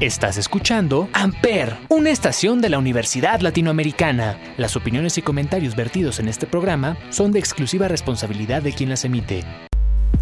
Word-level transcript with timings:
Estás 0.00 0.38
escuchando 0.38 1.10
Amper, 1.12 1.76
una 1.90 2.08
estación 2.08 2.62
de 2.62 2.70
la 2.70 2.78
Universidad 2.78 3.40
Latinoamericana. 3.40 4.40
Las 4.56 4.74
opiniones 4.74 5.18
y 5.18 5.22
comentarios 5.22 5.76
vertidos 5.76 6.20
en 6.20 6.28
este 6.28 6.46
programa 6.46 6.96
son 7.10 7.32
de 7.32 7.38
exclusiva 7.38 7.86
responsabilidad 7.86 8.62
de 8.62 8.72
quien 8.72 8.88
las 8.88 9.04
emite. 9.04 9.44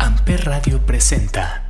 Amper 0.00 0.46
Radio 0.46 0.84
presenta. 0.84 1.64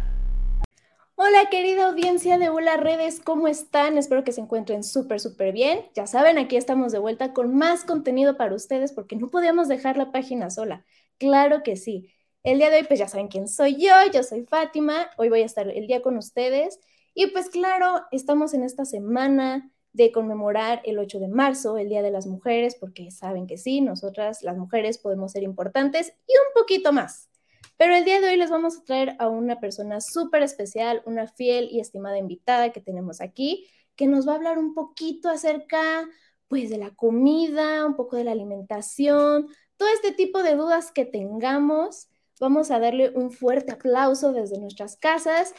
Hola 1.16 1.50
querida 1.50 1.86
audiencia 1.86 2.38
de 2.38 2.48
Hola 2.48 2.78
Redes, 2.78 3.20
¿cómo 3.22 3.46
están? 3.46 3.98
Espero 3.98 4.24
que 4.24 4.32
se 4.32 4.40
encuentren 4.40 4.84
súper, 4.84 5.20
súper 5.20 5.52
bien. 5.52 5.82
Ya 5.94 6.06
saben, 6.06 6.38
aquí 6.38 6.56
estamos 6.56 6.92
de 6.92 7.00
vuelta 7.00 7.34
con 7.34 7.54
más 7.56 7.84
contenido 7.84 8.38
para 8.38 8.54
ustedes 8.54 8.90
porque 8.92 9.16
no 9.16 9.28
podíamos 9.28 9.68
dejar 9.68 9.98
la 9.98 10.12
página 10.12 10.48
sola. 10.48 10.86
Claro 11.18 11.62
que 11.62 11.76
sí. 11.76 12.08
El 12.42 12.56
día 12.56 12.70
de 12.70 12.78
hoy, 12.78 12.84
pues 12.84 13.00
ya 13.00 13.08
saben 13.08 13.28
quién 13.28 13.48
soy 13.48 13.76
yo, 13.76 13.92
yo 14.14 14.22
soy 14.22 14.46
Fátima, 14.46 15.10
hoy 15.18 15.28
voy 15.28 15.42
a 15.42 15.44
estar 15.44 15.68
el 15.68 15.86
día 15.86 16.00
con 16.00 16.16
ustedes 16.16 16.80
y 17.18 17.26
pues 17.32 17.50
claro, 17.50 18.02
estamos 18.12 18.54
en 18.54 18.62
esta 18.62 18.84
semana 18.84 19.72
de 19.92 20.12
conmemorar 20.12 20.80
el 20.84 21.00
8 21.00 21.18
de 21.18 21.26
marzo, 21.26 21.76
el 21.76 21.88
Día 21.88 22.00
de 22.00 22.12
las 22.12 22.28
Mujeres, 22.28 22.76
porque 22.78 23.10
saben 23.10 23.48
que 23.48 23.58
sí, 23.58 23.80
nosotras 23.80 24.44
las 24.44 24.56
mujeres 24.56 24.98
podemos 24.98 25.32
ser 25.32 25.42
importantes 25.42 26.12
y 26.28 26.32
un 26.32 26.54
poquito 26.54 26.92
más. 26.92 27.28
Pero 27.76 27.96
el 27.96 28.04
día 28.04 28.20
de 28.20 28.28
hoy 28.28 28.36
les 28.36 28.50
vamos 28.50 28.78
a 28.78 28.84
traer 28.84 29.16
a 29.18 29.26
una 29.26 29.58
persona 29.58 30.00
súper 30.00 30.44
especial, 30.44 31.02
una 31.06 31.26
fiel 31.26 31.68
y 31.72 31.80
estimada 31.80 32.18
invitada 32.18 32.70
que 32.70 32.80
tenemos 32.80 33.20
aquí, 33.20 33.66
que 33.96 34.06
nos 34.06 34.28
va 34.28 34.34
a 34.34 34.36
hablar 34.36 34.56
un 34.56 34.72
poquito 34.72 35.28
acerca 35.28 36.08
pues 36.46 36.70
de 36.70 36.78
la 36.78 36.94
comida, 36.94 37.84
un 37.84 37.96
poco 37.96 38.14
de 38.14 38.22
la 38.22 38.30
alimentación, 38.30 39.48
todo 39.76 39.88
este 39.92 40.12
tipo 40.12 40.44
de 40.44 40.54
dudas 40.54 40.92
que 40.92 41.04
tengamos 41.04 42.06
vamos 42.38 42.70
a 42.70 42.78
darle 42.78 43.10
un 43.10 43.32
fuerte 43.32 43.72
aplauso 43.72 44.32
desde 44.32 44.60
nuestras 44.60 44.96
casas 44.96 45.52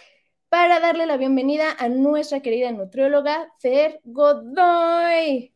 para 0.50 0.80
darle 0.80 1.06
la 1.06 1.18
bienvenida 1.18 1.76
a 1.78 1.90
nuestra 1.90 2.42
querida 2.42 2.72
nutrióloga 2.72 3.54
Fer 3.60 4.02
Godoy. 4.04 5.54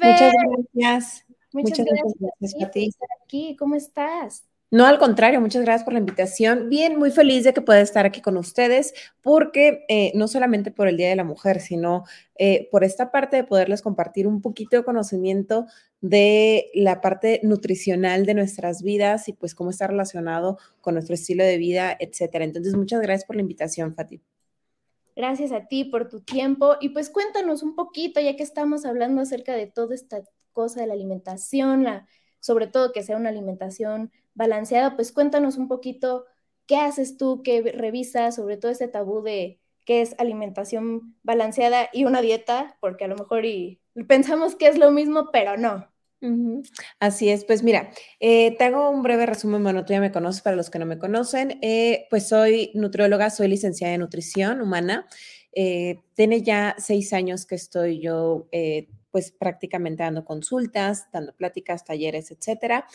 muchas 0.00 0.32
gracias. 0.74 1.24
Muchas, 1.52 1.78
gracias, 1.78 2.54
por 2.54 2.70
estar 2.74 3.08
aquí. 3.22 3.56
¿Cómo 3.56 3.76
estás? 3.76 4.44
No, 4.72 4.86
al 4.86 4.98
contrario, 4.98 5.40
muchas 5.40 5.62
gracias 5.62 5.84
por 5.84 5.92
la 5.92 6.00
invitación. 6.00 6.68
Bien, 6.68 6.98
muy 6.98 7.12
feliz 7.12 7.44
de 7.44 7.54
que 7.54 7.60
pueda 7.60 7.80
estar 7.80 8.06
aquí 8.06 8.20
con 8.20 8.36
ustedes, 8.36 8.92
porque 9.22 9.84
eh, 9.88 10.10
no 10.16 10.26
solamente 10.26 10.72
por 10.72 10.88
el 10.88 10.96
Día 10.96 11.10
de 11.10 11.14
la 11.14 11.22
Mujer, 11.22 11.60
sino 11.60 12.02
eh, 12.34 12.68
por 12.72 12.82
esta 12.82 13.12
parte 13.12 13.36
de 13.36 13.44
poderles 13.44 13.82
compartir 13.82 14.26
un 14.26 14.42
poquito 14.42 14.76
de 14.76 14.82
conocimiento 14.82 15.66
de 16.00 16.72
la 16.74 17.00
parte 17.00 17.38
nutricional 17.44 18.26
de 18.26 18.34
nuestras 18.34 18.82
vidas 18.82 19.28
y 19.28 19.32
pues 19.32 19.54
cómo 19.54 19.70
está 19.70 19.86
relacionado 19.86 20.58
con 20.80 20.94
nuestro 20.94 21.14
estilo 21.14 21.44
de 21.44 21.56
vida, 21.56 21.96
etcétera. 22.00 22.44
Entonces, 22.44 22.74
muchas 22.74 23.00
gracias 23.00 23.26
por 23.26 23.36
la 23.36 23.42
invitación, 23.42 23.94
Fati. 23.94 24.20
Gracias 25.16 25.52
a 25.52 25.66
ti 25.66 25.84
por 25.84 26.08
tu 26.08 26.20
tiempo. 26.20 26.76
Y 26.80 26.90
pues 26.90 27.10
cuéntanos 27.10 27.62
un 27.62 27.74
poquito, 27.74 28.20
ya 28.20 28.36
que 28.36 28.42
estamos 28.42 28.84
hablando 28.84 29.22
acerca 29.22 29.54
de 29.54 29.66
toda 29.66 29.94
esta 29.94 30.22
cosa 30.52 30.80
de 30.80 30.86
la 30.86 30.94
alimentación, 30.94 31.86
sobre 32.40 32.66
todo 32.66 32.92
que 32.92 33.02
sea 33.02 33.16
una 33.16 33.30
alimentación 33.30 34.12
balanceada, 34.34 34.96
pues 34.96 35.12
cuéntanos 35.12 35.56
un 35.56 35.68
poquito 35.68 36.26
qué 36.66 36.76
haces 36.76 37.16
tú, 37.16 37.42
qué 37.42 37.62
revisas, 37.62 38.36
sobre 38.36 38.56
todo 38.56 38.72
ese 38.72 38.88
tabú 38.88 39.22
de 39.22 39.60
qué 39.84 40.02
es 40.02 40.14
alimentación 40.18 41.16
balanceada 41.22 41.88
y 41.92 42.04
una 42.04 42.20
dieta, 42.20 42.76
porque 42.80 43.04
a 43.04 43.08
lo 43.08 43.16
mejor 43.16 43.44
y 43.44 43.80
pensamos 44.08 44.56
que 44.56 44.68
es 44.68 44.78
lo 44.78 44.90
mismo, 44.90 45.30
pero 45.32 45.56
no. 45.56 45.93
Así 47.00 47.28
es, 47.28 47.44
pues 47.44 47.62
mira, 47.62 47.90
eh, 48.20 48.56
te 48.56 48.64
hago 48.64 48.90
un 48.90 49.02
breve 49.02 49.26
resumen, 49.26 49.62
bueno, 49.62 49.84
tú 49.84 49.92
ya 49.92 50.00
me 50.00 50.12
conoces, 50.12 50.42
para 50.42 50.56
los 50.56 50.70
que 50.70 50.78
no 50.78 50.86
me 50.86 50.98
conocen, 50.98 51.58
eh, 51.60 52.06
pues 52.08 52.28
soy 52.28 52.70
nutrióloga, 52.74 53.30
soy 53.30 53.48
licenciada 53.48 53.94
en 53.94 54.00
nutrición 54.00 54.60
humana, 54.60 55.06
eh, 55.52 56.00
tiene 56.14 56.42
ya 56.42 56.74
seis 56.78 57.12
años 57.12 57.46
que 57.46 57.54
estoy 57.56 58.00
yo 58.00 58.48
pues 59.10 59.30
prácticamente 59.30 60.02
dando 60.02 60.24
consultas, 60.24 61.06
dando 61.12 61.36
pláticas, 61.36 61.84
talleres, 61.84 62.32
etcétera. 62.32 62.86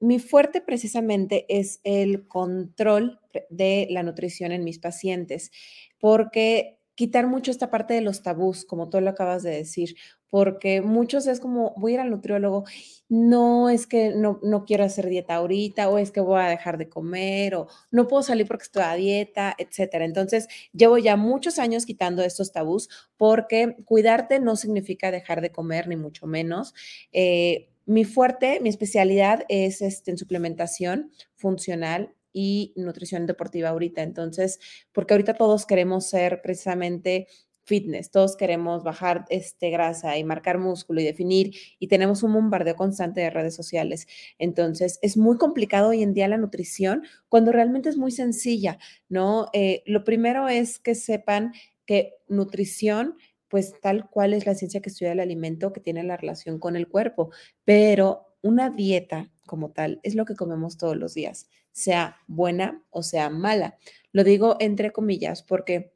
mi 0.00 0.18
fuerte 0.18 0.60
precisamente 0.60 1.46
es 1.48 1.80
el 1.84 2.26
control 2.26 3.20
de 3.48 3.86
la 3.90 4.02
nutrición 4.02 4.50
en 4.50 4.64
mis 4.64 4.78
pacientes, 4.80 5.52
porque 6.00 6.80
quitar 6.94 7.26
mucho 7.26 7.50
esta 7.50 7.70
parte 7.70 7.94
de 7.94 8.00
los 8.00 8.22
tabús, 8.22 8.64
como 8.64 8.88
tú 8.88 9.00
lo 9.00 9.10
acabas 9.10 9.42
de 9.42 9.50
decir, 9.50 9.96
porque 10.34 10.82
muchos 10.82 11.28
es 11.28 11.38
como, 11.38 11.74
voy 11.76 11.92
a 11.92 11.94
ir 11.94 12.00
al 12.00 12.10
nutriólogo, 12.10 12.64
no 13.08 13.70
es 13.70 13.86
que 13.86 14.10
no, 14.16 14.40
no 14.42 14.64
quiero 14.64 14.82
hacer 14.82 15.08
dieta 15.08 15.36
ahorita, 15.36 15.88
o 15.88 15.96
es 15.96 16.10
que 16.10 16.18
voy 16.18 16.40
a 16.40 16.48
dejar 16.48 16.76
de 16.76 16.88
comer, 16.88 17.54
o 17.54 17.68
no 17.92 18.08
puedo 18.08 18.24
salir 18.24 18.44
porque 18.48 18.64
estoy 18.64 18.82
a 18.82 18.96
dieta, 18.96 19.54
etcétera. 19.56 20.04
Entonces, 20.04 20.48
llevo 20.72 20.98
ya 20.98 21.14
muchos 21.14 21.60
años 21.60 21.86
quitando 21.86 22.24
estos 22.24 22.50
tabús, 22.50 22.88
porque 23.16 23.76
cuidarte 23.84 24.40
no 24.40 24.56
significa 24.56 25.12
dejar 25.12 25.40
de 25.40 25.52
comer, 25.52 25.86
ni 25.86 25.94
mucho 25.94 26.26
menos. 26.26 26.74
Eh, 27.12 27.68
mi 27.86 28.02
fuerte, 28.04 28.58
mi 28.60 28.70
especialidad 28.70 29.44
es 29.48 29.82
este, 29.82 30.10
en 30.10 30.18
suplementación 30.18 31.12
funcional 31.36 32.12
y 32.32 32.72
nutrición 32.74 33.24
deportiva 33.26 33.68
ahorita. 33.68 34.02
Entonces, 34.02 34.58
porque 34.92 35.14
ahorita 35.14 35.34
todos 35.34 35.64
queremos 35.64 36.06
ser 36.10 36.42
precisamente 36.42 37.28
fitness, 37.64 38.10
todos 38.10 38.36
queremos 38.36 38.84
bajar 38.84 39.24
este 39.30 39.70
grasa 39.70 40.16
y 40.18 40.24
marcar 40.24 40.58
músculo 40.58 41.00
y 41.00 41.04
definir 41.04 41.54
y 41.78 41.88
tenemos 41.88 42.22
un 42.22 42.34
bombardeo 42.34 42.76
constante 42.76 43.20
de 43.20 43.30
redes 43.30 43.54
sociales. 43.54 44.06
Entonces, 44.38 44.98
es 45.02 45.16
muy 45.16 45.38
complicado 45.38 45.88
hoy 45.90 46.02
en 46.02 46.14
día 46.14 46.28
la 46.28 46.36
nutrición 46.36 47.04
cuando 47.28 47.52
realmente 47.52 47.88
es 47.88 47.96
muy 47.96 48.10
sencilla, 48.10 48.78
¿no? 49.08 49.48
Eh, 49.52 49.82
lo 49.86 50.04
primero 50.04 50.48
es 50.48 50.78
que 50.78 50.94
sepan 50.94 51.52
que 51.86 52.14
nutrición 52.28 53.16
pues 53.48 53.74
tal 53.80 54.10
cual 54.10 54.34
es 54.34 54.46
la 54.46 54.54
ciencia 54.54 54.80
que 54.80 54.88
estudia 54.88 55.12
el 55.12 55.20
alimento 55.20 55.72
que 55.72 55.80
tiene 55.80 56.02
la 56.02 56.16
relación 56.16 56.58
con 56.58 56.74
el 56.74 56.88
cuerpo, 56.88 57.30
pero 57.64 58.34
una 58.42 58.68
dieta 58.70 59.30
como 59.46 59.70
tal 59.70 60.00
es 60.02 60.14
lo 60.14 60.24
que 60.24 60.34
comemos 60.34 60.76
todos 60.76 60.96
los 60.96 61.14
días, 61.14 61.48
sea 61.70 62.16
buena 62.26 62.82
o 62.90 63.02
sea 63.02 63.30
mala. 63.30 63.78
Lo 64.12 64.24
digo 64.24 64.56
entre 64.60 64.92
comillas 64.92 65.42
porque 65.42 65.93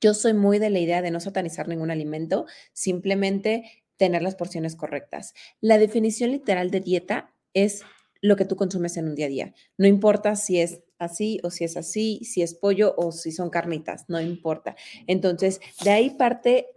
yo 0.00 0.14
soy 0.14 0.34
muy 0.34 0.58
de 0.58 0.70
la 0.70 0.78
idea 0.78 1.02
de 1.02 1.10
no 1.10 1.20
satanizar 1.20 1.68
ningún 1.68 1.90
alimento, 1.90 2.46
simplemente 2.72 3.84
tener 3.96 4.22
las 4.22 4.34
porciones 4.34 4.76
correctas. 4.76 5.34
La 5.60 5.78
definición 5.78 6.32
literal 6.32 6.70
de 6.70 6.80
dieta 6.80 7.32
es 7.52 7.82
lo 8.20 8.36
que 8.36 8.44
tú 8.44 8.56
consumes 8.56 8.96
en 8.96 9.08
un 9.08 9.14
día 9.14 9.26
a 9.26 9.28
día. 9.28 9.54
No 9.76 9.86
importa 9.86 10.36
si 10.36 10.60
es 10.60 10.80
así 10.98 11.40
o 11.42 11.50
si 11.50 11.64
es 11.64 11.76
así, 11.76 12.20
si 12.24 12.42
es 12.42 12.54
pollo 12.54 12.94
o 12.96 13.12
si 13.12 13.32
son 13.32 13.50
carnitas, 13.50 14.06
no 14.08 14.20
importa. 14.20 14.76
Entonces, 15.06 15.60
de 15.84 15.90
ahí 15.90 16.10
parte... 16.10 16.68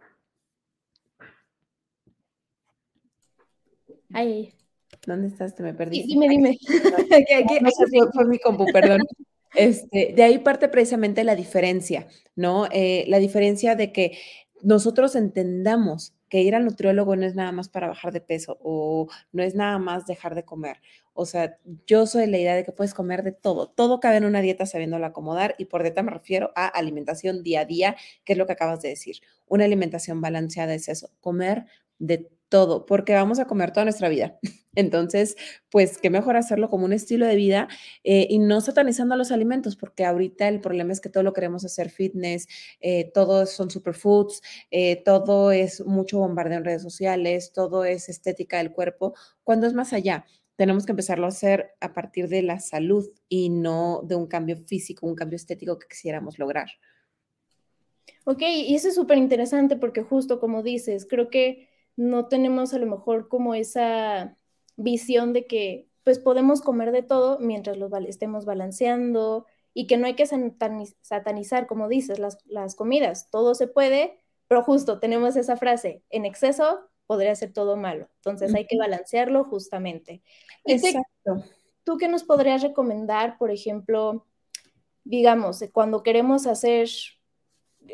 Ay, 4.14 4.54
¿Dónde 5.06 5.28
estás? 5.28 5.56
Te 5.56 5.64
me 5.64 5.74
perdí. 5.74 6.04
dime, 6.04 6.28
dime. 6.28 6.58
no, 7.62 7.70
sé, 7.70 7.86
fue, 8.14 8.26
mi 8.26 8.40
compu, 8.40 8.66
perdón. 8.74 9.02
Este, 9.56 10.14
de 10.16 10.24
ahí 10.24 10.40
parte 10.40 10.68
precisamente 10.70 11.24
la 11.24 11.36
diferencia, 11.36 12.08
¿no? 12.36 12.68
Eh, 12.72 13.06
la 13.08 13.20
diferencia 13.20 13.76
de 13.76 13.92
que 13.92 14.18
nosotros 14.62 15.16
entendamos 15.16 16.14
que 16.30 16.42
ir 16.42 16.56
al 16.56 16.66
nutriólogo 16.66 17.16
no 17.16 17.26
es 17.26 17.36
nada 17.36 17.52
más 17.52 17.70
para 17.70 17.88
bajar 17.88 18.12
de 18.12 18.22
peso 18.22 18.58
o 18.62 19.08
no 19.32 19.44
es 19.44 19.56
nada 19.56 19.78
más 19.80 20.06
dejar 20.06 20.36
de 20.36 20.44
comer. 20.44 20.78
O 21.14 21.26
sea, 21.26 21.58
yo 21.86 22.06
soy 22.06 22.28
la 22.28 22.38
idea 22.38 22.56
de 22.56 22.64
que 22.64 22.72
puedes 22.72 22.94
comer 22.94 23.24
de 23.24 23.32
todo. 23.32 23.70
Todo 23.70 24.00
cabe 24.00 24.18
en 24.18 24.26
una 24.26 24.42
dieta 24.42 24.66
sabiéndolo 24.66 25.06
acomodar 25.06 25.56
y 25.58 25.66
por 25.66 25.84
dieta 25.84 26.04
me 26.04 26.12
refiero 26.12 26.52
a 26.56 26.68
alimentación 26.68 27.44
día 27.44 27.62
a 27.62 27.66
día, 27.66 27.96
que 28.26 28.34
es 28.34 28.40
lo 28.40 28.46
que 28.46 28.54
acabas 28.54 28.82
de 28.82 28.90
decir. 28.90 29.18
Una 29.48 29.66
alimentación 29.66 30.22
balanceada 30.22 30.74
es 30.74 30.90
eso, 30.90 31.12
comer 31.22 31.66
de 31.98 32.30
todo, 32.50 32.86
porque 32.86 33.14
vamos 33.14 33.40
a 33.40 33.46
comer 33.46 33.72
toda 33.72 33.86
nuestra 33.86 34.10
vida. 34.10 34.38
Entonces, 34.76 35.36
pues 35.72 35.98
qué 35.98 36.10
mejor 36.12 36.38
hacerlo 36.38 36.70
como 36.70 36.86
un 36.86 36.94
estilo 36.94 37.26
de 37.26 37.36
vida 37.36 37.68
eh, 38.04 38.28
y 38.30 38.38
no 38.38 38.62
satanizando 38.62 39.16
los 39.16 39.32
alimentos, 39.32 39.76
porque 39.76 40.06
ahorita 40.06 40.48
el 40.48 40.62
problema 40.62 40.94
es 40.94 41.02
que 41.02 41.10
todo 41.10 41.24
lo 41.24 41.34
queremos 41.34 41.66
hacer 41.66 41.90
fitness, 41.90 42.48
eh, 42.80 43.12
todos 43.12 43.50
son 43.50 43.72
superfoods, 43.72 44.42
eh, 44.70 45.02
todo 45.04 45.52
es 45.52 45.84
mucho 45.86 46.20
bombardeo 46.20 46.60
en 46.60 46.66
redes 46.66 46.84
sociales, 46.84 47.52
todo 47.54 47.86
es 47.86 48.08
estética 48.08 48.58
del 48.58 48.72
cuerpo, 48.72 49.16
cuando 49.44 49.66
es 49.66 49.74
más 49.74 49.94
allá. 49.94 50.26
Tenemos 50.58 50.86
que 50.86 50.92
empezarlo 50.92 51.26
a 51.26 51.30
hacer 51.30 51.72
a 51.82 51.94
partir 51.94 52.28
de 52.30 52.42
la 52.44 52.60
salud 52.60 53.08
y 53.30 53.50
no 53.50 54.02
de 54.04 54.16
un 54.16 54.28
cambio 54.28 54.58
físico, 54.58 55.08
un 55.08 55.16
cambio 55.16 55.36
estético 55.38 55.78
que 55.78 55.88
quisiéramos 55.88 56.40
lograr. 56.40 56.68
Ok, 58.26 58.42
y 58.42 58.76
eso 58.76 58.90
es 58.90 58.96
súper 58.96 59.18
interesante 59.18 59.76
porque 59.76 60.04
justo 60.04 60.40
como 60.40 60.62
dices, 60.62 61.08
creo 61.10 61.30
que 61.30 61.67
no 61.98 62.28
tenemos 62.28 62.74
a 62.74 62.80
lo 62.80 62.86
mejor 62.86 63.28
como 63.28 63.54
esa 63.56 64.38
visión 64.78 65.34
de 65.34 65.46
que 65.48 65.90
pues 66.04 66.20
podemos 66.20 66.62
comer 66.62 66.94
de 66.94 67.04
todo 67.04 67.38
mientras 67.40 67.76
lo 67.76 67.90
estemos 67.98 68.46
balanceando 68.46 69.46
y 69.74 69.88
que 69.88 69.98
no 69.98 70.06
hay 70.06 70.14
que 70.14 70.26
satanizar, 71.02 71.68
como 71.68 71.90
dices, 71.90 72.18
las, 72.18 72.38
las 72.46 72.76
comidas. 72.76 73.30
Todo 73.30 73.56
se 73.56 73.68
puede, 73.68 74.18
pero 74.48 74.64
justo 74.64 75.00
tenemos 75.00 75.36
esa 75.36 75.58
frase, 75.58 76.04
en 76.10 76.26
exceso 76.26 76.88
podría 77.08 77.36
ser 77.36 77.52
todo 77.52 77.76
malo. 77.76 78.10
Entonces 78.18 78.54
hay 78.54 78.66
que 78.68 78.78
balancearlo 78.78 79.44
justamente. 79.46 80.22
Exacto. 80.66 81.44
¿Tú 81.84 81.98
qué 81.98 82.08
nos 82.08 82.24
podrías 82.24 82.62
recomendar, 82.62 83.38
por 83.38 83.50
ejemplo, 83.50 84.26
digamos, 85.04 85.64
cuando 85.72 86.04
queremos 86.04 86.48
hacer 86.48 86.90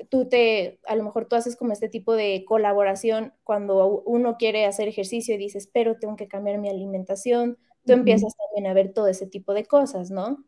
tú 0.09 0.27
te, 0.27 0.79
a 0.85 0.95
lo 0.95 1.03
mejor 1.03 1.27
tú 1.27 1.35
haces 1.35 1.55
como 1.55 1.73
este 1.73 1.89
tipo 1.89 2.15
de 2.15 2.43
colaboración 2.45 3.33
cuando 3.43 4.01
uno 4.05 4.37
quiere 4.37 4.65
hacer 4.65 4.87
ejercicio 4.87 5.35
y 5.35 5.37
dices, 5.37 5.69
pero 5.71 5.97
tengo 5.97 6.15
que 6.15 6.27
cambiar 6.27 6.57
mi 6.59 6.69
alimentación, 6.69 7.57
tú 7.85 7.93
empiezas 7.93 8.35
también 8.37 8.69
a 8.69 8.73
ver 8.73 8.93
todo 8.93 9.07
ese 9.07 9.27
tipo 9.27 9.53
de 9.53 9.65
cosas, 9.65 10.11
¿no? 10.11 10.45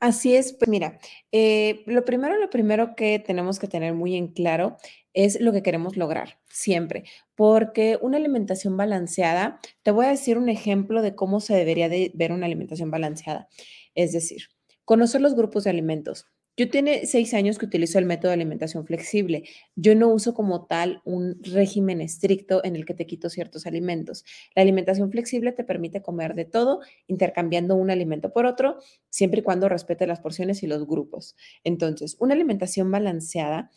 Así 0.00 0.34
es, 0.34 0.52
pues 0.52 0.68
mira, 0.68 0.98
eh, 1.32 1.82
lo 1.86 2.04
primero, 2.04 2.36
lo 2.38 2.50
primero 2.50 2.96
que 2.96 3.18
tenemos 3.18 3.58
que 3.58 3.68
tener 3.68 3.94
muy 3.94 4.16
en 4.16 4.28
claro 4.28 4.76
es 5.14 5.40
lo 5.40 5.52
que 5.52 5.62
queremos 5.62 5.96
lograr 5.96 6.38
siempre, 6.48 7.04
porque 7.34 7.98
una 8.02 8.18
alimentación 8.18 8.76
balanceada, 8.76 9.60
te 9.82 9.90
voy 9.90 10.06
a 10.06 10.10
decir 10.10 10.38
un 10.38 10.48
ejemplo 10.48 11.02
de 11.02 11.14
cómo 11.14 11.40
se 11.40 11.54
debería 11.54 11.88
de 11.88 12.10
ver 12.14 12.32
una 12.32 12.46
alimentación 12.46 12.90
balanceada, 12.90 13.48
es 13.94 14.12
decir, 14.12 14.48
conocer 14.84 15.20
los 15.20 15.34
grupos 15.34 15.64
de 15.64 15.70
alimentos. 15.70 16.26
Yo 16.58 16.70
tiene 16.70 17.04
seis 17.04 17.34
años 17.34 17.58
que 17.58 17.66
utilizo 17.66 17.98
el 17.98 18.06
método 18.06 18.30
de 18.30 18.34
alimentación 18.34 18.86
flexible. 18.86 19.44
Yo 19.74 19.94
no 19.94 20.08
uso 20.08 20.32
como 20.32 20.64
tal 20.64 21.02
un 21.04 21.38
régimen 21.42 22.00
estricto 22.00 22.64
en 22.64 22.76
el 22.76 22.86
que 22.86 22.94
te 22.94 23.06
quito 23.06 23.28
ciertos 23.28 23.66
alimentos. 23.66 24.24
La 24.54 24.62
alimentación 24.62 25.10
flexible 25.10 25.52
te 25.52 25.64
permite 25.64 26.00
comer 26.00 26.34
de 26.34 26.46
todo, 26.46 26.80
intercambiando 27.08 27.76
un 27.76 27.90
alimento 27.90 28.32
por 28.32 28.46
otro, 28.46 28.78
siempre 29.10 29.40
y 29.40 29.42
cuando 29.42 29.68
respete 29.68 30.06
las 30.06 30.20
porciones 30.20 30.62
y 30.62 30.66
los 30.66 30.86
grupos. 30.86 31.36
Entonces, 31.62 32.16
una 32.20 32.32
alimentación 32.32 32.90
balanceada 32.90 33.70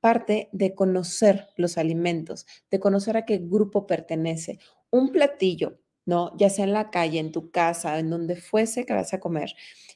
parte 0.00 0.48
de 0.52 0.74
conocer 0.74 1.46
los 1.56 1.78
alimentos, 1.78 2.46
de 2.70 2.80
conocer 2.80 3.16
a 3.16 3.24
qué 3.24 3.38
grupo 3.38 3.86
pertenece. 3.86 4.58
Un 4.90 5.12
platillo, 5.12 5.78
¿no? 6.06 6.36
Ya 6.36 6.50
sea 6.50 6.64
en 6.64 6.72
la 6.72 6.90
calle, 6.90 7.18
en 7.18 7.32
tu 7.32 7.50
casa, 7.50 7.98
en 7.98 8.10
donde 8.10 8.36
fuese 8.36 8.86
que 8.86 8.94
vas 8.94 9.14
a 9.14 9.20
comer 9.20 9.54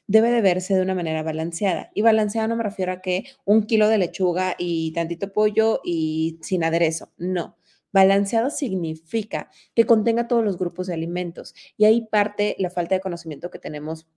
debe 0.09 0.31
de 0.31 0.41
verse 0.41 0.73
de 0.73 0.81
una 0.81 0.95
manera 0.95 1.21
balanceada. 1.21 1.91
Y 1.93 2.01
balanceada 2.01 2.47
no 2.47 2.55
me 2.55 2.63
refiero 2.63 2.91
a 2.91 2.99
que 2.99 3.25
un 3.45 3.61
kilo 3.67 3.87
de 3.87 3.99
lechuga 3.99 4.55
y 4.57 4.91
tantito 4.93 5.31
pollo 5.31 5.81
y 5.83 6.39
sin 6.41 6.63
aderezo. 6.63 7.11
No. 7.17 7.57
Balanceado 7.91 8.49
significa 8.49 9.51
que 9.75 9.85
contenga 9.85 10.27
todos 10.27 10.43
los 10.43 10.57
grupos 10.57 10.87
de 10.87 10.95
alimentos. 10.95 11.53
Y 11.77 11.85
ahí 11.85 12.07
parte 12.09 12.55
la 12.57 12.71
falta 12.71 12.95
de 12.95 13.01
conocimiento 13.01 13.51
que 13.51 13.59
tenemos 13.59 14.07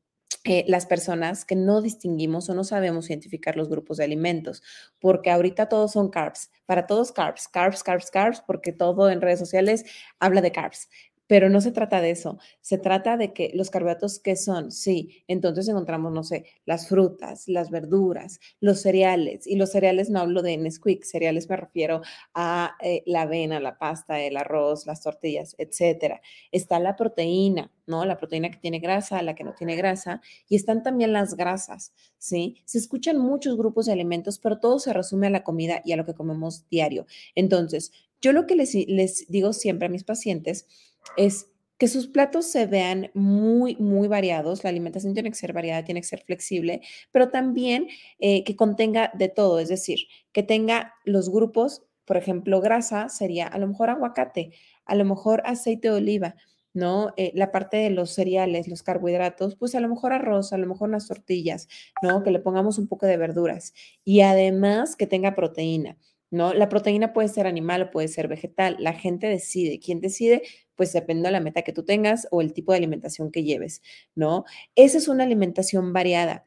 eh, 0.44 0.64
las 0.66 0.86
personas 0.86 1.44
que 1.44 1.54
no 1.56 1.82
distinguimos 1.82 2.48
o 2.48 2.54
no 2.54 2.64
sabemos 2.64 3.10
identificar 3.10 3.56
los 3.56 3.68
grupos 3.68 3.98
de 3.98 4.04
alimentos, 4.04 4.62
porque 4.98 5.30
ahorita 5.30 5.68
todos 5.68 5.92
son 5.92 6.10
carbs, 6.10 6.50
para 6.66 6.86
todos 6.86 7.12
carbs, 7.12 7.46
carbs, 7.48 7.84
carbs, 7.84 8.10
carbs, 8.10 8.42
porque 8.44 8.72
todo 8.72 9.08
en 9.08 9.20
redes 9.20 9.38
sociales 9.38 9.84
habla 10.18 10.40
de 10.40 10.50
carbs. 10.50 10.88
Pero 11.32 11.48
no 11.48 11.62
se 11.62 11.72
trata 11.72 12.02
de 12.02 12.10
eso, 12.10 12.38
se 12.60 12.76
trata 12.76 13.16
de 13.16 13.32
que 13.32 13.52
los 13.54 13.70
carbohidratos, 13.70 14.18
¿qué 14.18 14.36
son? 14.36 14.70
Sí, 14.70 15.24
entonces 15.28 15.66
encontramos, 15.66 16.12
no 16.12 16.24
sé, 16.24 16.44
las 16.66 16.88
frutas, 16.88 17.48
las 17.48 17.70
verduras, 17.70 18.38
los 18.60 18.82
cereales, 18.82 19.46
y 19.46 19.56
los 19.56 19.70
cereales 19.70 20.10
no 20.10 20.20
hablo 20.20 20.42
de 20.42 20.58
Nesquik, 20.58 21.04
cereales 21.04 21.48
me 21.48 21.56
refiero 21.56 22.02
a 22.34 22.76
eh, 22.82 23.02
la 23.06 23.22
avena, 23.22 23.60
la 23.60 23.78
pasta, 23.78 24.20
el 24.20 24.36
arroz, 24.36 24.84
las 24.84 25.00
tortillas, 25.00 25.54
etcétera. 25.56 26.20
Está 26.50 26.78
la 26.78 26.96
proteína, 26.96 27.72
¿no? 27.86 28.04
La 28.04 28.18
proteína 28.18 28.50
que 28.50 28.58
tiene 28.58 28.78
grasa, 28.78 29.22
la 29.22 29.34
que 29.34 29.44
no 29.44 29.54
tiene 29.54 29.74
grasa, 29.74 30.20
y 30.50 30.56
están 30.56 30.82
también 30.82 31.14
las 31.14 31.34
grasas, 31.34 31.94
¿sí? 32.18 32.60
Se 32.66 32.76
escuchan 32.76 33.16
muchos 33.16 33.56
grupos 33.56 33.86
de 33.86 33.92
alimentos, 33.92 34.38
pero 34.38 34.60
todo 34.60 34.78
se 34.78 34.92
resume 34.92 35.28
a 35.28 35.30
la 35.30 35.44
comida 35.44 35.80
y 35.82 35.92
a 35.92 35.96
lo 35.96 36.04
que 36.04 36.12
comemos 36.12 36.68
diario. 36.68 37.06
Entonces, 37.34 37.90
yo 38.20 38.32
lo 38.32 38.46
que 38.46 38.54
les 38.54 39.26
digo 39.28 39.52
siempre 39.54 39.86
a 39.86 39.90
mis 39.90 40.04
pacientes, 40.04 40.68
es 41.16 41.48
que 41.82 41.88
sus 41.88 42.06
platos 42.06 42.46
se 42.46 42.66
vean 42.66 43.10
muy, 43.12 43.74
muy 43.76 44.06
variados. 44.06 44.62
La 44.62 44.70
alimentación 44.70 45.14
tiene 45.14 45.30
que 45.30 45.36
ser 45.36 45.52
variada, 45.52 45.84
tiene 45.84 46.00
que 46.00 46.06
ser 46.06 46.22
flexible, 46.22 46.80
pero 47.10 47.30
también 47.30 47.88
eh, 48.20 48.44
que 48.44 48.54
contenga 48.54 49.10
de 49.14 49.28
todo, 49.28 49.58
es 49.58 49.68
decir, 49.68 49.98
que 50.32 50.44
tenga 50.44 50.94
los 51.04 51.28
grupos, 51.28 51.82
por 52.04 52.16
ejemplo, 52.16 52.60
grasa 52.60 53.08
sería 53.08 53.48
a 53.48 53.58
lo 53.58 53.66
mejor 53.66 53.90
aguacate, 53.90 54.52
a 54.84 54.94
lo 54.94 55.04
mejor 55.04 55.42
aceite 55.44 55.88
de 55.88 55.94
oliva, 55.94 56.36
¿no? 56.72 57.14
Eh, 57.16 57.32
la 57.34 57.50
parte 57.50 57.78
de 57.78 57.90
los 57.90 58.10
cereales, 58.10 58.68
los 58.68 58.84
carbohidratos, 58.84 59.56
pues 59.56 59.74
a 59.74 59.80
lo 59.80 59.88
mejor 59.88 60.12
arroz, 60.12 60.52
a 60.52 60.58
lo 60.58 60.68
mejor 60.68 60.88
unas 60.88 61.08
tortillas, 61.08 61.66
¿no? 62.00 62.22
Que 62.22 62.30
le 62.30 62.38
pongamos 62.38 62.78
un 62.78 62.86
poco 62.86 63.06
de 63.06 63.16
verduras 63.16 63.74
y 64.04 64.20
además 64.20 64.94
que 64.94 65.08
tenga 65.08 65.34
proteína. 65.34 65.98
¿no? 66.32 66.54
La 66.54 66.70
proteína 66.70 67.12
puede 67.12 67.28
ser 67.28 67.46
animal 67.46 67.82
o 67.82 67.90
puede 67.90 68.08
ser 68.08 68.26
vegetal. 68.26 68.76
La 68.80 68.94
gente 68.94 69.26
decide. 69.26 69.78
¿Quién 69.78 70.00
decide? 70.00 70.42
Pues 70.82 70.92
depende 70.92 71.28
de 71.28 71.30
la 71.30 71.38
meta 71.38 71.62
que 71.62 71.72
tú 71.72 71.84
tengas 71.84 72.26
o 72.32 72.40
el 72.40 72.52
tipo 72.52 72.72
de 72.72 72.78
alimentación 72.78 73.30
que 73.30 73.44
lleves, 73.44 73.82
¿no? 74.16 74.44
Esa 74.74 74.98
es 74.98 75.06
una 75.06 75.22
alimentación 75.22 75.92
variada. 75.92 76.44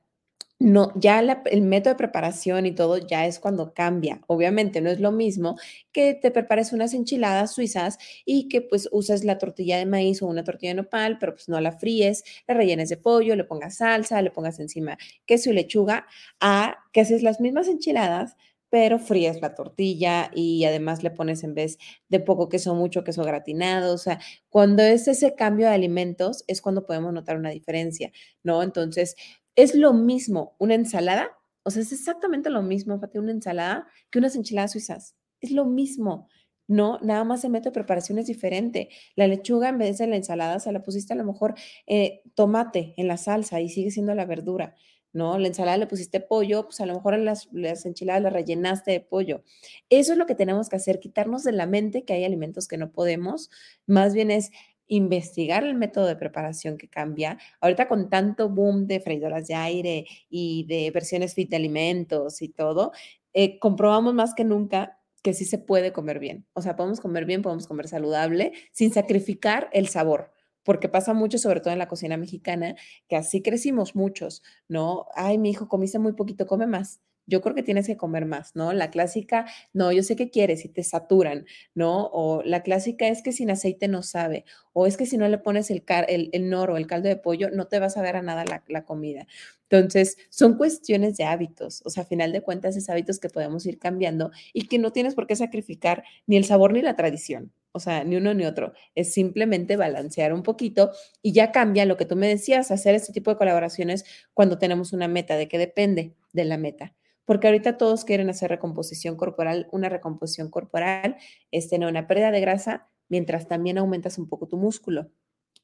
No, 0.59 0.91
ya 0.95 1.21
el 1.21 1.61
método 1.61 1.93
de 1.93 1.97
preparación 1.97 2.65
y 2.65 2.75
todo 2.75 2.97
ya 2.97 3.27
es 3.27 3.39
cuando 3.39 3.73
cambia. 3.73 4.19
Obviamente 4.27 4.81
no 4.81 4.89
es 4.89 4.99
lo 4.99 5.13
mismo 5.13 5.57
que 5.93 6.15
te 6.15 6.31
prepares 6.31 6.73
unas 6.73 6.93
enchiladas 6.93 7.53
suizas 7.55 7.97
y 8.25 8.49
que 8.49 8.61
pues 8.61 8.89
uses 8.91 9.23
la 9.23 9.37
tortilla 9.37 9.77
de 9.77 9.85
maíz 9.85 10.21
o 10.21 10.27
una 10.27 10.43
tortilla 10.43 10.71
de 10.71 10.81
nopal, 10.83 11.17
pero 11.19 11.33
pues 11.35 11.47
no 11.47 11.61
la 11.61 11.71
fríes, 11.71 12.25
la 12.47 12.55
rellenes 12.55 12.89
de 12.89 12.97
pollo, 12.97 13.37
le 13.37 13.45
pongas 13.45 13.77
salsa, 13.77 14.21
le 14.21 14.31
pongas 14.31 14.59
encima 14.59 14.97
queso 15.25 15.49
y 15.51 15.53
lechuga, 15.53 16.07
a 16.41 16.77
que 16.93 17.01
haces 17.01 17.23
las 17.23 17.39
mismas 17.41 17.69
enchiladas, 17.69 18.35
pero 18.75 18.99
fríes 18.99 19.39
la 19.39 19.55
tortilla 19.55 20.29
y 20.35 20.65
además 20.65 21.01
le 21.01 21.09
pones 21.09 21.45
en 21.45 21.53
vez 21.53 21.77
de 22.09 22.19
poco 22.19 22.49
queso, 22.49 22.75
mucho 22.75 23.05
queso 23.05 23.23
gratinado. 23.23 23.93
O 23.93 23.97
sea, 23.97 24.19
cuando 24.49 24.83
es 24.83 25.07
ese 25.07 25.33
cambio 25.33 25.67
de 25.67 25.73
alimentos 25.73 26.43
es 26.47 26.61
cuando 26.61 26.85
podemos 26.85 27.13
notar 27.13 27.37
una 27.37 27.51
diferencia, 27.51 28.11
¿no? 28.43 28.63
Entonces, 28.63 29.15
es 29.55 29.75
lo 29.75 29.93
mismo 29.93 30.57
una 30.59 30.73
ensalada, 30.75 31.29
o 31.63 31.71
sea, 31.71 31.83
es 31.83 31.93
exactamente 31.93 32.49
lo 32.49 32.63
mismo, 32.63 32.99
Fati, 32.99 33.17
una 33.17 33.31
ensalada 33.31 33.87
que 34.11 34.19
unas 34.19 34.35
enchiladas 34.35 34.73
suizas. 34.73 35.15
Es 35.39 35.51
lo 35.51 35.63
mismo. 35.63 36.27
No, 36.67 36.99
nada 37.01 37.23
más 37.23 37.45
el 37.45 37.51
método 37.51 37.69
de 37.69 37.75
preparación 37.75 38.19
es 38.19 38.27
diferente. 38.27 38.89
La 39.15 39.25
lechuga 39.27 39.69
en 39.69 39.77
vez 39.77 39.99
de 39.99 40.07
la 40.07 40.17
ensalada 40.17 40.59
se 40.59 40.73
la 40.73 40.83
pusiste 40.83 41.13
a 41.13 41.15
lo 41.15 41.23
mejor 41.23 41.55
eh, 41.87 42.23
tomate 42.33 42.93
en 42.97 43.07
la 43.07 43.15
salsa 43.15 43.61
y 43.61 43.69
sigue 43.69 43.89
siendo 43.89 44.13
la 44.15 44.25
verdura. 44.25 44.75
¿No? 45.15 45.39
La 45.39 45.47
ensalada 45.47 45.77
le 45.77 45.87
pusiste 45.87 46.19
pollo, 46.19 46.65
pues 46.65 46.81
a 46.81 46.85
lo 46.85 46.93
mejor 46.93 47.17
las 47.17 47.85
enchiladas 47.85 48.21
las 48.21 48.33
rellenaste 48.33 48.91
de 48.91 48.99
pollo. 48.99 49.43
Eso 49.89 50.11
es 50.11 50.17
lo 50.17 50.25
que 50.25 50.35
tenemos 50.35 50.69
que 50.69 50.75
hacer, 50.75 50.99
quitarnos 50.99 51.43
de 51.43 51.53
la 51.53 51.65
mente 51.65 52.03
que 52.03 52.13
hay 52.13 52.25
alimentos 52.25 52.67
que 52.67 52.77
no 52.77 52.91
podemos, 52.91 53.49
más 53.87 54.13
bien 54.13 54.29
es 54.29 54.51
investigar 54.87 55.63
el 55.63 55.73
método 55.73 56.05
de 56.05 56.15
preparación 56.15 56.77
que 56.77 56.89
cambia. 56.89 57.39
Ahorita 57.61 57.87
con 57.87 58.09
tanto 58.09 58.49
boom 58.49 58.87
de 58.87 58.99
freidoras 58.99 59.47
de 59.47 59.55
aire 59.55 60.05
y 60.29 60.65
de 60.67 60.91
versiones 60.91 61.33
fit 61.33 61.49
de 61.49 61.55
alimentos 61.55 62.41
y 62.41 62.49
todo, 62.49 62.91
eh, 63.33 63.57
comprobamos 63.59 64.13
más 64.13 64.35
que 64.35 64.43
nunca 64.43 64.99
que 65.23 65.33
sí 65.33 65.45
se 65.45 65.57
puede 65.57 65.91
comer 65.91 66.19
bien. 66.19 66.45
O 66.53 66.61
sea, 66.61 66.75
podemos 66.75 66.99
comer 66.99 67.25
bien, 67.25 67.41
podemos 67.41 67.67
comer 67.67 67.87
saludable 67.87 68.51
sin 68.71 68.93
sacrificar 68.93 69.69
el 69.73 69.87
sabor 69.87 70.34
porque 70.65 70.89
pasa 70.89 71.13
mucho, 71.13 71.37
sobre 71.37 71.61
todo 71.61 71.71
en 71.73 71.79
la 71.79 71.87
cocina 71.87 72.17
mexicana, 72.17 72.75
que 73.07 73.15
así 73.15 73.41
crecimos 73.41 73.95
muchos, 73.95 74.43
¿no? 74.67 75.05
Ay, 75.15 75.37
mi 75.37 75.51
hijo 75.51 75.69
comiste 75.69 75.99
muy 75.99 76.13
poquito, 76.13 76.47
come 76.47 76.67
más. 76.67 76.99
Yo 77.27 77.41
creo 77.41 77.55
que 77.55 77.63
tienes 77.63 77.87
que 77.87 77.97
comer 77.97 78.25
más, 78.25 78.55
¿no? 78.55 78.71
La 78.73 78.91
clásica, 78.91 79.45
no, 79.73 79.91
yo 79.91 80.03
sé 80.03 80.15
qué 80.15 80.29
quieres 80.29 80.63
y 80.65 80.69
te 80.69 80.83
saturan, 80.83 81.45
¿no? 81.73 82.07
O 82.13 82.43
la 82.43 82.61
clásica 82.61 83.07
es 83.07 83.23
que 83.23 83.31
sin 83.31 83.49
aceite 83.49 83.87
no 83.87 84.03
sabe, 84.03 84.45
o 84.73 84.85
es 84.85 84.95
que 84.97 85.07
si 85.07 85.17
no 85.17 85.27
le 85.27 85.39
pones 85.39 85.71
el, 85.71 85.83
el, 86.07 86.29
el 86.33 86.49
noro, 86.49 86.77
el 86.77 86.85
caldo 86.87 87.09
de 87.09 87.15
pollo, 87.15 87.49
no 87.49 87.65
te 87.67 87.79
vas 87.79 87.97
a 87.97 88.01
ver 88.03 88.15
a 88.17 88.21
nada 88.21 88.45
la, 88.45 88.63
la 88.67 88.85
comida. 88.85 89.25
Entonces, 89.69 90.17
son 90.29 90.57
cuestiones 90.57 91.17
de 91.17 91.23
hábitos, 91.25 91.81
o 91.85 91.89
sea, 91.89 92.03
a 92.03 92.05
final 92.05 92.31
de 92.31 92.41
cuentas, 92.41 92.75
es 92.77 92.89
hábitos 92.89 93.19
que 93.19 93.29
podemos 93.29 93.65
ir 93.65 93.79
cambiando 93.79 94.31
y 94.53 94.67
que 94.67 94.77
no 94.79 94.91
tienes 94.91 95.15
por 95.15 95.25
qué 95.27 95.35
sacrificar 95.35 96.03
ni 96.27 96.37
el 96.37 96.45
sabor 96.45 96.73
ni 96.73 96.81
la 96.83 96.95
tradición, 96.95 97.51
o 97.75 97.79
sea, 97.79 98.05
ni 98.05 98.15
uno 98.15 98.33
ni 98.33 98.45
otro. 98.45 98.71
Es 98.95 99.13
simplemente 99.13 99.75
balancear 99.75 100.33
un 100.33 100.43
poquito 100.43 100.91
y 101.21 101.33
ya 101.33 101.51
cambia 101.51 101.85
lo 101.85 101.97
que 101.97 102.05
tú 102.05 102.15
me 102.15 102.25
decías, 102.25 102.71
hacer 102.71 102.95
este 102.95 103.11
tipo 103.11 103.31
de 103.31 103.37
colaboraciones 103.37 104.05
cuando 104.33 104.57
tenemos 104.57 104.93
una 104.93 105.09
meta, 105.09 105.35
de 105.35 105.49
qué 105.49 105.57
depende 105.57 106.15
de 106.31 106.45
la 106.45 106.57
meta. 106.57 106.95
Porque 107.25 107.47
ahorita 107.47 107.77
todos 107.77 108.05
quieren 108.05 108.29
hacer 108.29 108.49
recomposición 108.49 109.17
corporal. 109.17 109.67
Una 109.73 109.89
recomposición 109.89 110.49
corporal 110.49 111.17
es 111.51 111.67
tener 111.67 111.89
una 111.89 112.07
pérdida 112.07 112.31
de 112.31 112.39
grasa 112.39 112.87
mientras 113.09 113.49
también 113.49 113.77
aumentas 113.77 114.17
un 114.17 114.29
poco 114.29 114.47
tu 114.47 114.55
músculo 114.55 115.11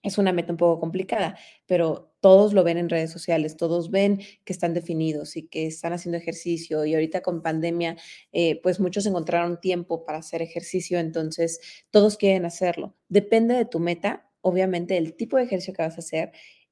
es 0.04 0.18
una 0.18 0.34
meta 0.34 0.52
un 0.54 0.58
poco 0.58 0.80
complicada, 0.80 1.38
pero 1.66 2.14
todos 2.22 2.54
lo 2.54 2.64
ven 2.64 2.78
en 2.78 2.90
redes 2.90 3.12
sociales, 3.12 3.58
todos 3.58 3.92
ven 3.92 4.20
que 4.46 4.54
están 4.54 4.74
definidos 4.74 5.38
y 5.38 5.48
que 5.48 5.68
están 5.68 5.94
haciendo 5.94 6.18
ejercicio 6.18 6.86
y 6.86 6.94
ahorita 6.94 7.22
con 7.22 7.42
pandemia, 7.42 7.98
eh, 8.32 8.60
pues 8.62 8.80
muchos 8.80 9.06
encontraron 9.06 9.60
tiempo 9.60 10.06
para 10.06 10.20
hacer 10.20 10.42
ejercicio, 10.42 11.00
entonces 11.00 11.60
todos 11.92 12.18
quieren 12.18 12.46
hacerlo. 12.46 12.96
Depende 13.10 13.56
de 13.56 13.66
tu 13.66 13.80
meta, 13.80 14.30
obviamente, 14.42 14.98
el 14.98 15.16
tipo 15.16 15.38
de 15.38 15.44
ejercicio 15.44 15.74
que 15.74 15.84
vas 15.84 15.96
a 15.98 16.00
hacer 16.00 16.32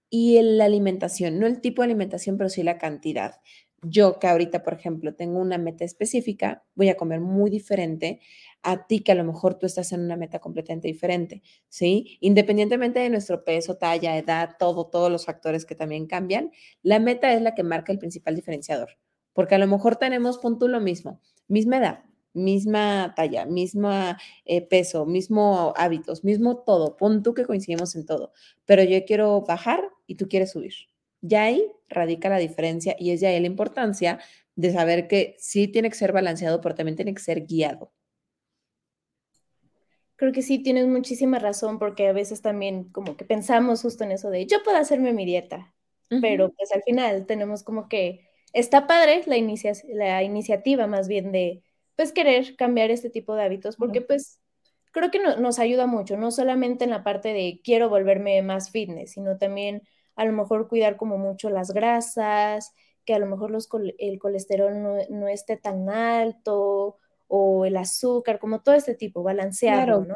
y 0.10 0.42
la 0.42 0.66
alimentación, 0.66 1.40
no 1.40 1.46
el 1.46 1.62
tipo 1.62 1.82
de 1.82 1.88
alimentación, 1.88 2.38
pero 2.38 2.50
sí 2.50 2.64
la 2.64 2.78
cantidad. 2.78 3.36
Yo 3.82 4.20
que 4.20 4.28
ahorita, 4.28 4.62
por 4.64 4.74
ejemplo, 4.74 5.16
tengo 5.16 5.40
una 5.40 5.58
meta 5.58 5.86
específica, 5.86 6.66
voy 6.76 6.90
a 6.90 6.98
comer 6.98 7.22
muy 7.22 7.50
diferente 7.50 8.20
a 8.62 8.88
ti 8.88 9.00
que 9.02 9.14
a 9.14 9.16
lo 9.16 9.24
mejor 9.24 9.56
tú 9.56 9.66
estás 9.66 9.94
en 9.94 10.02
una 10.02 10.18
meta 10.18 10.40
completamente 10.40 10.90
diferente, 10.90 11.42
¿sí? 11.70 12.18
Independientemente 12.20 13.00
de 13.00 13.10
nuestro 13.10 13.46
peso, 13.46 13.78
talla, 13.78 14.18
edad, 14.18 14.58
todo, 14.60 14.88
todos 14.88 15.10
los 15.10 15.26
factores 15.26 15.66
que 15.66 15.76
también 15.76 16.08
cambian, 16.08 16.52
la 16.82 17.00
meta 17.00 17.32
es 17.34 17.42
la 17.42 17.56
que 17.56 17.64
marca 17.64 17.92
el 17.94 18.00
principal 18.00 18.36
diferenciador. 18.36 18.98
porque 19.34 19.56
a 19.56 19.58
lo 19.60 19.68
mejor 19.68 19.96
tenemos, 19.96 20.38
pon 20.40 20.58
tú 20.60 20.68
lo 20.68 20.82
mismo, 20.82 21.22
misma 21.48 21.78
edad, 21.78 22.04
misma 22.34 23.14
talla, 23.16 23.46
mismo 23.46 23.90
eh, 24.46 24.62
peso, 24.68 25.06
mismo 25.06 25.74
hábitos, 25.78 26.24
mismo 26.26 26.58
todo, 26.66 26.98
pon 26.98 27.24
tú 27.24 27.34
que 27.34 27.46
coincidimos 27.46 27.96
en 27.96 28.06
todo, 28.06 28.34
pero 28.66 28.84
yo 28.84 29.06
quiero 29.06 29.42
bajar 29.42 29.82
y 30.08 30.16
tú 30.16 30.28
quieres 30.28 30.52
subir. 30.52 30.74
Ya 31.22 31.44
ahí 31.44 31.72
radica 31.90 32.30
la 32.30 32.38
diferencia 32.38 32.96
y 33.00 33.12
es 33.12 33.22
ya 33.22 33.30
ahí 33.30 33.40
la 33.40 33.48
importancia 33.48 34.20
de 34.56 34.72
saber 34.72 35.08
que 35.08 35.36
sí 35.40 35.68
tiene 35.68 35.90
que 35.90 35.96
ser 35.96 36.12
balanceado, 36.12 36.62
pero 36.62 36.76
también 36.76 36.96
tiene 36.96 37.14
que 37.14 37.22
ser 37.22 37.46
guiado. 37.46 37.92
Creo 40.16 40.34
que 40.34 40.42
sí, 40.42 40.60
tienes 40.60 40.86
muchísima 40.88 41.40
razón, 41.40 41.80
porque 41.80 42.08
a 42.10 42.14
veces 42.14 42.42
también 42.42 42.92
como 42.92 43.16
que 43.16 43.24
pensamos 43.26 43.82
justo 43.82 44.04
en 44.04 44.12
eso 44.12 44.30
de 44.30 44.46
yo 44.48 44.62
puedo 44.64 44.78
hacerme 44.78 45.14
mi 45.14 45.26
dieta, 45.26 45.74
pero 46.20 46.52
pues 46.52 46.72
al 46.74 46.84
final 46.84 47.26
tenemos 47.26 47.64
como 47.64 47.88
que 47.88 48.28
está 48.52 48.86
padre 48.86 49.24
la, 49.28 49.38
la 49.94 50.24
iniciativa 50.24 50.88
más 50.88 51.08
bien 51.08 51.32
de 51.32 51.64
pues 51.96 52.12
querer 52.12 52.56
cambiar 52.58 52.92
este 52.92 53.10
tipo 53.10 53.34
de 53.36 53.44
hábitos, 53.44 53.78
porque 53.78 54.02
pues 54.02 54.42
creo 54.92 55.10
que 55.12 55.20
nos 55.20 55.60
ayuda 55.60 55.86
mucho, 55.86 56.18
no 56.18 56.32
solamente 56.32 56.84
en 56.84 56.90
la 56.90 57.04
parte 57.04 57.30
de 57.34 57.62
quiero 57.64 57.90
volverme 57.90 58.42
más 58.42 58.72
fitness, 58.72 59.14
sino 59.14 59.38
también 59.38 59.84
a 60.20 60.26
lo 60.26 60.34
mejor 60.34 60.68
cuidar 60.68 60.98
como 60.98 61.18
mucho 61.18 61.50
las 61.50 61.72
grasas, 61.72 62.74
que 63.06 63.14
a 63.14 63.20
lo 63.20 63.26
mejor 63.26 63.52
los, 63.52 63.70
el 63.98 64.20
colesterol 64.20 64.74
no, 65.10 65.28
esté 65.30 65.56
tan 65.56 65.90
alto 65.90 66.98
o 67.30 67.64
el 67.64 67.78
azúcar, 67.78 68.38
como 68.38 68.62
todo 68.62 68.76
este 68.76 68.96
tipo, 68.96 69.24
balanceado, 69.24 70.04
¿no? 70.04 70.16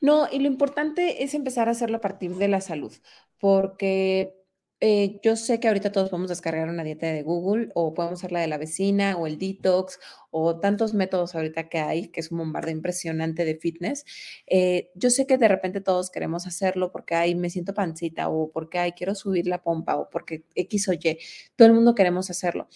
No, 0.00 0.28
y 0.30 0.38
lo 0.38 0.46
importante 0.46 1.24
es 1.24 1.34
empezar 1.34 1.66
a 1.66 1.72
hacerlo 1.72 1.96
a 1.96 2.00
partir 2.00 2.36
de 2.36 2.46
la 2.46 2.60
salud, 2.60 2.92
porque 3.40 4.39
eh, 4.82 5.20
yo 5.22 5.36
sé 5.36 5.60
que 5.60 5.68
ahorita 5.68 5.92
todos 5.92 6.08
podemos 6.08 6.30
descargar 6.30 6.68
una 6.68 6.82
dieta 6.84 7.06
de 7.06 7.22
Google 7.22 7.68
o 7.74 7.92
podemos 7.92 8.18
hacer 8.20 8.32
la 8.32 8.40
de 8.40 8.46
la 8.46 8.56
vecina 8.56 9.16
o 9.16 9.26
el 9.26 9.38
detox 9.38 9.98
o 10.30 10.58
tantos 10.58 10.94
métodos 10.94 11.34
ahorita 11.34 11.68
que 11.68 11.78
hay, 11.78 12.08
que 12.08 12.20
es 12.20 12.32
un 12.32 12.38
bombardeo 12.38 12.72
impresionante 12.74 13.44
de 13.44 13.56
fitness. 13.56 14.04
Eh, 14.46 14.90
yo 14.94 15.10
sé 15.10 15.26
que 15.26 15.36
de 15.36 15.48
repente 15.48 15.80
todos 15.82 16.10
queremos 16.10 16.46
hacerlo 16.46 16.92
porque, 16.92 17.14
ay, 17.14 17.34
me 17.34 17.50
siento 17.50 17.74
pancita 17.74 18.30
o 18.30 18.50
porque, 18.52 18.78
ay, 18.78 18.92
quiero 18.92 19.14
subir 19.14 19.46
la 19.46 19.62
pompa 19.62 19.96
o 19.96 20.08
porque 20.08 20.44
X 20.54 20.88
o 20.88 20.94
Y. 20.94 21.18
Todo 21.56 21.68
el 21.68 21.74
mundo 21.74 21.94
queremos 21.94 22.30
hacerlo 22.30 22.68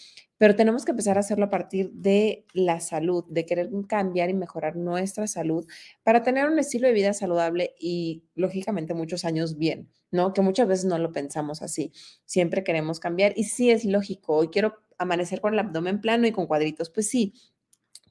pero 0.44 0.56
tenemos 0.56 0.84
que 0.84 0.90
empezar 0.90 1.16
a 1.16 1.20
hacerlo 1.20 1.46
a 1.46 1.48
partir 1.48 1.90
de 1.92 2.44
la 2.52 2.78
salud, 2.78 3.24
de 3.30 3.46
querer 3.46 3.70
cambiar 3.88 4.28
y 4.28 4.34
mejorar 4.34 4.76
nuestra 4.76 5.26
salud 5.26 5.66
para 6.02 6.22
tener 6.22 6.46
un 6.46 6.58
estilo 6.58 6.86
de 6.86 6.92
vida 6.92 7.14
saludable 7.14 7.74
y, 7.80 8.24
lógicamente, 8.34 8.92
muchos 8.92 9.24
años 9.24 9.56
bien, 9.56 9.88
¿no? 10.10 10.34
Que 10.34 10.42
muchas 10.42 10.68
veces 10.68 10.84
no 10.84 10.98
lo 10.98 11.12
pensamos 11.12 11.62
así. 11.62 11.92
Siempre 12.26 12.62
queremos 12.62 13.00
cambiar 13.00 13.32
y 13.36 13.44
sí 13.44 13.70
es 13.70 13.86
lógico. 13.86 14.34
Hoy 14.36 14.48
quiero 14.48 14.74
amanecer 14.98 15.40
con 15.40 15.54
el 15.54 15.60
abdomen 15.60 16.02
plano 16.02 16.26
y 16.26 16.32
con 16.32 16.46
cuadritos. 16.46 16.90
Pues 16.90 17.08
sí, 17.08 17.32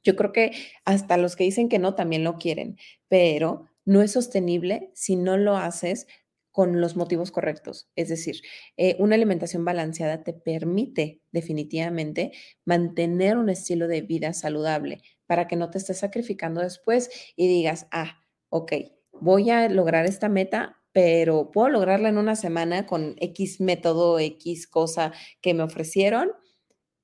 yo 0.03 0.15
creo 0.15 0.31
que 0.31 0.53
hasta 0.85 1.17
los 1.17 1.35
que 1.35 1.43
dicen 1.43 1.69
que 1.69 1.77
no 1.77 1.93
también 1.93 2.23
lo 2.23 2.39
quieren, 2.39 2.77
pero 3.09 3.67
no 3.85 4.01
es 4.01 4.13
sostenible 4.13 4.89
si 4.95 5.17
no 5.17 5.37
lo 5.37 5.55
haces 5.55 6.07
con 6.53 6.79
los 6.79 6.95
motivos 6.95 7.31
correctos. 7.31 7.89
Es 7.95 8.10
decir, 8.10 8.41
eh, 8.77 8.95
una 9.00 9.15
alimentación 9.15 9.65
balanceada 9.65 10.24
te 10.24 10.33
permite 10.33 11.19
definitivamente 11.31 12.31
mantener 12.63 13.38
un 13.38 13.50
estilo 13.50 13.88
de 13.88 14.01
vida 14.01 14.33
saludable 14.33 15.01
para 15.25 15.48
que 15.48 15.55
no 15.55 15.72
te 15.72 15.79
estés 15.79 15.98
sacrificando 15.98 16.62
después 16.62 17.10
y 17.36 17.48
digas, 17.48 17.88
ah, 17.91 18.19
ok, 18.50 18.74
voy 19.12 19.50
a 19.50 19.67
lograr 19.67 20.05
esta 20.05 20.29
meta, 20.29 20.77
pero 20.91 21.50
puedo 21.50 21.69
lograrla 21.69 22.10
en 22.10 22.19
una 22.19 22.36
semana 22.36 22.86
con 22.86 23.15
X 23.17 23.60
método, 23.60 24.19
X 24.19 24.67
cosa 24.67 25.12
que 25.41 25.55
me 25.55 25.63
ofrecieron 25.63 26.33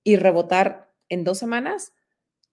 y 0.04 0.16
rebotar 0.16 0.94
en 1.10 1.24
dos 1.24 1.40
semanas 1.40 1.94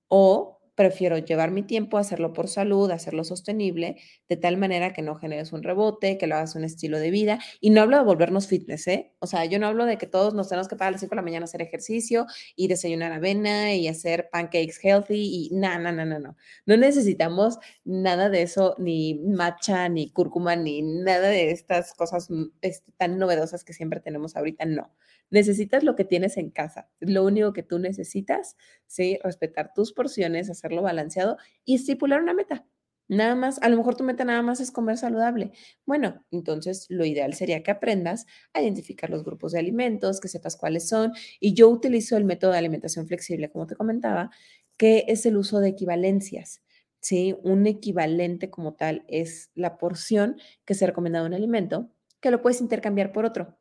o 0.09 0.56
prefiero 0.77 1.19
llevar 1.19 1.51
mi 1.51 1.63
tiempo, 1.63 1.99
hacerlo 1.99 2.33
por 2.33 2.49
salud, 2.49 2.91
hacerlo 2.91 3.25
sostenible, 3.25 3.97
de 4.29 4.37
tal 4.37 4.59
manera 4.59 4.93
que 4.93 5.03
no 5.03 5.17
generes 5.17 5.53
un 5.53 5.63
rebote, 5.63 6.19
que 6.19 6.27
lo 6.27 6.37
hagas 6.37 6.55
un 6.55 6.65
estilo 6.65 6.99
de 7.01 7.11
vida. 7.11 7.41
Y 7.61 7.71
no 7.71 7.81
hablo 7.81 7.97
de 7.97 8.05
volvernos 8.05 8.47
fitness, 8.47 8.87
¿eh? 8.87 9.13
O 9.19 9.27
sea, 9.27 9.47
yo 9.47 9.59
no 9.59 9.67
hablo 9.67 9.87
de 9.87 9.99
que 9.99 10.07
todos 10.07 10.35
nos 10.35 10.49
tenemos 10.49 10.69
que 10.69 10.77
parar 10.77 10.91
a 10.91 10.93
las 10.93 11.01
5 11.01 11.11
de 11.11 11.17
la 11.17 11.23
mañana 11.23 11.45
a 11.45 11.47
hacer 11.47 11.63
ejercicio 11.63 12.27
y 12.55 12.69
desayunar 12.69 13.13
avena 13.13 13.75
y 13.75 13.89
hacer 13.89 14.29
pancakes 14.31 14.79
healthy 14.83 15.49
y 15.49 15.51
no, 15.55 15.79
no, 15.79 15.93
no, 15.93 16.05
no, 16.05 16.19
no. 16.19 16.37
No 16.67 16.77
necesitamos 16.77 17.59
nada 17.85 18.29
de 18.29 18.43
eso, 18.43 18.75
ni 18.79 19.15
matcha, 19.15 19.89
ni 19.89 20.11
cúrcuma, 20.11 20.57
ni 20.57 20.83
nada 20.83 21.29
de 21.29 21.51
estas 21.51 21.95
cosas 21.95 22.31
mm, 22.31 22.45
este, 22.61 22.93
tan 22.99 23.19
novedosas 23.19 23.65
que 23.65 23.73
siempre 23.73 24.01
tenemos 24.01 24.37
ahorita, 24.37 24.67
no. 24.67 24.93
Necesitas 25.31 25.83
lo 25.83 25.97
que 25.97 26.05
tienes 26.05 26.37
en 26.37 26.51
casa. 26.51 26.89
Lo 27.01 27.25
único 27.25 27.53
que 27.53 27.65
tú 27.65 27.79
necesitas, 27.79 28.57
¿sí? 28.87 29.19
Respetar 29.25 29.73
tus 29.75 29.93
porciones, 29.93 30.51
hacerlo 30.67 30.83
balanceado 30.83 31.37
y 31.65 31.77
estipular 31.77 32.23
una 32.23 32.35
meta. 32.35 32.67
Nada 33.09 33.37
más, 33.37 33.61
a 33.63 33.69
lo 33.69 33.77
mejor 33.77 33.97
tu 33.97 34.03
meta 34.03 34.25
nada 34.25 34.43
más 34.43 34.61
es 34.61 34.73
comer 34.73 34.97
saludable. 34.97 35.53
Bueno, 35.85 36.25
entonces 36.33 36.87
lo 36.89 37.05
ideal 37.05 37.35
sería 37.35 37.63
que 37.63 37.71
aprendas 37.71 38.27
a 38.53 38.63
identificar 38.63 39.11
los 39.11 39.23
grupos 39.23 39.53
de 39.53 39.61
alimentos, 39.61 40.21
que 40.21 40.29
sepas 40.29 40.57
cuáles 40.57 40.89
son. 40.89 41.13
Y 41.39 41.55
yo 41.55 41.69
utilizo 41.69 42.17
el 42.17 42.25
método 42.25 42.53
de 42.53 42.59
alimentación 42.59 43.07
flexible, 43.07 43.51
como 43.51 43.67
te 43.67 43.77
comentaba, 43.77 44.31
que 44.77 45.05
es 45.09 45.25
el 45.25 45.37
uso 45.37 45.61
de 45.61 45.69
equivalencias. 45.69 46.63
¿sí? 47.01 47.37
Un 47.45 47.67
equivalente 47.69 48.51
como 48.51 48.75
tal 48.75 49.05
es 49.07 49.51
la 49.55 49.79
porción 49.79 50.37
que 50.65 50.75
se 50.75 50.87
recomienda 50.87 51.21
de 51.21 51.27
un 51.27 51.35
alimento 51.35 51.91
que 52.21 52.33
lo 52.33 52.43
puedes 52.43 52.61
intercambiar 52.61 53.13
por 53.13 53.25
otro. 53.25 53.57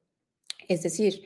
Es 0.68 0.82
decir, 0.82 1.22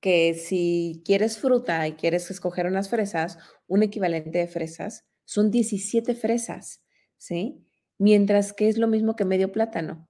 que 0.00 0.34
si 0.34 1.02
quieres 1.04 1.38
fruta 1.38 1.86
y 1.86 1.92
quieres 1.92 2.30
escoger 2.30 2.66
unas 2.66 2.88
fresas, 2.88 3.38
un 3.68 3.82
equivalente 3.82 4.38
de 4.38 4.48
fresas 4.48 5.04
son 5.30 5.52
17 5.52 6.16
fresas, 6.16 6.82
¿sí? 7.16 7.64
Mientras 7.98 8.52
que 8.52 8.68
es 8.68 8.78
lo 8.78 8.88
mismo 8.88 9.14
que 9.14 9.24
medio 9.24 9.52
plátano. 9.52 10.08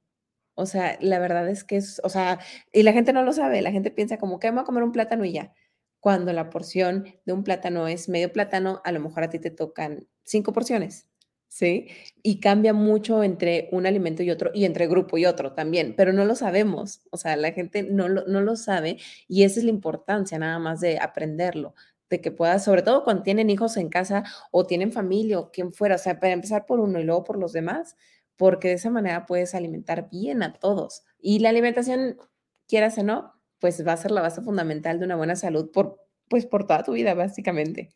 O 0.55 0.65
sea, 0.65 0.97
la 1.03 1.19
verdad 1.19 1.47
es 1.51 1.63
que 1.63 1.77
es, 1.77 2.01
o 2.05 2.09
sea, 2.09 2.41
y 2.73 2.85
la 2.85 2.95
gente 2.95 3.13
no 3.13 3.23
lo 3.23 3.35
sabe, 3.35 3.61
la 3.61 3.71
gente 3.71 3.91
piensa 3.91 4.17
como 4.17 4.39
que 4.39 4.49
vamos 4.49 4.63
a 4.63 4.65
comer 4.65 4.83
un 4.83 4.93
plátano 4.93 5.27
y 5.27 5.33
ya. 5.33 5.53
Cuando 6.01 6.33
la 6.33 6.49
porción 6.49 7.05
de 7.27 7.35
un 7.35 7.45
plátano 7.45 7.87
es 7.87 8.09
medio 8.09 8.33
plátano, 8.33 8.81
a 8.83 8.93
lo 8.93 9.01
mejor 9.01 9.25
a 9.25 9.29
ti 9.29 9.39
te 9.39 9.51
tocan 9.51 10.09
cinco 10.25 10.55
porciones. 10.55 11.11
¿sí? 11.49 11.89
Y 12.23 12.41
cambia 12.41 12.73
mucho 12.73 13.23
entre 13.23 13.69
un 13.73 13.85
alimento 13.85 14.23
y 14.23 14.31
otro, 14.31 14.51
y 14.55 14.65
entre 14.65 14.87
grupo 14.87 15.19
y 15.19 15.27
otro 15.27 15.53
también, 15.53 15.95
pero 15.97 16.15
no 16.15 16.25
lo 16.25 16.35
sabemos, 16.37 17.03
o 17.11 17.19
sea, 17.19 17.37
la 17.37 17.53
gente 17.53 17.83
no 17.83 18.09
lo, 18.09 18.25
no 18.27 18.41
lo 18.41 18.57
sabe 18.57 18.99
y 19.29 19.43
esa 19.43 19.59
es 19.59 19.65
la 19.65 19.71
importancia 19.71 20.39
nada 20.39 20.59
más 20.59 20.81
de 20.81 20.99
aprenderlo, 20.99 21.75
de 22.11 22.21
que 22.21 22.33
puedas, 22.33 22.65
sobre 22.65 22.83
todo 22.83 23.05
cuando 23.05 23.23
tienen 23.23 23.49
hijos 23.49 23.77
en 23.77 23.89
casa 23.89 24.25
o 24.51 24.67
tienen 24.67 24.93
familia 24.93 25.39
o 25.39 25.51
quien 25.51 25.73
fuera, 25.73 25.95
o 25.95 25.99
sea, 25.99 26.19
para 26.19 26.33
empezar 26.33 26.67
por 26.67 26.81
uno 26.81 27.01
y 27.01 27.05
luego 27.05 27.25
por 27.25 27.39
los 27.39 27.53
demás, 27.53 27.97
porque 28.37 28.69
de 28.69 28.75
esa 28.75 28.91
manera 28.91 29.27
puedes 29.27 29.55
alimentar 29.55 30.11
bien 30.11 30.43
a 30.43 30.53
todos. 30.55 31.05
Y 31.21 31.39
la 31.39 31.51
alimentación, 31.51 32.19
quieras 32.67 32.99
o 32.99 33.05
no, 33.05 33.33
pues 33.61 33.87
va 33.87 33.93
a 33.93 33.97
ser 33.97 34.11
la 34.11 34.23
base 34.23 34.43
fundamental 34.43 34.99
de 34.99 35.07
una 35.07 35.17
buena 35.17 35.37
salud 35.37 35.71
por, 35.71 36.01
pues 36.29 36.47
por 36.47 36.67
toda 36.67 36.83
tu 36.83 36.93
vida, 36.93 37.15
básicamente. 37.15 37.95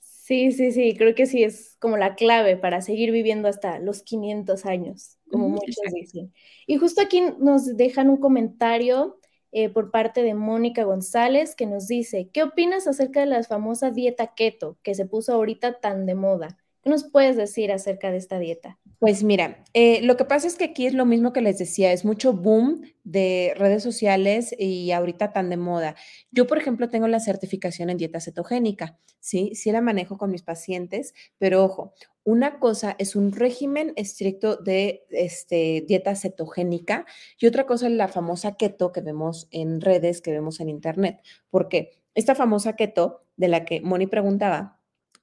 Sí, 0.00 0.50
sí, 0.50 0.72
sí, 0.72 0.96
creo 0.96 1.14
que 1.14 1.26
sí 1.26 1.44
es 1.44 1.76
como 1.78 1.96
la 1.96 2.16
clave 2.16 2.56
para 2.56 2.80
seguir 2.80 3.12
viviendo 3.12 3.46
hasta 3.46 3.78
los 3.78 4.02
500 4.02 4.66
años, 4.66 5.18
como 5.30 5.48
muchos 5.48 5.76
dicen. 5.94 6.32
Y 6.66 6.78
justo 6.78 7.00
aquí 7.00 7.22
nos 7.38 7.76
dejan 7.76 8.10
un 8.10 8.16
comentario 8.16 9.20
eh, 9.58 9.70
por 9.70 9.90
parte 9.90 10.22
de 10.22 10.34
Mónica 10.34 10.84
González 10.84 11.56
que 11.56 11.64
nos 11.64 11.88
dice, 11.88 12.28
¿qué 12.30 12.42
opinas 12.42 12.86
acerca 12.86 13.20
de 13.20 13.26
la 13.26 13.42
famosa 13.42 13.90
dieta 13.90 14.34
keto 14.34 14.76
que 14.82 14.94
se 14.94 15.06
puso 15.06 15.32
ahorita 15.32 15.80
tan 15.80 16.04
de 16.04 16.14
moda? 16.14 16.58
¿Qué 16.82 16.90
nos 16.90 17.04
puedes 17.04 17.38
decir 17.38 17.72
acerca 17.72 18.10
de 18.10 18.18
esta 18.18 18.38
dieta? 18.38 18.78
Pues 18.98 19.22
mira, 19.24 19.62
eh, 19.74 20.00
lo 20.02 20.16
que 20.16 20.24
pasa 20.24 20.46
es 20.46 20.56
que 20.56 20.64
aquí 20.64 20.86
es 20.86 20.94
lo 20.94 21.04
mismo 21.04 21.32
que 21.34 21.42
les 21.42 21.58
decía, 21.58 21.92
es 21.92 22.04
mucho 22.06 22.32
boom 22.32 22.80
de 23.04 23.52
redes 23.56 23.82
sociales 23.82 24.54
y 24.58 24.90
ahorita 24.90 25.32
tan 25.34 25.50
de 25.50 25.58
moda. 25.58 25.96
Yo, 26.30 26.46
por 26.46 26.56
ejemplo, 26.56 26.88
tengo 26.88 27.06
la 27.06 27.20
certificación 27.20 27.90
en 27.90 27.98
dieta 27.98 28.20
cetogénica, 28.20 28.98
¿sí? 29.20 29.52
Sí 29.54 29.70
la 29.70 29.82
manejo 29.82 30.16
con 30.16 30.30
mis 30.30 30.42
pacientes, 30.42 31.12
pero 31.36 31.62
ojo, 31.62 31.92
una 32.24 32.58
cosa 32.58 32.96
es 32.98 33.16
un 33.16 33.32
régimen 33.32 33.92
estricto 33.96 34.56
de 34.56 35.04
este, 35.10 35.84
dieta 35.86 36.16
cetogénica 36.16 37.04
y 37.38 37.46
otra 37.46 37.66
cosa 37.66 37.86
es 37.88 37.92
la 37.92 38.08
famosa 38.08 38.56
keto 38.56 38.92
que 38.92 39.02
vemos 39.02 39.46
en 39.50 39.82
redes, 39.82 40.22
que 40.22 40.32
vemos 40.32 40.58
en 40.60 40.70
internet. 40.70 41.20
¿Por 41.50 41.68
qué? 41.68 41.90
Esta 42.14 42.34
famosa 42.34 42.76
keto 42.76 43.20
de 43.36 43.48
la 43.48 43.66
que 43.66 43.82
Moni 43.82 44.06
preguntaba, 44.06 44.75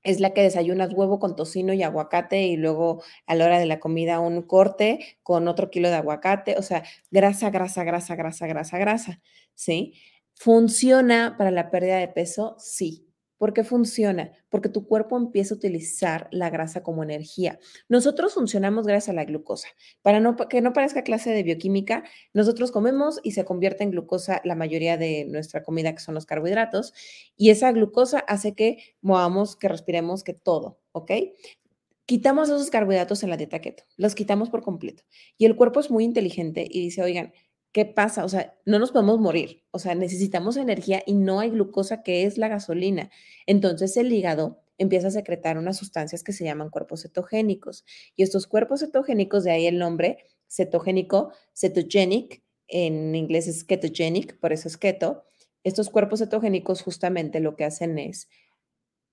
es 0.03 0.19
la 0.19 0.33
que 0.33 0.41
desayunas 0.43 0.93
huevo 0.93 1.19
con 1.19 1.35
tocino 1.35 1.73
y 1.73 1.83
aguacate 1.83 2.43
y 2.43 2.57
luego 2.57 3.03
a 3.27 3.35
la 3.35 3.45
hora 3.45 3.59
de 3.59 3.65
la 3.65 3.79
comida 3.79 4.19
un 4.19 4.41
corte 4.43 5.17
con 5.23 5.47
otro 5.47 5.69
kilo 5.69 5.89
de 5.89 5.95
aguacate, 5.95 6.57
o 6.57 6.61
sea, 6.61 6.83
grasa, 7.11 7.49
grasa, 7.49 7.83
grasa, 7.83 8.15
grasa, 8.15 8.47
grasa, 8.47 8.77
grasa, 8.77 9.21
¿sí? 9.55 9.93
¿Funciona 10.35 11.35
para 11.37 11.51
la 11.51 11.69
pérdida 11.71 11.97
de 11.97 12.07
peso? 12.09 12.55
Sí. 12.59 13.12
¿Por 13.43 13.51
qué 13.51 13.65
funciona? 13.65 14.31
Porque 14.47 14.69
tu 14.69 14.87
cuerpo 14.87 15.17
empieza 15.17 15.53
a 15.53 15.57
utilizar 15.57 16.29
la 16.31 16.49
grasa 16.49 16.81
como 16.81 17.03
energía. 17.03 17.59
Nosotros 17.89 18.35
funcionamos 18.35 18.87
gracias 18.87 19.09
a 19.09 19.13
la 19.13 19.25
glucosa. 19.25 19.67
Para 20.01 20.21
no, 20.21 20.37
que 20.37 20.61
no 20.61 20.71
parezca 20.71 21.03
clase 21.03 21.29
de 21.31 21.43
bioquímica, 21.43 22.05
nosotros 22.33 22.71
comemos 22.71 23.19
y 23.21 23.31
se 23.31 23.43
convierte 23.43 23.83
en 23.83 23.91
glucosa 23.91 24.39
la 24.45 24.55
mayoría 24.55 24.95
de 24.95 25.25
nuestra 25.25 25.61
comida, 25.61 25.93
que 25.93 25.99
son 25.99 26.15
los 26.15 26.25
carbohidratos, 26.25 26.93
y 27.35 27.49
esa 27.49 27.69
glucosa 27.73 28.19
hace 28.19 28.55
que 28.55 28.77
movamos, 29.01 29.57
que 29.57 29.67
respiremos, 29.67 30.23
que 30.23 30.33
todo, 30.33 30.79
¿ok? 30.93 31.11
Quitamos 32.05 32.47
esos 32.47 32.69
carbohidratos 32.69 33.23
en 33.23 33.29
la 33.29 33.35
dieta 33.35 33.59
keto, 33.59 33.83
los 33.97 34.15
quitamos 34.15 34.51
por 34.51 34.61
completo. 34.61 35.03
Y 35.37 35.43
el 35.43 35.57
cuerpo 35.57 35.81
es 35.81 35.91
muy 35.91 36.05
inteligente 36.05 36.65
y 36.69 36.79
dice, 36.79 37.03
oigan, 37.03 37.33
¿qué 37.73 37.85
pasa? 37.85 38.23
O 38.23 38.29
sea, 38.29 38.55
no 38.65 38.79
nos 38.79 38.91
podemos 38.91 39.19
morir, 39.19 39.65
o 39.71 39.79
sea, 39.79 39.95
necesitamos 39.95 40.55
energía 40.55 41.03
y 41.05 41.15
no 41.15 41.39
hay 41.39 41.49
glucosa 41.49 42.03
que 42.03 42.23
es 42.23 42.37
la 42.37 42.47
gasolina. 42.47 43.09
Entonces 43.47 43.97
el 43.97 44.13
hígado 44.13 44.61
empieza 44.77 45.07
a 45.07 45.11
secretar 45.11 45.57
unas 45.57 45.77
sustancias 45.77 46.23
que 46.23 46.33
se 46.33 46.45
llaman 46.45 46.69
cuerpos 46.69 47.01
cetogénicos. 47.01 47.83
Y 48.15 48.23
estos 48.23 48.47
cuerpos 48.47 48.81
cetogénicos, 48.81 49.43
de 49.43 49.51
ahí 49.51 49.65
el 49.65 49.79
nombre 49.79 50.25
cetogénico, 50.47 51.33
cetogenic, 51.53 52.43
en 52.67 53.15
inglés 53.15 53.47
es 53.47 53.63
ketogenic, 53.63 54.39
por 54.39 54.53
eso 54.53 54.67
es 54.67 54.77
keto. 54.77 55.25
Estos 55.63 55.89
cuerpos 55.89 56.19
cetogénicos 56.19 56.81
justamente 56.81 57.39
lo 57.39 57.55
que 57.55 57.65
hacen 57.65 57.97
es 57.97 58.29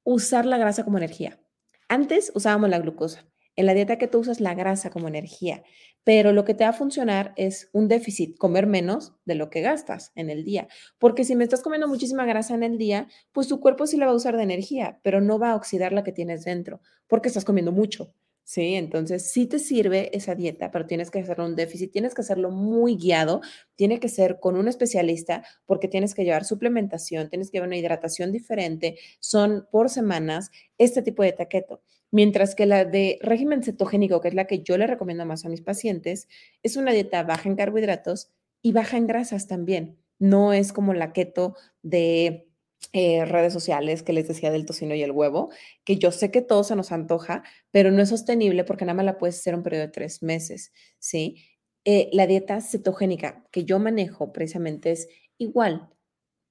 usar 0.04 0.46
la 0.46 0.58
grasa 0.58 0.84
como 0.84 0.98
energía. 0.98 1.40
Antes 1.88 2.30
usábamos 2.34 2.70
la 2.70 2.78
glucosa. 2.78 3.29
En 3.60 3.66
la 3.66 3.74
dieta 3.74 3.98
que 3.98 4.08
tú 4.08 4.20
usas 4.20 4.40
la 4.40 4.54
grasa 4.54 4.88
como 4.88 5.06
energía 5.06 5.62
pero 6.04 6.32
lo 6.32 6.44
que 6.44 6.54
te 6.54 6.64
va 6.64 6.70
a 6.70 6.74
funcionar 6.74 7.32
es 7.36 7.68
un 7.72 7.88
déficit, 7.88 8.36
comer 8.38 8.66
menos 8.66 9.14
de 9.24 9.34
lo 9.34 9.50
que 9.50 9.60
gastas 9.60 10.12
en 10.14 10.30
el 10.30 10.44
día. 10.44 10.68
Porque 10.98 11.24
si 11.24 11.36
me 11.36 11.44
estás 11.44 11.62
comiendo 11.62 11.88
muchísima 11.88 12.24
grasa 12.24 12.54
en 12.54 12.62
el 12.62 12.78
día, 12.78 13.08
pues 13.32 13.48
tu 13.48 13.60
cuerpo 13.60 13.86
sí 13.86 13.96
la 13.96 14.06
va 14.06 14.12
a 14.12 14.16
usar 14.16 14.36
de 14.36 14.42
energía, 14.42 14.98
pero 15.02 15.20
no 15.20 15.38
va 15.38 15.52
a 15.52 15.56
oxidar 15.56 15.92
la 15.92 16.02
que 16.02 16.12
tienes 16.12 16.44
dentro, 16.44 16.80
porque 17.06 17.28
estás 17.28 17.44
comiendo 17.44 17.72
mucho. 17.72 18.14
Sí, 18.42 18.74
entonces 18.74 19.30
sí 19.30 19.46
te 19.46 19.60
sirve 19.60 20.10
esa 20.16 20.34
dieta, 20.34 20.72
pero 20.72 20.84
tienes 20.84 21.12
que 21.12 21.20
hacerlo 21.20 21.44
un 21.44 21.54
déficit, 21.54 21.92
tienes 21.92 22.14
que 22.14 22.22
hacerlo 22.22 22.50
muy 22.50 22.96
guiado, 22.96 23.42
tiene 23.76 24.00
que 24.00 24.08
ser 24.08 24.40
con 24.40 24.56
un 24.56 24.66
especialista 24.66 25.44
porque 25.66 25.86
tienes 25.86 26.16
que 26.16 26.24
llevar 26.24 26.44
suplementación, 26.44 27.28
tienes 27.28 27.50
que 27.50 27.58
llevar 27.58 27.68
una 27.68 27.76
hidratación 27.76 28.32
diferente, 28.32 28.98
son 29.20 29.68
por 29.70 29.88
semanas 29.88 30.50
este 30.78 31.00
tipo 31.02 31.22
de 31.22 31.30
taqueto. 31.30 31.82
Mientras 32.10 32.54
que 32.54 32.66
la 32.66 32.84
de 32.84 33.18
régimen 33.22 33.62
cetogénico, 33.62 34.20
que 34.20 34.28
es 34.28 34.34
la 34.34 34.46
que 34.46 34.62
yo 34.62 34.76
le 34.78 34.86
recomiendo 34.86 35.24
más 35.26 35.44
a 35.44 35.48
mis 35.48 35.62
pacientes, 35.62 36.28
es 36.62 36.76
una 36.76 36.92
dieta 36.92 37.22
baja 37.22 37.48
en 37.48 37.56
carbohidratos 37.56 38.32
y 38.62 38.72
baja 38.72 38.96
en 38.96 39.06
grasas 39.06 39.46
también. 39.46 39.98
No 40.18 40.52
es 40.52 40.72
como 40.72 40.92
la 40.92 41.12
keto 41.12 41.54
de 41.82 42.50
eh, 42.92 43.24
redes 43.24 43.52
sociales 43.52 44.02
que 44.02 44.12
les 44.12 44.26
decía 44.26 44.50
del 44.50 44.66
tocino 44.66 44.94
y 44.94 45.02
el 45.02 45.12
huevo, 45.12 45.50
que 45.84 45.96
yo 45.96 46.10
sé 46.10 46.30
que 46.30 46.42
todo 46.42 46.64
se 46.64 46.74
nos 46.76 46.92
antoja, 46.92 47.44
pero 47.70 47.90
no 47.90 48.02
es 48.02 48.08
sostenible 48.08 48.64
porque 48.64 48.84
nada 48.84 48.94
más 48.96 49.04
la 49.04 49.18
puedes 49.18 49.38
hacer 49.38 49.54
un 49.54 49.62
periodo 49.62 49.86
de 49.86 49.92
tres 49.92 50.22
meses, 50.22 50.72
¿sí? 50.98 51.36
Eh, 51.84 52.10
la 52.12 52.26
dieta 52.26 52.60
cetogénica 52.60 53.46
que 53.52 53.64
yo 53.64 53.78
manejo 53.78 54.32
precisamente 54.32 54.90
es 54.92 55.08
igual, 55.38 55.88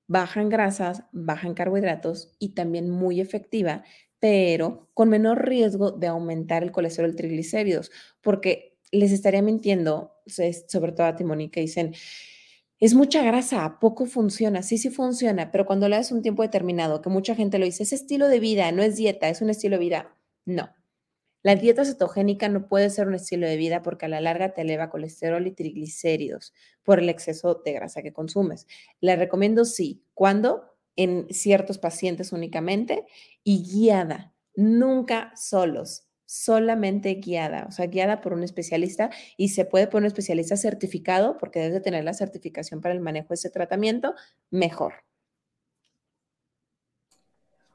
baja 0.08 0.42
en 0.42 0.50
grasas, 0.50 1.04
baja 1.12 1.48
en 1.48 1.54
carbohidratos 1.54 2.36
y 2.40 2.56
también 2.56 2.90
muy 2.90 3.22
efectiva 3.22 3.84
pero 4.20 4.90
con 4.94 5.10
menor 5.10 5.48
riesgo 5.48 5.92
de 5.92 6.08
aumentar 6.08 6.64
el 6.64 6.72
colesterol 6.72 7.16
triglicéridos, 7.16 7.92
porque 8.22 8.78
les 8.92 9.12
estaría 9.12 9.42
mintiendo, 9.42 10.14
sobre 10.28 10.92
todo 10.92 11.08
a 11.08 11.16
Timoni, 11.16 11.50
que 11.50 11.62
dicen, 11.62 11.94
es 12.80 12.94
mucha 12.96 13.24
grasa, 13.24 13.78
poco 13.80 14.06
funciona, 14.06 14.64
sí, 14.64 14.78
sí 14.78 14.90
funciona, 14.90 15.52
pero 15.52 15.66
cuando 15.66 15.90
le 15.90 15.98
das 15.98 16.12
un 16.12 16.22
tiempo 16.22 16.44
determinado, 16.44 17.02
que 17.02 17.10
mucha 17.10 17.36
gente 17.36 17.60
lo 17.60 17.66
dice, 17.66 17.84
es 17.84 17.94
estilo 17.94 18.30
de 18.30 18.40
vida, 18.40 18.72
no 18.72 18.82
es 18.84 18.96
dieta, 18.96 19.30
es 19.30 19.42
un 19.42 19.50
estilo 19.50 19.76
de 19.76 19.82
vida. 19.82 20.16
No. 20.46 20.70
La 21.42 21.56
dieta 21.56 21.86
cetogénica 21.86 22.50
no 22.50 22.68
puede 22.68 22.90
ser 22.90 23.08
un 23.08 23.16
estilo 23.16 23.48
de 23.48 23.58
vida 23.58 23.82
porque 23.82 24.06
a 24.06 24.10
la 24.10 24.22
larga 24.22 24.54
te 24.54 24.62
eleva 24.62 24.90
colesterol 24.90 25.46
y 25.48 25.52
triglicéridos 25.52 26.54
por 26.84 27.00
el 27.00 27.10
exceso 27.10 27.62
de 27.64 27.74
grasa 27.74 28.02
que 28.02 28.14
consumes. 28.14 28.68
Le 29.00 29.16
recomiendo 29.16 29.64
sí. 29.66 30.04
¿Cuándo? 30.14 30.69
En 31.00 31.28
ciertos 31.30 31.78
pacientes 31.78 32.34
únicamente 32.34 33.06
y 33.42 33.64
guiada, 33.64 34.34
nunca 34.54 35.32
solos, 35.34 36.10
solamente 36.26 37.14
guiada, 37.16 37.66
o 37.70 37.72
sea, 37.72 37.88
guiada 37.88 38.20
por 38.20 38.34
un 38.34 38.44
especialista 38.44 39.10
y 39.38 39.50
se 39.50 39.64
puede 39.64 39.88
por 39.88 40.02
un 40.02 40.08
especialista 40.08 40.58
certificado 40.58 41.38
porque 41.38 41.60
debe 41.60 41.80
tener 41.80 42.04
la 42.04 42.14
certificación 42.14 42.82
para 42.82 42.94
el 42.94 43.00
manejo 43.00 43.30
de 43.30 43.36
ese 43.36 43.50
tratamiento, 43.50 44.14
mejor. 44.52 44.96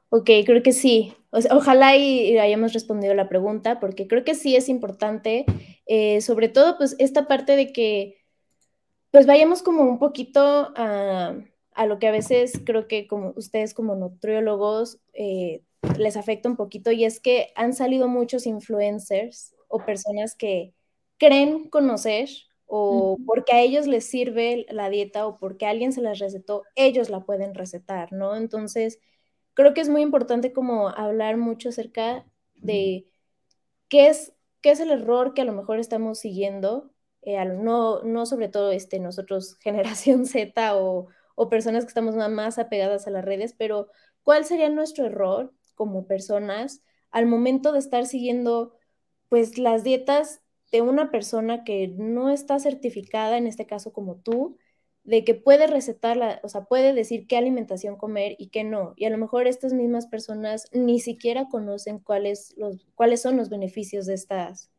Ok, 0.09 0.29
creo 0.45 0.61
que 0.61 0.71
sí. 0.71 1.15
ojalá 1.31 1.97
y 1.97 2.37
hayamos 2.37 2.73
respondido 2.73 3.15
la 3.15 3.27
pregunta, 3.27 3.79
porque 3.79 4.07
creo 4.07 4.23
que 4.23 4.35
sí 4.35 4.55
es 4.55 4.69
importante, 4.69 5.45
eh, 5.87 6.21
sobre 6.21 6.47
todo, 6.47 6.77
pues 6.77 6.95
esta 6.99 7.27
parte 7.27 7.55
de 7.55 7.73
que, 7.73 8.17
pues 9.09 9.25
vayamos 9.25 9.63
como 9.63 9.81
un 9.81 9.97
poquito 9.97 10.71
a 10.75 11.35
a 11.75 11.85
lo 11.85 11.99
que 11.99 12.07
a 12.07 12.11
veces 12.11 12.61
creo 12.65 12.87
que 12.87 13.05
como 13.05 13.33
ustedes 13.35 13.73
como 13.73 13.95
nutriólogos 13.95 14.99
eh, 15.13 15.61
les 15.97 16.17
afecta 16.17 16.49
un 16.49 16.55
poquito 16.55 16.91
y 16.91 17.03
es 17.05 17.19
que 17.19 17.51
han 17.55 17.73
salido 17.73 18.07
muchos 18.07 18.47
influencers 18.47 19.53
o 19.67 19.85
personas 19.85 20.35
que 20.35 20.73
creen 21.17 21.69
conocer 21.69 22.29
o 22.65 23.17
porque 23.25 23.53
a 23.53 23.61
ellos 23.61 23.87
les 23.87 24.05
sirve 24.05 24.65
la 24.69 24.89
dieta 24.89 25.27
o 25.27 25.37
porque 25.37 25.65
alguien 25.67 25.93
se 25.93 26.01
las 26.01 26.19
recetó, 26.19 26.63
ellos 26.75 27.09
la 27.09 27.25
pueden 27.25 27.53
recetar, 27.53 28.11
¿no? 28.11 28.35
Entonces, 28.35 28.99
creo 29.53 29.73
que 29.73 29.81
es 29.81 29.89
muy 29.89 30.01
importante 30.01 30.51
como 30.51 30.89
hablar 30.89 31.37
mucho 31.37 31.69
acerca 31.69 32.25
de 32.55 33.05
qué 33.87 34.07
es, 34.07 34.33
qué 34.61 34.71
es 34.71 34.79
el 34.79 34.89
error 34.89 35.33
que 35.33 35.41
a 35.41 35.45
lo 35.45 35.53
mejor 35.53 35.79
estamos 35.79 36.19
siguiendo, 36.19 36.91
eh, 37.21 37.43
no, 37.45 38.01
no 38.01 38.25
sobre 38.25 38.49
todo 38.49 38.71
este, 38.71 38.99
nosotros 38.99 39.57
generación 39.61 40.25
Z 40.25 40.75
o, 40.75 41.07
o 41.35 41.49
personas 41.49 41.83
que 41.83 41.89
estamos 41.89 42.15
más 42.15 42.57
apegadas 42.57 43.07
a 43.07 43.11
las 43.11 43.23
redes, 43.23 43.53
pero 43.57 43.89
¿cuál 44.23 44.45
sería 44.45 44.69
nuestro 44.69 45.05
error 45.05 45.53
como 45.75 46.07
personas 46.07 46.81
al 47.11 47.27
momento 47.27 47.71
de 47.71 47.79
estar 47.79 48.05
siguiendo 48.05 48.73
pues 49.29 49.57
las 49.57 49.83
dietas 49.83 50.41
de 50.71 50.81
una 50.81 51.11
persona 51.11 51.63
que 51.63 51.87
no 51.87 52.29
está 52.29 52.59
certificada, 52.59 53.37
en 53.37 53.47
este 53.47 53.65
caso 53.65 53.93
como 53.93 54.15
tú, 54.15 54.57
de 55.03 55.23
que 55.23 55.35
puede 55.35 55.67
recetar, 55.67 56.41
o 56.43 56.49
sea, 56.49 56.65
puede 56.65 56.93
decir 56.93 57.27
qué 57.27 57.37
alimentación 57.37 57.95
comer 57.95 58.35
y 58.39 58.47
qué 58.47 58.63
no. 58.63 58.93
Y 58.95 59.05
a 59.05 59.11
lo 59.11 59.17
mejor 59.17 59.47
estas 59.47 59.71
mismas 59.71 60.07
personas 60.07 60.67
ni 60.73 60.99
siquiera 60.99 61.47
conocen 61.47 61.99
cuáles, 61.99 62.55
los, 62.57 62.87
cuáles 62.95 63.21
son 63.21 63.37
los 63.37 63.49
beneficios 63.49 64.07
de 64.07 64.15
estas, 64.15 64.71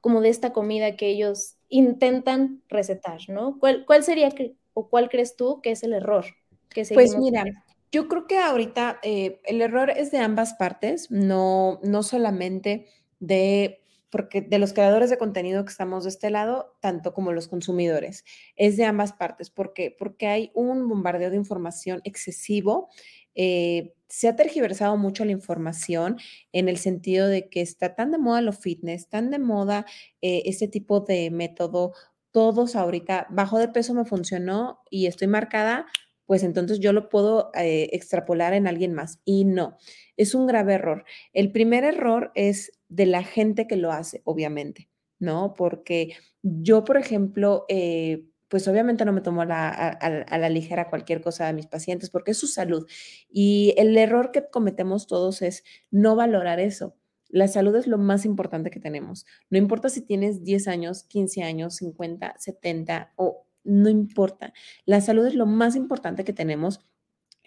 como 0.00 0.20
de 0.20 0.28
esta 0.28 0.52
comida 0.52 0.96
que 0.96 1.08
ellos 1.08 1.56
intentan 1.68 2.62
recetar, 2.68 3.20
¿no? 3.28 3.58
¿Cuál, 3.58 3.84
cuál 3.84 4.04
sería 4.04 4.30
o 4.74 4.88
cuál 4.88 5.08
crees 5.08 5.36
tú 5.36 5.60
que 5.62 5.70
es 5.70 5.82
el 5.82 5.92
error? 5.92 6.26
Que 6.68 6.84
pues 6.92 7.16
mira, 7.16 7.44
yo 7.90 8.08
creo 8.08 8.26
que 8.26 8.38
ahorita 8.38 8.98
eh, 9.02 9.40
el 9.44 9.62
error 9.62 9.90
es 9.90 10.10
de 10.10 10.18
ambas 10.18 10.54
partes, 10.54 11.10
no, 11.10 11.80
no 11.82 12.02
solamente 12.02 12.86
de 13.20 13.80
porque 14.14 14.42
de 14.42 14.60
los 14.60 14.72
creadores 14.72 15.10
de 15.10 15.18
contenido 15.18 15.64
que 15.64 15.72
estamos 15.72 16.04
de 16.04 16.10
este 16.10 16.30
lado, 16.30 16.76
tanto 16.78 17.12
como 17.12 17.32
los 17.32 17.48
consumidores, 17.48 18.24
es 18.54 18.76
de 18.76 18.84
ambas 18.84 19.12
partes. 19.12 19.50
¿Por 19.50 19.72
qué? 19.72 19.90
Porque 19.90 20.28
hay 20.28 20.52
un 20.54 20.88
bombardeo 20.88 21.30
de 21.30 21.36
información 21.36 22.00
excesivo. 22.04 22.90
Eh, 23.34 23.92
se 24.08 24.28
ha 24.28 24.36
tergiversado 24.36 24.96
mucho 24.96 25.24
la 25.24 25.32
información 25.32 26.16
en 26.52 26.68
el 26.68 26.76
sentido 26.76 27.26
de 27.26 27.48
que 27.48 27.60
está 27.60 27.96
tan 27.96 28.12
de 28.12 28.18
moda 28.18 28.40
lo 28.40 28.52
fitness, 28.52 29.08
tan 29.08 29.30
de 29.30 29.40
moda 29.40 29.84
eh, 30.22 30.42
este 30.46 30.68
tipo 30.68 31.00
de 31.00 31.32
método 31.32 31.92
todos 32.34 32.74
ahorita, 32.74 33.28
bajo 33.30 33.60
de 33.60 33.68
peso 33.68 33.94
me 33.94 34.04
funcionó 34.04 34.80
y 34.90 35.06
estoy 35.06 35.28
marcada, 35.28 35.86
pues 36.26 36.42
entonces 36.42 36.80
yo 36.80 36.92
lo 36.92 37.08
puedo 37.08 37.52
eh, 37.54 37.90
extrapolar 37.92 38.54
en 38.54 38.66
alguien 38.66 38.92
más. 38.92 39.20
Y 39.24 39.44
no, 39.44 39.76
es 40.16 40.34
un 40.34 40.48
grave 40.48 40.74
error. 40.74 41.04
El 41.32 41.52
primer 41.52 41.84
error 41.84 42.32
es 42.34 42.72
de 42.88 43.06
la 43.06 43.22
gente 43.22 43.68
que 43.68 43.76
lo 43.76 43.92
hace, 43.92 44.20
obviamente, 44.24 44.88
¿no? 45.20 45.54
Porque 45.54 46.16
yo, 46.42 46.82
por 46.82 46.96
ejemplo, 46.96 47.66
eh, 47.68 48.26
pues 48.48 48.66
obviamente 48.66 49.04
no 49.04 49.12
me 49.12 49.20
tomo 49.20 49.42
a, 49.42 49.68
a, 49.68 50.38
la 50.38 50.48
ligera 50.48 50.90
cualquier 50.90 51.20
cosa 51.20 51.46
de 51.46 51.52
mis 51.52 51.68
pacientes 51.68 52.10
porque 52.10 52.32
es 52.32 52.38
su 52.38 52.48
salud. 52.48 52.84
Y 53.30 53.74
el 53.76 53.96
error 53.96 54.32
que 54.32 54.44
cometemos 54.50 55.06
todos 55.06 55.40
es 55.40 55.62
no 55.92 56.16
valorar 56.16 56.58
eso. 56.58 56.96
La 57.34 57.48
salud 57.48 57.74
es 57.74 57.88
lo 57.88 57.98
más 57.98 58.24
importante 58.24 58.70
que 58.70 58.78
tenemos. 58.78 59.26
No 59.50 59.58
importa 59.58 59.88
si 59.88 60.02
tienes 60.02 60.44
10 60.44 60.68
años, 60.68 61.02
15 61.02 61.42
años, 61.42 61.74
50, 61.74 62.36
70 62.38 63.12
o 63.16 63.44
no 63.64 63.88
importa. 63.88 64.52
La 64.86 65.00
salud 65.00 65.26
es 65.26 65.34
lo 65.34 65.44
más 65.44 65.74
importante 65.74 66.22
que 66.22 66.32
tenemos 66.32 66.86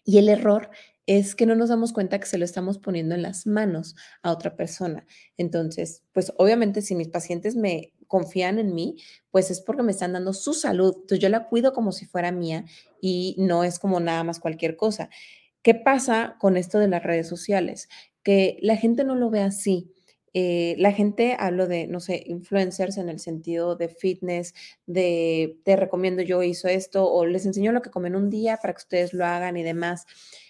y 0.04 0.18
el 0.18 0.28
error 0.28 0.72
es 1.06 1.36
que 1.36 1.46
no 1.46 1.56
nos 1.56 1.70
damos 1.70 1.94
cuenta 1.94 2.20
que 2.20 2.26
se 2.26 2.38
lo 2.38 2.44
estamos 2.44 2.80
poniendo 2.80 3.16
en 3.16 3.22
las 3.22 3.48
manos 3.48 3.96
a 4.24 4.34
otra 4.34 4.58
persona. 4.58 5.08
Entonces, 5.38 6.04
pues 6.12 6.34
obviamente 6.38 6.82
si 6.82 6.94
mis 6.94 7.08
pacientes 7.08 7.56
me 7.56 7.94
confían 8.08 8.60
en 8.60 8.76
mí, 8.76 8.98
pues 9.32 9.52
es 9.52 9.62
porque 9.62 9.84
me 9.84 9.94
están 9.94 10.12
dando 10.12 10.34
su 10.34 10.54
salud. 10.54 10.96
Entonces 10.96 11.20
yo 11.20 11.30
la 11.30 11.48
cuido 11.48 11.72
como 11.72 11.94
si 11.94 12.06
fuera 12.06 12.34
mía 12.34 12.66
y 13.00 13.36
no 13.40 13.64
es 13.64 13.80
como 13.80 14.02
nada 14.02 14.26
más 14.26 14.42
cualquier 14.42 14.76
cosa. 14.76 15.10
¿Qué 15.62 15.76
pasa 15.76 16.36
con 16.40 16.58
esto 16.58 16.78
de 16.78 16.88
las 16.90 17.04
redes 17.04 17.28
sociales? 17.28 17.88
Que 18.28 18.60
la 18.62 18.76
gente 18.76 19.06
no 19.06 19.16
lo 19.16 19.30
ve 19.30 19.40
así. 19.40 19.94
Eh, 20.34 20.76
la 20.80 20.92
gente, 20.92 21.38
hablo 21.40 21.66
de, 21.66 21.88
no 21.88 22.02
sé, 22.02 22.24
influencers 22.26 22.98
en 22.98 23.08
el 23.08 23.22
sentido 23.22 23.78
de 23.78 23.88
fitness, 23.88 24.54
de 24.86 25.62
te 25.64 25.78
recomiendo 25.78 26.22
yo 26.24 26.44
hizo 26.44 26.68
esto 26.68 27.10
o 27.10 27.26
les 27.26 27.46
enseño 27.46 27.72
lo 27.72 27.82
que 27.82 27.90
comen 27.90 28.18
un 28.18 28.30
día 28.30 28.58
para 28.58 28.74
que 28.74 28.80
ustedes 28.80 29.14
lo 29.14 29.26
hagan 29.26 29.56
y 29.56 29.64
demás. 29.64 30.08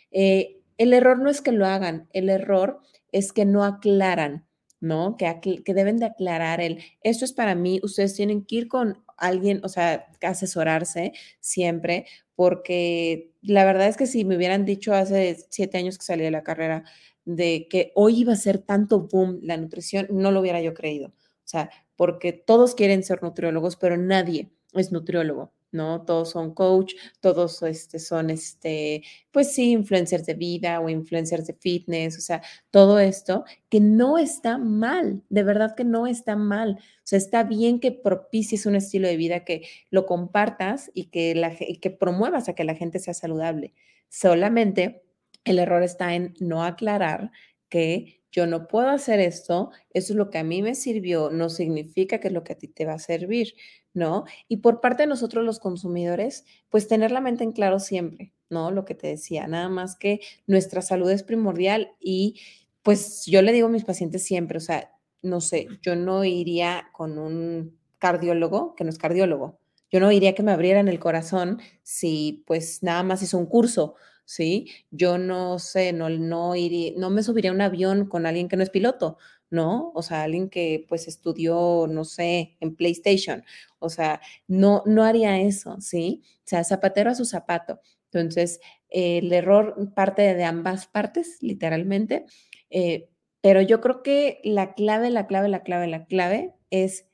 Eh, 0.09 0.57
el 0.79 0.91
error 0.91 1.19
no 1.19 1.29
es 1.29 1.39
que 1.39 1.51
lo 1.51 1.67
hagan, 1.67 2.09
el 2.13 2.29
error 2.29 2.79
es 3.11 3.31
que 3.31 3.45
no 3.45 3.63
aclaran, 3.63 4.47
¿no? 4.79 5.15
Que, 5.15 5.61
que 5.63 5.73
deben 5.75 5.97
de 5.97 6.07
aclarar 6.07 6.61
el, 6.61 6.83
esto 7.03 7.25
es 7.25 7.31
para 7.31 7.53
mí, 7.53 7.79
ustedes 7.83 8.15
tienen 8.15 8.43
que 8.43 8.55
ir 8.55 8.67
con 8.67 9.03
alguien, 9.17 9.61
o 9.63 9.69
sea, 9.69 10.07
asesorarse 10.23 11.13
siempre, 11.41 12.07
porque 12.33 13.33
la 13.43 13.65
verdad 13.65 13.87
es 13.87 13.97
que 13.97 14.07
si 14.07 14.25
me 14.25 14.35
hubieran 14.35 14.65
dicho 14.65 14.95
hace 14.95 15.37
siete 15.51 15.77
años 15.77 15.99
que 15.99 16.05
salí 16.05 16.23
de 16.23 16.31
la 16.31 16.43
carrera 16.43 16.83
de 17.27 17.67
que 17.69 17.91
hoy 17.93 18.21
iba 18.21 18.33
a 18.33 18.37
ser 18.37 18.59
tanto 18.59 19.01
boom 19.01 19.39
la 19.43 19.57
nutrición, 19.57 20.07
no 20.09 20.31
lo 20.31 20.39
hubiera 20.39 20.61
yo 20.61 20.73
creído. 20.73 21.09
O 21.09 21.49
sea, 21.49 21.69
porque 21.97 22.31
todos 22.31 22.73
quieren 22.73 23.03
ser 23.03 23.21
nutriólogos, 23.21 23.75
pero 23.75 23.97
nadie 23.97 24.49
es 24.73 24.91
nutriólogo. 24.93 25.51
¿no? 25.71 26.05
Todos 26.05 26.31
son 26.31 26.53
coach, 26.53 26.93
todos 27.19 27.61
este, 27.63 27.99
son, 27.99 28.29
este, 28.29 29.03
pues 29.31 29.53
sí, 29.53 29.71
influencers 29.71 30.25
de 30.25 30.33
vida 30.35 30.79
o 30.79 30.87
influencers 30.87 31.45
de 31.45 31.53
fitness, 31.53 32.17
o 32.17 32.21
sea, 32.21 32.41
todo 32.71 32.99
esto 32.99 33.43
que 33.67 33.81
no 33.81 34.17
está 34.17 34.57
mal, 34.57 35.21
de 35.29 35.43
verdad 35.43 35.75
que 35.75 35.83
no 35.83 36.07
está 36.07 36.37
mal. 36.37 36.79
O 36.79 37.01
sea, 37.03 37.17
está 37.17 37.43
bien 37.43 37.81
que 37.81 37.91
propicies 37.91 38.65
un 38.65 38.75
estilo 38.75 39.09
de 39.09 39.17
vida, 39.17 39.43
que 39.43 39.67
lo 39.89 40.05
compartas 40.05 40.89
y 40.93 41.07
que, 41.07 41.35
la, 41.35 41.53
y 41.59 41.77
que 41.77 41.91
promuevas 41.91 42.47
a 42.47 42.55
que 42.55 42.63
la 42.63 42.75
gente 42.75 42.99
sea 42.99 43.13
saludable. 43.13 43.73
Solamente 44.09 45.03
el 45.49 45.59
error 45.59 45.83
está 45.83 46.15
en 46.15 46.33
no 46.39 46.63
aclarar 46.63 47.31
que 47.69 48.21
yo 48.31 48.45
no 48.45 48.67
puedo 48.67 48.89
hacer 48.89 49.19
esto, 49.19 49.71
eso 49.93 50.13
es 50.13 50.17
lo 50.17 50.29
que 50.29 50.37
a 50.37 50.43
mí 50.43 50.61
me 50.61 50.75
sirvió, 50.75 51.31
no 51.31 51.49
significa 51.49 52.19
que 52.19 52.27
es 52.27 52.33
lo 52.33 52.43
que 52.43 52.53
a 52.53 52.57
ti 52.57 52.67
te 52.67 52.85
va 52.85 52.93
a 52.93 52.99
servir. 52.99 53.55
¿no? 53.97 54.25
Y 54.47 54.57
por 54.57 54.79
parte 54.79 55.03
de 55.03 55.07
nosotros 55.07 55.43
los 55.43 55.59
consumidores, 55.59 56.45
pues 56.69 56.87
tener 56.87 57.11
la 57.11 57.19
mente 57.19 57.43
en 57.43 57.51
claro 57.51 57.79
siempre, 57.79 58.31
¿no? 58.47 58.69
Lo 58.69 58.85
que 58.85 58.93
te 58.93 59.07
decía, 59.07 59.47
nada 59.47 59.69
más 59.69 59.95
que 59.97 60.19
nuestra 60.45 60.83
salud 60.83 61.09
es 61.09 61.23
primordial 61.23 61.95
y 61.99 62.39
pues 62.83 63.25
yo 63.25 63.41
le 63.41 63.51
digo 63.51 63.67
a 63.67 63.71
mis 63.71 63.83
pacientes 63.85 64.23
siempre, 64.23 64.59
o 64.59 64.61
sea, 64.61 64.91
no 65.23 65.41
sé, 65.41 65.67
yo 65.81 65.95
no 65.95 66.23
iría 66.23 66.89
con 66.93 67.17
un 67.17 67.75
cardiólogo 67.97 68.75
que 68.75 68.83
no 68.83 68.91
es 68.91 68.99
cardiólogo. 68.99 69.59
Yo 69.89 69.99
no 69.99 70.11
iría 70.11 70.35
que 70.35 70.43
me 70.43 70.51
abrieran 70.51 70.87
el 70.89 70.99
corazón 70.99 71.59
si 71.81 72.43
pues 72.45 72.83
nada 72.83 73.01
más 73.01 73.23
hizo 73.23 73.37
un 73.39 73.47
curso, 73.47 73.95
¿sí? 74.27 74.69
Yo 74.91 75.17
no 75.17 75.57
sé, 75.57 75.93
no, 75.93 76.55
iría, 76.55 76.93
no 76.97 77.09
me 77.09 77.23
subiría 77.23 77.51
a 77.51 77.53
un 77.53 77.61
avión 77.61 78.07
con 78.07 78.25
alguien 78.25 78.49
que 78.49 78.57
no 78.57 78.63
es 78.63 78.69
piloto, 78.69 79.17
¿no? 79.49 79.91
O 79.95 80.03
sea, 80.03 80.23
alguien 80.23 80.49
que 80.49 80.85
pues 80.89 81.07
estudió, 81.07 81.87
no 81.89 82.03
sé, 82.05 82.57
en 82.59 82.75
PlayStation. 82.75 83.43
O 83.79 83.89
sea, 83.89 84.21
no, 84.47 84.83
no 84.85 85.03
haría 85.03 85.39
eso, 85.39 85.77
¿sí? 85.79 86.23
O 86.39 86.41
sea, 86.43 86.63
zapatero 86.65 87.09
a 87.09 87.15
su 87.15 87.25
zapato. 87.25 87.79
Entonces, 88.11 88.59
el 88.89 89.31
error 89.33 89.93
parte 89.95 90.35
de 90.35 90.43
ambas 90.43 90.87
partes, 90.87 91.37
literalmente. 91.41 92.25
Eh, 92.69 93.09
pero 93.41 93.61
yo 93.61 93.79
creo 93.81 94.03
que 94.03 94.41
la 94.43 94.73
clave, 94.73 95.09
la 95.09 95.27
clave, 95.27 95.47
la 95.49 95.63
clave, 95.63 95.87
la 95.87 96.05
clave 96.05 96.53
es 96.69 97.07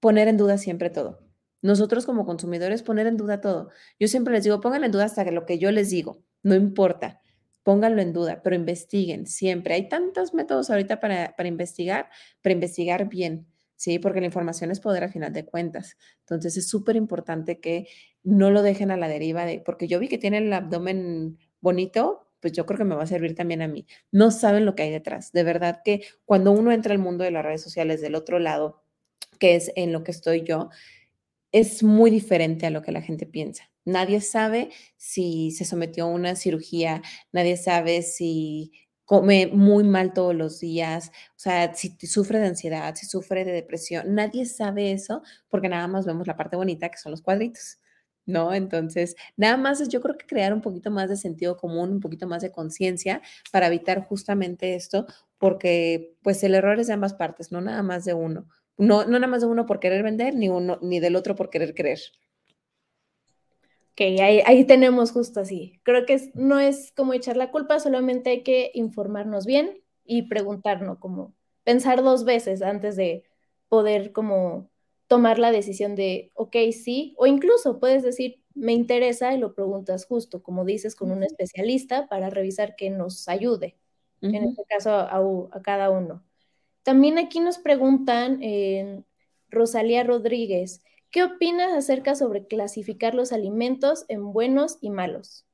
poner 0.00 0.28
en 0.28 0.36
duda 0.36 0.58
siempre 0.58 0.90
todo. 0.90 1.20
Nosotros 1.62 2.06
como 2.06 2.26
consumidores 2.26 2.82
poner 2.82 3.06
en 3.06 3.16
duda 3.16 3.40
todo. 3.40 3.70
Yo 3.98 4.08
siempre 4.08 4.34
les 4.34 4.44
digo, 4.44 4.60
pongan 4.60 4.84
en 4.84 4.92
duda 4.92 5.04
hasta 5.04 5.24
lo 5.30 5.46
que 5.46 5.58
yo 5.58 5.70
les 5.70 5.90
digo, 5.90 6.22
no 6.42 6.54
importa 6.54 7.20
pónganlo 7.62 8.02
en 8.02 8.12
duda, 8.12 8.40
pero 8.42 8.56
investiguen 8.56 9.26
siempre. 9.26 9.74
Hay 9.74 9.88
tantos 9.88 10.34
métodos 10.34 10.70
ahorita 10.70 11.00
para, 11.00 11.34
investigar, 11.46 12.08
para 12.42 12.52
investigar 12.52 13.08
bien, 13.08 13.46
¿sí? 13.76 13.98
Porque 13.98 14.20
la 14.20 14.26
información 14.26 14.70
es 14.70 14.80
poder 14.80 15.04
a 15.04 15.08
final 15.08 15.32
de 15.32 15.44
cuentas. 15.44 15.96
Entonces 16.20 16.56
es 16.56 16.68
súper 16.68 16.96
importante 16.96 17.60
que 17.60 17.88
no 18.22 18.50
lo 18.50 18.62
dejen 18.62 18.90
a 18.90 18.96
la 18.96 19.08
deriva 19.08 19.44
de, 19.44 19.60
porque 19.60 19.88
yo 19.88 19.98
vi 19.98 20.08
que 20.08 20.18
tiene 20.18 20.38
el 20.38 20.52
abdomen 20.52 21.38
bonito, 21.60 22.26
pues 22.40 22.54
yo 22.54 22.64
creo 22.64 22.78
que 22.78 22.84
me 22.84 22.94
va 22.94 23.02
a 23.02 23.06
servir 23.06 23.34
también 23.34 23.62
a 23.62 23.68
mí. 23.68 23.86
No 24.10 24.30
saben 24.30 24.64
lo 24.64 24.74
que 24.74 24.84
hay 24.84 24.90
detrás. 24.90 25.32
De 25.32 25.44
verdad 25.44 25.82
que 25.84 26.02
cuando 26.24 26.52
uno 26.52 26.72
entra 26.72 26.92
al 26.92 26.98
mundo 26.98 27.24
de 27.24 27.30
las 27.30 27.44
redes 27.44 27.62
sociales 27.62 28.00
del 28.00 28.14
otro 28.14 28.38
lado, 28.38 28.82
que 29.38 29.54
es 29.56 29.70
en 29.76 29.92
lo 29.92 30.02
que 30.02 30.10
estoy 30.10 30.42
yo, 30.42 30.70
es 31.52 31.82
muy 31.82 32.10
diferente 32.10 32.66
a 32.66 32.70
lo 32.70 32.82
que 32.82 32.92
la 32.92 33.02
gente 33.02 33.26
piensa. 33.26 33.70
Nadie 33.90 34.20
sabe 34.20 34.70
si 34.96 35.50
se 35.52 35.64
sometió 35.64 36.04
a 36.04 36.08
una 36.08 36.36
cirugía, 36.36 37.02
nadie 37.32 37.56
sabe 37.56 38.02
si 38.02 38.72
come 39.04 39.48
muy 39.48 39.82
mal 39.82 40.12
todos 40.12 40.36
los 40.36 40.60
días, 40.60 41.10
o 41.30 41.38
sea, 41.38 41.74
si 41.74 41.96
sufre 42.06 42.38
de 42.38 42.46
ansiedad, 42.46 42.94
si 42.94 43.06
sufre 43.06 43.44
de 43.44 43.50
depresión, 43.52 44.14
nadie 44.14 44.46
sabe 44.46 44.92
eso 44.92 45.22
porque 45.48 45.68
nada 45.68 45.88
más 45.88 46.06
vemos 46.06 46.28
la 46.28 46.36
parte 46.36 46.54
bonita 46.56 46.88
que 46.90 46.98
son 46.98 47.10
los 47.12 47.20
cuadritos. 47.22 47.78
¿No? 48.26 48.54
Entonces, 48.54 49.16
nada 49.36 49.56
más 49.56 49.80
es 49.80 49.88
yo 49.88 50.00
creo 50.00 50.16
que 50.16 50.26
crear 50.26 50.52
un 50.54 50.60
poquito 50.60 50.90
más 50.92 51.08
de 51.08 51.16
sentido 51.16 51.56
común, 51.56 51.90
un 51.90 52.00
poquito 52.00 52.28
más 52.28 52.42
de 52.42 52.52
conciencia 52.52 53.22
para 53.50 53.66
evitar 53.66 54.06
justamente 54.06 54.76
esto, 54.76 55.06
porque 55.38 56.14
pues 56.22 56.44
el 56.44 56.54
error 56.54 56.78
es 56.78 56.86
de 56.86 56.92
ambas 56.92 57.14
partes, 57.14 57.50
no 57.50 57.60
nada 57.60 57.82
más 57.82 58.04
de 58.04 58.14
uno. 58.14 58.46
No, 58.78 59.04
no 59.04 59.18
nada 59.18 59.26
más 59.26 59.40
de 59.40 59.48
uno 59.48 59.66
por 59.66 59.80
querer 59.80 60.04
vender, 60.04 60.36
ni, 60.36 60.48
uno, 60.48 60.78
ni 60.82 61.00
del 61.00 61.16
otro 61.16 61.34
por 61.34 61.50
querer 61.50 61.74
creer. 61.74 61.98
Ok, 64.00 64.18
ahí, 64.22 64.40
ahí 64.46 64.64
tenemos 64.64 65.12
justo 65.12 65.40
así. 65.40 65.78
Creo 65.82 66.06
que 66.06 66.30
no 66.32 66.58
es 66.58 66.90
como 66.96 67.12
echar 67.12 67.36
la 67.36 67.50
culpa, 67.50 67.78
solamente 67.80 68.30
hay 68.30 68.42
que 68.42 68.70
informarnos 68.72 69.44
bien 69.44 69.82
y 70.06 70.22
preguntarnos, 70.22 70.98
como 70.98 71.34
pensar 71.64 72.02
dos 72.02 72.24
veces 72.24 72.62
antes 72.62 72.96
de 72.96 73.24
poder 73.68 74.12
como 74.12 74.70
tomar 75.06 75.38
la 75.38 75.52
decisión 75.52 75.96
de, 75.96 76.30
ok, 76.32 76.56
sí, 76.72 77.14
o 77.18 77.26
incluso 77.26 77.78
puedes 77.78 78.02
decir, 78.02 78.42
me 78.54 78.72
interesa 78.72 79.34
y 79.34 79.38
lo 79.38 79.54
preguntas 79.54 80.06
justo, 80.06 80.42
como 80.42 80.64
dices, 80.64 80.96
con 80.96 81.10
un 81.10 81.22
especialista 81.22 82.08
para 82.08 82.30
revisar 82.30 82.76
que 82.76 82.88
nos 82.88 83.28
ayude, 83.28 83.76
en 84.22 84.34
este 84.34 84.64
caso 84.64 84.94
a 84.94 85.60
cada 85.62 85.90
uno. 85.90 86.24
También 86.84 87.18
aquí 87.18 87.38
nos 87.40 87.58
preguntan, 87.58 88.42
eh, 88.42 89.02
Rosalía 89.50 90.04
Rodríguez, 90.04 90.82
¿qué 91.10 91.22
opinas 91.22 91.72
acerca 91.72 92.14
sobre 92.14 92.46
clasificar 92.46 93.14
los 93.14 93.32
alimentos 93.32 94.04
en 94.08 94.32
buenos 94.32 94.78
y 94.80 94.90
malos? 94.90 95.46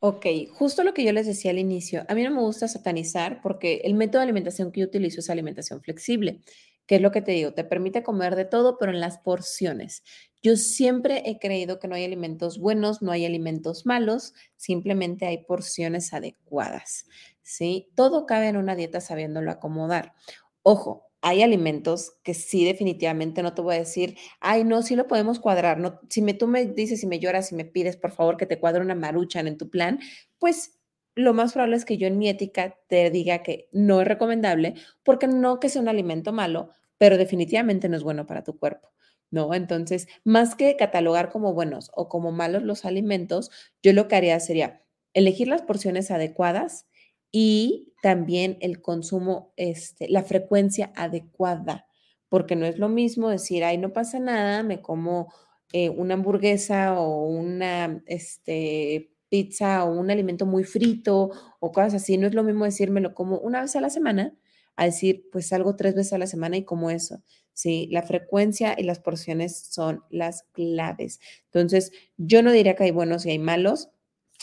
Ok, 0.00 0.26
justo 0.52 0.82
lo 0.82 0.94
que 0.94 1.04
yo 1.04 1.12
les 1.12 1.26
decía 1.26 1.52
al 1.52 1.58
inicio, 1.58 2.04
a 2.08 2.14
mí 2.14 2.24
no 2.24 2.30
me 2.30 2.40
gusta 2.40 2.66
satanizar 2.66 3.40
porque 3.40 3.82
el 3.84 3.94
método 3.94 4.18
de 4.18 4.24
alimentación 4.24 4.72
que 4.72 4.80
yo 4.80 4.86
utilizo 4.86 5.20
es 5.20 5.30
alimentación 5.30 5.80
flexible, 5.80 6.40
que 6.86 6.96
es 6.96 7.00
lo 7.00 7.12
que 7.12 7.22
te 7.22 7.32
digo, 7.32 7.54
te 7.54 7.62
permite 7.62 8.02
comer 8.02 8.34
de 8.34 8.44
todo, 8.44 8.78
pero 8.78 8.90
en 8.90 8.98
las 8.98 9.18
porciones. 9.18 10.02
Yo 10.42 10.56
siempre 10.56 11.22
he 11.26 11.38
creído 11.38 11.78
que 11.78 11.86
no 11.86 11.94
hay 11.94 12.04
alimentos 12.04 12.58
buenos, 12.58 13.00
no 13.00 13.12
hay 13.12 13.24
alimentos 13.24 13.86
malos, 13.86 14.34
simplemente 14.56 15.26
hay 15.26 15.44
porciones 15.44 16.12
adecuadas. 16.12 17.06
¿sí? 17.42 17.90
Todo 17.94 18.26
cabe 18.26 18.48
en 18.48 18.56
una 18.56 18.74
dieta 18.74 19.00
sabiéndolo 19.00 19.50
acomodar. 19.50 20.14
Ojo, 20.62 21.11
hay 21.22 21.42
alimentos 21.42 22.14
que 22.24 22.34
sí 22.34 22.64
definitivamente 22.64 23.42
no 23.42 23.54
te 23.54 23.62
voy 23.62 23.76
a 23.76 23.78
decir, 23.78 24.16
ay, 24.40 24.64
no, 24.64 24.82
sí 24.82 24.96
lo 24.96 25.06
podemos 25.06 25.38
cuadrar. 25.40 25.78
No, 25.78 26.00
si 26.10 26.20
me, 26.20 26.34
tú 26.34 26.48
me 26.48 26.66
dices, 26.66 27.00
si 27.00 27.06
me 27.06 27.20
lloras, 27.20 27.48
si 27.48 27.54
me 27.54 27.64
pides, 27.64 27.96
por 27.96 28.10
favor, 28.10 28.36
que 28.36 28.46
te 28.46 28.58
cuadre 28.58 28.82
una 28.82 28.94
maruchan 28.96 29.46
en 29.46 29.56
tu 29.56 29.70
plan, 29.70 30.00
pues 30.38 30.78
lo 31.14 31.34
más 31.34 31.52
probable 31.52 31.76
es 31.76 31.84
que 31.84 31.96
yo 31.98 32.06
en 32.06 32.18
mi 32.18 32.28
ética 32.28 32.76
te 32.88 33.10
diga 33.10 33.42
que 33.42 33.68
no 33.72 34.00
es 34.00 34.08
recomendable, 34.08 34.74
porque 35.04 35.28
no 35.28 35.60
que 35.60 35.68
sea 35.68 35.82
un 35.82 35.88
alimento 35.88 36.32
malo, 36.32 36.70
pero 36.98 37.18
definitivamente 37.18 37.88
no 37.88 37.96
es 37.96 38.02
bueno 38.02 38.26
para 38.26 38.44
tu 38.44 38.58
cuerpo. 38.58 38.88
¿No? 39.30 39.54
Entonces, 39.54 40.08
más 40.24 40.54
que 40.54 40.76
catalogar 40.76 41.30
como 41.30 41.54
buenos 41.54 41.90
o 41.94 42.08
como 42.10 42.32
malos 42.32 42.64
los 42.64 42.84
alimentos, 42.84 43.50
yo 43.82 43.94
lo 43.94 44.06
que 44.06 44.16
haría 44.16 44.38
sería 44.40 44.82
elegir 45.14 45.48
las 45.48 45.62
porciones 45.62 46.10
adecuadas, 46.10 46.86
y 47.32 47.92
también 48.02 48.58
el 48.60 48.82
consumo, 48.82 49.52
este, 49.56 50.08
la 50.08 50.22
frecuencia 50.22 50.92
adecuada, 50.96 51.86
porque 52.28 52.56
no 52.56 52.66
es 52.66 52.78
lo 52.78 52.88
mismo 52.88 53.30
decir, 53.30 53.64
ay, 53.64 53.78
no 53.78 53.92
pasa 53.92 54.18
nada, 54.18 54.62
me 54.62 54.80
como 54.82 55.32
eh, 55.72 55.90
una 55.90 56.14
hamburguesa 56.14 57.00
o 57.00 57.26
una 57.26 58.02
este, 58.06 59.10
pizza 59.28 59.84
o 59.84 59.92
un 59.98 60.10
alimento 60.10 60.46
muy 60.46 60.64
frito 60.64 61.30
o 61.60 61.72
cosas 61.72 61.94
así, 61.94 62.18
no 62.18 62.26
es 62.26 62.34
lo 62.34 62.42
mismo 62.44 62.64
decírmelo 62.66 63.14
como 63.14 63.38
una 63.38 63.62
vez 63.62 63.74
a 63.76 63.80
la 63.80 63.90
semana, 63.90 64.34
a 64.76 64.84
decir, 64.86 65.28
pues 65.32 65.48
salgo 65.48 65.76
tres 65.76 65.94
veces 65.94 66.12
a 66.14 66.18
la 66.18 66.26
semana 66.26 66.56
y 66.56 66.64
como 66.64 66.90
eso. 66.90 67.22
Sí, 67.54 67.88
la 67.90 68.02
frecuencia 68.02 68.74
y 68.78 68.84
las 68.84 69.00
porciones 69.00 69.56
son 69.70 70.02
las 70.10 70.44
claves. 70.52 71.20
Entonces, 71.46 71.92
yo 72.16 72.42
no 72.42 72.50
diría 72.52 72.74
que 72.74 72.84
hay 72.84 72.90
buenos 72.90 73.26
y 73.26 73.30
hay 73.30 73.38
malos, 73.38 73.90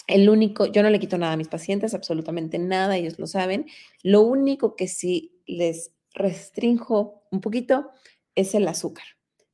el 0.10 0.28
único, 0.28 0.66
yo 0.66 0.82
no 0.82 0.90
le 0.90 1.00
quito 1.00 1.18
nada 1.18 1.34
a 1.34 1.38
mis 1.38 1.48
pacientes, 1.48 1.94
absolutamente 1.94 2.58
nada, 2.58 2.98
ellos 2.98 3.20
lo 3.20 3.28
saben. 3.28 3.68
Lo 4.02 4.22
único 4.22 4.76
que 4.76 4.88
sí 4.88 5.40
les 5.46 5.92
restrinjo 6.14 7.24
un 7.32 7.42
poquito 7.42 7.92
es 8.36 8.56
el 8.56 8.68
azúcar. 8.68 9.06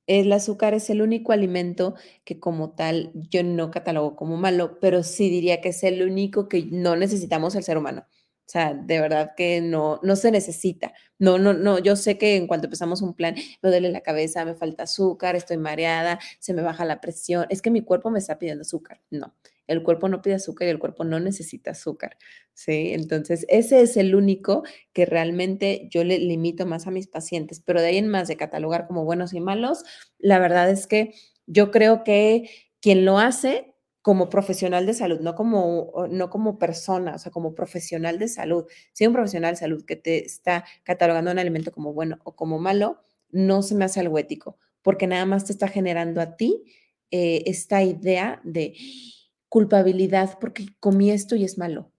El 0.08 0.32
azúcar 0.32 0.74
es 0.74 0.90
el 0.90 1.02
único 1.02 1.34
alimento 1.34 1.96
que 2.24 2.40
como 2.40 2.72
tal 2.72 3.12
yo 3.14 3.44
no 3.44 3.70
catalogo 3.70 4.16
como 4.16 4.38
malo, 4.38 4.80
pero 4.80 5.04
sí 5.04 5.30
diría 5.30 5.60
que 5.60 5.70
es 5.70 5.84
el 5.84 6.02
único 6.02 6.48
que 6.48 6.66
no 6.66 6.96
necesitamos 6.96 7.56
el 7.56 7.64
ser 7.64 7.78
humano. 7.78 8.06
O 8.48 8.50
sea, 8.50 8.76
de 8.76 9.02
verdad 9.02 9.34
que 9.36 9.60
no, 9.60 10.00
no 10.04 10.16
se 10.16 10.32
necesita. 10.32 10.94
No, 11.18 11.40
no, 11.40 11.54
no. 11.54 11.80
Yo 11.80 11.96
sé 11.96 12.18
que 12.18 12.36
en 12.36 12.48
cuanto 12.48 12.68
empezamos 12.68 13.02
un 13.02 13.16
plan, 13.16 13.36
me 13.62 13.70
duele 13.70 13.90
la 13.90 14.02
cabeza, 14.02 14.46
me 14.46 14.54
falta 14.54 14.84
azúcar, 14.84 15.36
estoy 15.36 15.58
mareada, 15.58 16.20
se 16.40 16.54
me 16.54 16.62
baja 16.62 16.86
la 16.86 17.02
presión. 17.02 17.48
Es 17.50 17.62
que 17.64 17.72
mi 17.72 17.82
cuerpo 17.82 18.12
me 18.12 18.20
está 18.20 18.38
pidiendo 18.38 18.62
azúcar. 18.62 19.02
No, 19.10 19.34
el 19.68 19.84
cuerpo 19.84 20.10
no 20.10 20.22
pide 20.22 20.36
azúcar 20.36 20.68
y 20.68 20.72
el 20.72 20.80
cuerpo 20.80 21.04
no 21.04 21.20
necesita 21.20 21.72
azúcar. 21.72 22.18
¿sí? 22.54 22.92
Entonces, 22.94 23.46
ese 23.50 23.82
es 23.82 23.98
el 23.98 24.16
único 24.16 24.64
que 24.94 25.06
realmente 25.06 25.88
yo 25.92 26.04
le 26.04 26.20
limito 26.20 26.66
más 26.66 26.88
a 26.88 26.92
mis 26.92 27.08
pacientes. 27.08 27.62
Pero 27.62 27.82
de 27.82 27.88
ahí 27.88 27.98
en 27.98 28.08
más 28.08 28.28
de 28.28 28.38
catalogar 28.38 28.88
como 28.88 29.06
buenos 29.06 29.34
y 29.34 29.40
malos, 29.40 29.84
la 30.18 30.40
verdad 30.40 30.70
es 30.70 30.88
que 30.88 31.14
yo 31.48 31.72
creo 31.72 32.04
que 32.04 32.50
quien 32.82 33.06
lo 33.06 33.20
hace 33.20 33.76
como 34.02 34.30
profesional 34.30 34.86
de 34.86 34.94
salud, 34.94 35.20
no 35.20 35.34
como, 35.34 36.06
no 36.12 36.30
como 36.30 36.60
persona, 36.60 37.16
o 37.16 37.18
sea, 37.18 37.32
como 37.32 37.56
profesional 37.56 38.20
de 38.20 38.28
salud. 38.28 38.66
Si 38.94 39.08
un 39.08 39.14
profesional 39.14 39.54
de 39.54 39.60
salud 39.60 39.84
que 39.84 39.96
te 39.96 40.24
está 40.24 40.64
catalogando 40.84 41.32
un 41.32 41.40
alimento 41.40 41.72
como 41.72 41.92
bueno 41.92 42.20
o 42.24 42.36
como 42.36 42.60
malo, 42.60 43.00
no 43.32 43.64
se 43.64 43.74
me 43.74 43.86
hace 43.86 44.02
algo 44.02 44.20
ético, 44.20 44.60
porque 44.84 45.08
nada 45.08 45.26
más 45.26 45.46
te 45.46 45.54
está 45.54 45.68
generando 45.68 46.22
a 46.22 46.38
ti 46.38 46.64
eh, 47.10 47.44
esta 47.48 47.82
idea 47.82 48.42
de 48.44 48.76
culpabilidad 49.56 50.38
porque 50.42 50.66
comí 50.82 51.12
esto 51.12 51.38
y 51.38 51.46
es 51.46 51.58
malo. 51.58 51.90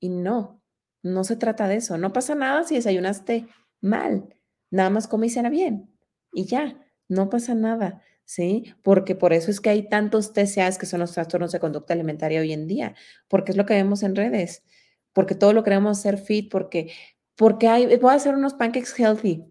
Y 0.00 0.08
no, 0.08 0.62
no 1.02 1.22
se 1.22 1.36
trata 1.36 1.68
de 1.68 1.76
eso. 1.76 1.98
No 1.98 2.14
pasa 2.14 2.34
nada 2.34 2.64
si 2.64 2.76
desayunaste 2.76 3.46
mal, 3.82 4.34
nada 4.70 4.88
más 4.88 5.06
comí 5.06 5.26
y 5.26 5.30
cena 5.30 5.50
bien 5.50 5.94
y 6.32 6.46
ya, 6.46 6.80
no 7.06 7.28
pasa 7.28 7.54
nada. 7.54 8.00
¿sí? 8.24 8.72
Porque 8.82 9.14
por 9.14 9.34
eso 9.34 9.50
es 9.50 9.60
que 9.60 9.68
hay 9.68 9.86
tantos 9.86 10.32
TCAs 10.32 10.78
que 10.78 10.86
son 10.86 11.00
los 11.00 11.12
trastornos 11.12 11.52
de 11.52 11.60
conducta 11.60 11.92
alimentaria 11.92 12.40
hoy 12.40 12.54
en 12.54 12.66
día, 12.66 12.94
porque 13.28 13.52
es 13.52 13.58
lo 13.58 13.66
que 13.66 13.74
vemos 13.74 14.02
en 14.02 14.16
redes, 14.16 14.62
porque 15.12 15.34
todo 15.34 15.52
lo 15.52 15.62
queremos 15.62 15.98
hacer 15.98 16.16
fit, 16.16 16.50
porque, 16.50 16.90
porque 17.36 17.68
hay, 17.68 17.98
voy 17.98 18.12
a 18.12 18.14
hacer 18.14 18.34
unos 18.34 18.54
pancakes 18.54 18.94
healthy, 18.96 19.44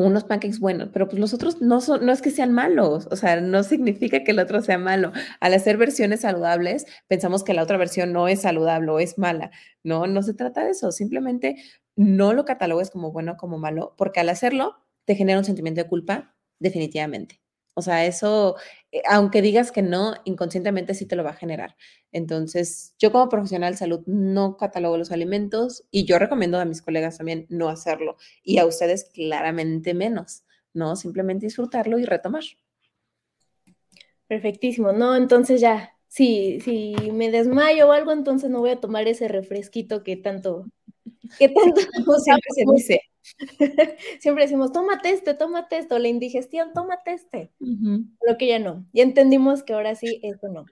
unos 0.00 0.24
pancakes 0.24 0.58
buenos, 0.60 0.90
pero 0.92 1.08
pues 1.08 1.18
los 1.18 1.34
otros 1.34 1.60
no 1.60 1.80
son, 1.80 2.04
no 2.04 2.12
es 2.12 2.22
que 2.22 2.30
sean 2.30 2.52
malos, 2.52 3.08
o 3.10 3.16
sea, 3.16 3.40
no 3.40 3.62
significa 3.62 4.24
que 4.24 4.32
el 4.32 4.38
otro 4.38 4.62
sea 4.62 4.78
malo. 4.78 5.12
Al 5.40 5.54
hacer 5.54 5.76
versiones 5.76 6.20
saludables, 6.22 6.86
pensamos 7.08 7.44
que 7.44 7.54
la 7.54 7.62
otra 7.62 7.76
versión 7.76 8.12
no 8.12 8.28
es 8.28 8.42
saludable 8.42 8.90
o 8.90 8.98
es 9.00 9.18
mala. 9.18 9.50
No, 9.82 10.06
no 10.06 10.22
se 10.22 10.34
trata 10.34 10.64
de 10.64 10.70
eso, 10.70 10.92
simplemente 10.92 11.56
no 11.96 12.32
lo 12.32 12.44
catalogues 12.44 12.90
como 12.90 13.12
bueno 13.12 13.32
o 13.32 13.36
como 13.36 13.58
malo, 13.58 13.94
porque 13.96 14.20
al 14.20 14.28
hacerlo 14.28 14.76
te 15.04 15.14
genera 15.14 15.38
un 15.38 15.44
sentimiento 15.44 15.82
de 15.82 15.88
culpa 15.88 16.34
definitivamente. 16.58 17.40
O 17.76 17.82
sea, 17.82 18.04
eso, 18.06 18.56
aunque 19.08 19.42
digas 19.42 19.72
que 19.72 19.82
no, 19.82 20.14
inconscientemente 20.24 20.94
sí 20.94 21.06
te 21.06 21.16
lo 21.16 21.24
va 21.24 21.30
a 21.30 21.34
generar. 21.34 21.76
Entonces, 22.12 22.94
yo 22.98 23.10
como 23.10 23.28
profesional 23.28 23.72
de 23.72 23.78
salud 23.78 24.00
no 24.06 24.56
catalogo 24.56 24.96
los 24.96 25.10
alimentos 25.10 25.84
y 25.90 26.04
yo 26.04 26.18
recomiendo 26.18 26.58
a 26.60 26.64
mis 26.64 26.82
colegas 26.82 27.18
también 27.18 27.46
no 27.48 27.68
hacerlo 27.68 28.16
y 28.42 28.58
a 28.58 28.66
ustedes 28.66 29.04
claramente 29.12 29.94
menos, 29.94 30.44
¿no? 30.72 30.96
Simplemente 30.96 31.46
disfrutarlo 31.46 31.98
y 31.98 32.04
retomar. 32.04 32.44
Perfectísimo, 34.28 34.92
¿no? 34.92 35.16
Entonces 35.16 35.60
ya, 35.60 35.96
si, 36.06 36.60
si 36.60 36.94
me 37.12 37.30
desmayo 37.30 37.88
o 37.88 37.92
algo, 37.92 38.12
entonces 38.12 38.50
no 38.50 38.60
voy 38.60 38.70
a 38.70 38.80
tomar 38.80 39.08
ese 39.08 39.28
refresquito 39.28 40.02
que 40.02 40.16
tanto, 40.16 40.66
que 41.38 41.48
tanto 41.48 41.80
siempre 42.20 42.50
se 42.54 42.64
dice. 42.72 43.00
Siempre 44.20 44.44
decimos, 44.44 44.72
tómate 44.72 45.10
este, 45.10 45.34
tómate 45.34 45.78
esto, 45.78 45.98
la 45.98 46.08
indigestión, 46.08 46.72
tómate 46.72 47.12
este. 47.12 47.52
Lo 47.58 48.36
que 48.38 48.46
ya 48.48 48.58
no. 48.58 48.86
Y 48.92 49.00
entendimos 49.00 49.62
que 49.62 49.72
ahora 49.72 49.94
sí, 49.94 50.20
eso 50.22 50.48
no. 50.48 50.66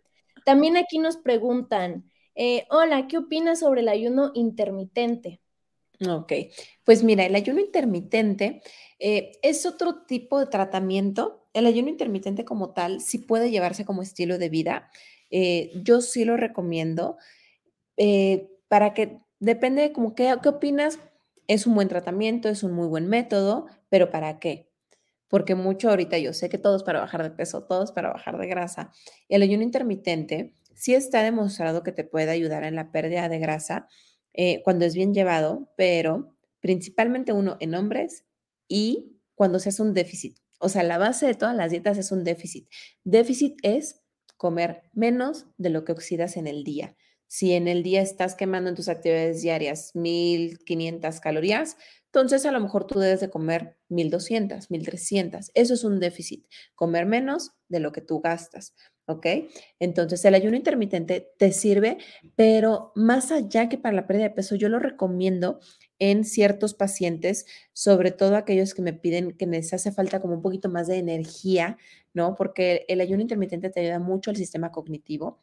También 0.45 0.77
aquí 0.77 0.99
nos 0.99 1.17
preguntan, 1.17 2.11
eh, 2.35 2.67
hola, 2.71 3.07
¿qué 3.09 3.19
opinas 3.19 3.61
sobre 3.61 3.81
el 3.81 3.89
ayuno 3.89 4.33
intermitente? 4.35 5.41
Ok, 6.09 6.33
pues 6.85 7.05
mira, 7.05 7.25
el 7.25 7.35
ayuno 7.35 7.61
intermitente 7.61 8.61
eh, 8.99 9.33
es 9.43 9.67
otro 9.67 10.05
tipo 10.05 10.41
de 10.41 10.47
tratamiento. 10.47 11.47
El 11.53 11.67
ayuno 11.67 11.89
intermitente 11.89 12.45
como 12.45 12.73
tal 12.73 13.01
sí 13.01 13.19
puede 13.19 13.51
llevarse 13.51 13.85
como 13.85 14.03
estilo 14.03 14.39
de 14.39 14.49
vida. 14.49 14.91
Eh, 15.31 15.71
yo 15.83 16.01
sí 16.01 16.25
lo 16.25 16.37
recomiendo 16.37 17.17
para 18.67 18.95
que, 18.95 19.21
depende 19.39 19.83
de 19.83 19.93
como 19.93 20.15
qué, 20.15 20.35
qué 20.43 20.49
opinas, 20.49 20.99
es 21.47 21.67
un 21.67 21.75
buen 21.75 21.89
tratamiento, 21.89 22.49
es 22.49 22.63
un 22.63 22.73
muy 22.73 22.87
buen 22.87 23.09
método, 23.09 23.67
pero 23.89 24.11
¿para 24.11 24.39
qué? 24.39 24.71
Porque 25.29 25.55
mucho 25.55 25.91
ahorita 25.91 26.19
yo 26.19 26.33
sé 26.33 26.49
que 26.49 26.59
todos 26.59 26.83
para 26.83 27.01
bajar 27.01 27.23
de 27.23 27.31
peso, 27.31 27.65
todos 27.65 27.93
para 27.93 28.13
bajar 28.13 28.39
de 28.39 28.47
grasa. 28.47 28.93
El 29.29 29.43
ayuno 29.43 29.63
intermitente 29.63 30.55
sí 30.75 30.95
está 30.95 31.23
demostrado 31.23 31.83
que 31.83 31.93
te 31.93 32.05
puede 32.05 32.31
ayudar 32.31 32.65
en 32.65 32.77
la 32.77 32.93
pérdida 32.93 33.29
de 33.29 33.39
grasa 33.39 33.89
eh, 34.35 34.63
cuando 34.65 34.85
es 34.85 34.95
bien 34.95 35.15
llevado, 35.15 35.73
pero 35.77 36.37
principalmente 36.61 37.33
uno 37.33 37.57
en 37.61 37.75
hombres 37.75 38.25
y 38.69 39.19
cuando 39.35 39.59
se 39.59 39.71
hace 39.71 39.83
un 39.83 39.95
déficit. 39.95 40.39
O 40.59 40.69
sea, 40.69 40.83
la 40.85 40.99
base 40.99 41.27
de 41.27 41.35
todas 41.35 41.57
las 41.57 41.71
dietas 41.71 41.99
es 41.99 42.13
un 42.13 42.25
déficit. 42.25 42.69
Déficit 43.05 43.59
es 43.63 44.01
comer 44.37 44.83
menos 44.93 45.47
de 45.59 45.71
lo 45.71 45.85
que 45.85 45.93
oxidas 45.93 46.37
en 46.37 46.47
el 46.47 46.65
día. 46.65 46.97
Si 47.35 47.55
en 47.55 47.67
el 47.67 47.83
día 47.83 48.03
estás 48.03 48.35
quemando 48.35 48.69
en 48.69 48.77
tus 48.77 48.91
actividades 48.91 49.41
diarias 49.41 49.93
1500 49.95 51.19
calorías, 51.21 51.79
entonces 52.05 52.45
a 52.45 52.53
lo 52.53 52.61
mejor 52.61 52.87
tú 52.87 52.99
debes 52.99 53.21
de 53.21 53.31
comer 53.31 53.79
1200, 53.89 54.71
1300. 54.71 55.51
Eso 55.55 55.73
es 55.73 55.83
un 55.83 55.99
déficit, 55.99 56.45
comer 56.75 57.07
menos 57.07 57.53
de 57.69 57.81
lo 57.81 57.91
que 57.91 58.03
tú 58.03 58.21
gastas. 58.21 58.75
¿Ok? 59.07 59.27
Entonces 59.81 60.23
el 60.27 60.35
ayuno 60.35 60.59
intermitente 60.59 61.33
te 61.39 61.53
sirve, 61.53 61.97
pero 62.37 62.93
más 62.97 63.33
allá 63.33 63.71
que 63.71 63.79
para 63.79 63.97
la 63.97 64.07
pérdida 64.07 64.25
de 64.25 64.35
peso, 64.35 64.55
yo 64.55 64.69
lo 64.69 64.79
recomiendo 64.79 65.59
en 65.99 66.27
ciertos 66.27 66.75
pacientes, 66.75 67.47
sobre 67.73 68.11
todo 68.11 68.37
aquellos 68.37 68.75
que 68.75 68.83
me 68.83 68.93
piden 68.93 69.39
que 69.39 69.47
les 69.47 69.73
hace 69.73 69.91
falta 69.91 70.21
como 70.21 70.35
un 70.35 70.43
poquito 70.43 70.69
más 70.69 70.87
de 70.87 70.99
energía, 70.99 71.79
¿no? 72.13 72.35
Porque 72.35 72.85
el 72.89 73.01
ayuno 73.01 73.23
intermitente 73.23 73.71
te 73.71 73.81
ayuda 73.81 74.01
mucho 74.01 74.29
al 74.29 74.37
sistema 74.37 74.71
cognitivo 74.71 75.41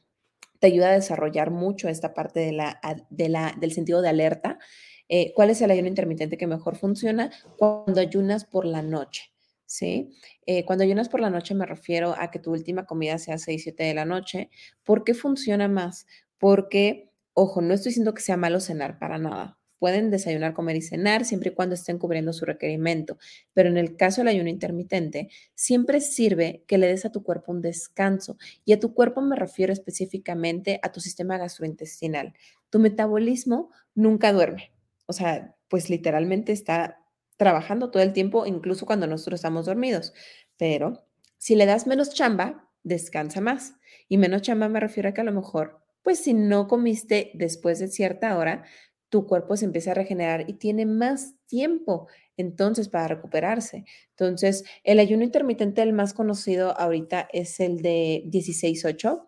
te 0.60 0.67
ayuda 0.67 0.89
a 0.89 0.93
desarrollar 0.93 1.52
mucho 1.52 1.89
esta 1.89 2.13
parte 2.13 2.39
de 2.41 2.52
la, 2.52 2.80
de 3.10 3.30
la, 3.30 3.56
del 3.60 3.72
sentido 3.72 4.02
de 4.02 4.10
alerta. 4.10 4.60
Eh, 5.08 5.34
¿Cuál 5.36 5.50
es 5.50 5.62
el 5.62 5.72
ayuno 5.72 5.88
intermitente 5.88 6.38
que 6.38 6.48
mejor 6.48 6.76
funciona? 6.76 7.32
Cuando 7.58 8.00
ayunas 8.00 8.45
por 8.45 8.65
la 8.65 8.82
noche. 8.82 9.32
¿sí? 9.69 10.12
Eh, 10.48 10.65
cuando 10.65 10.84
ayunas 10.84 11.10
por 11.10 11.22
la 11.22 11.30
noche 11.30 11.54
me 11.54 11.65
refiero 11.65 12.15
a 12.17 12.32
que 12.32 12.39
tu 12.39 12.52
última 12.52 12.86
comida 12.88 13.19
sea 13.19 13.38
6, 13.38 13.62
7 13.63 13.84
de 13.84 13.93
la 13.93 14.06
noche. 14.06 14.50
¿Por 14.84 15.04
qué 15.04 15.13
funciona 15.13 15.67
más? 15.67 16.08
Porque, 16.39 17.12
ojo, 17.34 17.62
no 17.62 17.74
estoy 17.74 17.91
diciendo 17.91 18.13
que 18.15 18.22
sea 18.22 18.36
malo 18.36 18.60
cenar 18.60 18.98
para 18.98 19.19
nada. 19.19 19.59
Pueden 19.80 20.12
desayunar, 20.12 20.54
comer 20.54 20.76
y 20.76 20.82
cenar 20.82 21.26
siempre 21.26 21.52
y 21.52 21.54
cuando 21.54 21.76
estén 21.76 21.98
cubriendo 21.98 22.34
su 22.34 22.46
requerimiento. 22.46 23.18
Pero 23.54 23.70
en 23.70 23.78
el 23.78 23.96
caso 23.96 24.22
del 24.22 24.28
ayuno 24.28 24.50
intermitente, 24.50 25.30
siempre 25.56 26.02
sirve 26.02 26.63
que 26.68 26.78
le 26.78 26.88
des 26.88 27.06
a 27.06 27.12
tu 27.12 27.24
cuerpo 27.24 27.52
un 27.52 27.62
descanso. 27.62 28.38
Y 28.65 28.74
a 28.74 28.80
tu 28.80 28.94
cuerpo 28.94 29.22
me 29.22 29.36
refiero 29.36 29.74
específicamente 29.74 30.80
a 30.84 30.92
tu 30.92 31.00
sistema 31.00 31.38
gastrointestinal. 31.38 32.34
Tu 32.70 32.80
metabolismo 32.80 33.72
nunca 33.96 34.34
duerme. 34.34 34.74
O 35.06 35.13
sea, 35.13 35.56
pues 35.70 35.89
literalmente 35.89 36.52
está 36.52 37.00
trabajando 37.38 37.89
todo 37.89 38.04
el 38.04 38.12
tiempo, 38.12 38.46
incluso 38.46 38.86
cuando 38.86 39.08
nosotros 39.08 39.39
estamos 39.39 39.65
dormidos. 39.65 40.13
Pero 40.58 41.06
si 41.38 41.56
le 41.56 41.65
das 41.65 41.88
menos 41.88 42.13
chamba, 42.13 42.70
descansa 42.84 43.39
más. 43.39 43.76
Y 44.10 44.18
menos 44.18 44.42
chamba 44.42 44.68
me 44.68 44.82
refiero 44.82 45.10
a 45.10 45.13
que 45.13 45.22
a 45.22 45.24
lo 45.24 45.32
mejor, 45.32 45.80
pues 46.04 46.20
si 46.20 46.34
no 46.34 46.68
comiste 46.68 47.32
después 47.34 47.80
de 47.80 47.88
cierta 47.88 48.38
hora, 48.38 48.65
tu 49.10 49.26
cuerpo 49.26 49.58
se 49.58 49.65
empieza 49.65 49.91
a 49.91 49.95
regenerar 49.95 50.50
y 50.50 50.54
tiene 50.54 50.86
más 50.86 51.34
tiempo 51.48 52.08
entonces 52.38 52.88
para 52.88 53.08
recuperarse. 53.08 53.84
Entonces, 54.12 54.63
el 54.84 55.00
ayuno 55.00 55.24
intermitente, 55.24 55.82
el 55.82 55.93
más 55.93 56.13
conocido 56.13 56.80
ahorita 56.80 57.28
es 57.34 57.60
el 57.60 57.82
de 57.82 58.24
16-8, 58.28 59.28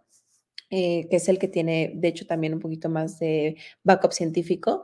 eh, 0.69 1.07
que 1.09 1.17
es 1.17 1.27
el 1.27 1.37
que 1.37 1.49
tiene, 1.49 1.91
de 1.95 2.07
hecho, 2.07 2.25
también 2.25 2.53
un 2.53 2.61
poquito 2.61 2.87
más 2.87 3.19
de 3.19 3.57
backup 3.83 4.13
científico, 4.13 4.83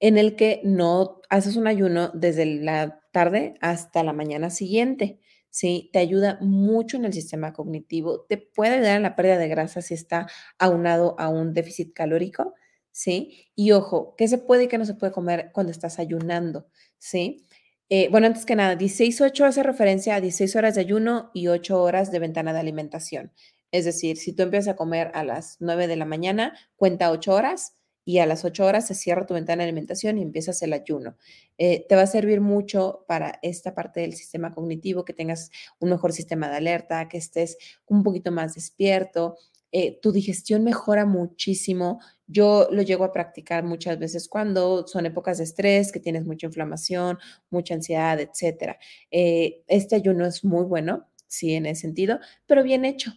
en 0.00 0.18
el 0.18 0.36
que 0.36 0.60
no 0.64 1.22
haces 1.30 1.56
un 1.56 1.66
ayuno 1.66 2.10
desde 2.12 2.44
la 2.44 3.00
tarde 3.12 3.54
hasta 3.60 4.02
la 4.02 4.12
mañana 4.12 4.50
siguiente. 4.50 5.20
¿sí? 5.48 5.90
Te 5.92 6.00
ayuda 6.00 6.38
mucho 6.40 6.96
en 6.96 7.04
el 7.04 7.12
sistema 7.12 7.52
cognitivo, 7.52 8.22
te 8.28 8.36
puede 8.36 8.74
ayudar 8.74 8.96
en 8.96 9.02
la 9.02 9.16
pérdida 9.16 9.38
de 9.38 9.48
grasa 9.48 9.80
si 9.80 9.94
está 9.94 10.26
aunado 10.58 11.14
a 11.18 11.28
un 11.28 11.54
déficit 11.54 11.94
calórico 11.94 12.54
¿sí? 12.92 13.48
Y 13.56 13.72
ojo, 13.72 14.14
¿qué 14.16 14.28
se 14.28 14.38
puede 14.38 14.64
y 14.64 14.68
qué 14.68 14.78
no 14.78 14.84
se 14.84 14.94
puede 14.94 15.12
comer 15.12 15.50
cuando 15.52 15.72
estás 15.72 15.98
ayunando? 15.98 16.66
¿Sí? 16.98 17.44
Eh, 17.88 18.08
bueno, 18.10 18.26
antes 18.26 18.46
que 18.46 18.56
nada, 18.56 18.74
16-8 18.74 19.44
hace 19.44 19.62
referencia 19.62 20.14
a 20.14 20.20
16 20.20 20.56
horas 20.56 20.76
de 20.76 20.82
ayuno 20.82 21.30
y 21.34 21.48
8 21.48 21.82
horas 21.82 22.10
de 22.10 22.20
ventana 22.20 22.52
de 22.52 22.60
alimentación. 22.60 23.32
Es 23.70 23.84
decir, 23.84 24.16
si 24.18 24.32
tú 24.32 24.42
empiezas 24.42 24.74
a 24.74 24.76
comer 24.76 25.10
a 25.14 25.24
las 25.24 25.56
9 25.60 25.88
de 25.88 25.96
la 25.96 26.04
mañana, 26.04 26.56
cuenta 26.76 27.10
8 27.10 27.32
horas 27.34 27.74
y 28.04 28.18
a 28.18 28.26
las 28.26 28.44
8 28.44 28.64
horas 28.64 28.86
se 28.86 28.94
cierra 28.94 29.26
tu 29.26 29.34
ventana 29.34 29.62
de 29.62 29.68
alimentación 29.68 30.18
y 30.18 30.22
empiezas 30.22 30.62
el 30.62 30.72
ayuno. 30.72 31.16
Eh, 31.58 31.86
te 31.88 31.94
va 31.94 32.02
a 32.02 32.06
servir 32.06 32.40
mucho 32.40 33.04
para 33.06 33.38
esta 33.42 33.74
parte 33.74 34.00
del 34.00 34.14
sistema 34.14 34.52
cognitivo, 34.52 35.04
que 35.04 35.12
tengas 35.12 35.50
un 35.78 35.90
mejor 35.90 36.12
sistema 36.12 36.48
de 36.48 36.56
alerta, 36.56 37.08
que 37.08 37.18
estés 37.18 37.56
un 37.86 38.02
poquito 38.02 38.32
más 38.32 38.54
despierto. 38.54 39.36
Eh, 39.70 39.98
tu 40.02 40.12
digestión 40.12 40.64
mejora 40.64 41.06
muchísimo. 41.06 42.00
Yo 42.32 42.68
lo 42.70 42.82
llego 42.82 43.04
a 43.04 43.12
practicar 43.12 43.64
muchas 43.64 43.98
veces 43.98 44.28
cuando 44.28 44.86
son 44.86 45.06
épocas 45.06 45.38
de 45.38 45.44
estrés, 45.44 45.92
que 45.92 46.00
tienes 46.00 46.24
mucha 46.24 46.46
inflamación, 46.46 47.18
mucha 47.50 47.74
ansiedad, 47.74 48.18
etc. 48.20 48.76
Eh, 49.10 49.62
este 49.68 49.96
ayuno 49.96 50.26
es 50.26 50.44
muy 50.44 50.64
bueno, 50.64 51.08
sí, 51.26 51.54
en 51.54 51.66
ese 51.66 51.82
sentido, 51.82 52.18
pero 52.46 52.62
bien 52.62 52.84
hecho 52.84 53.12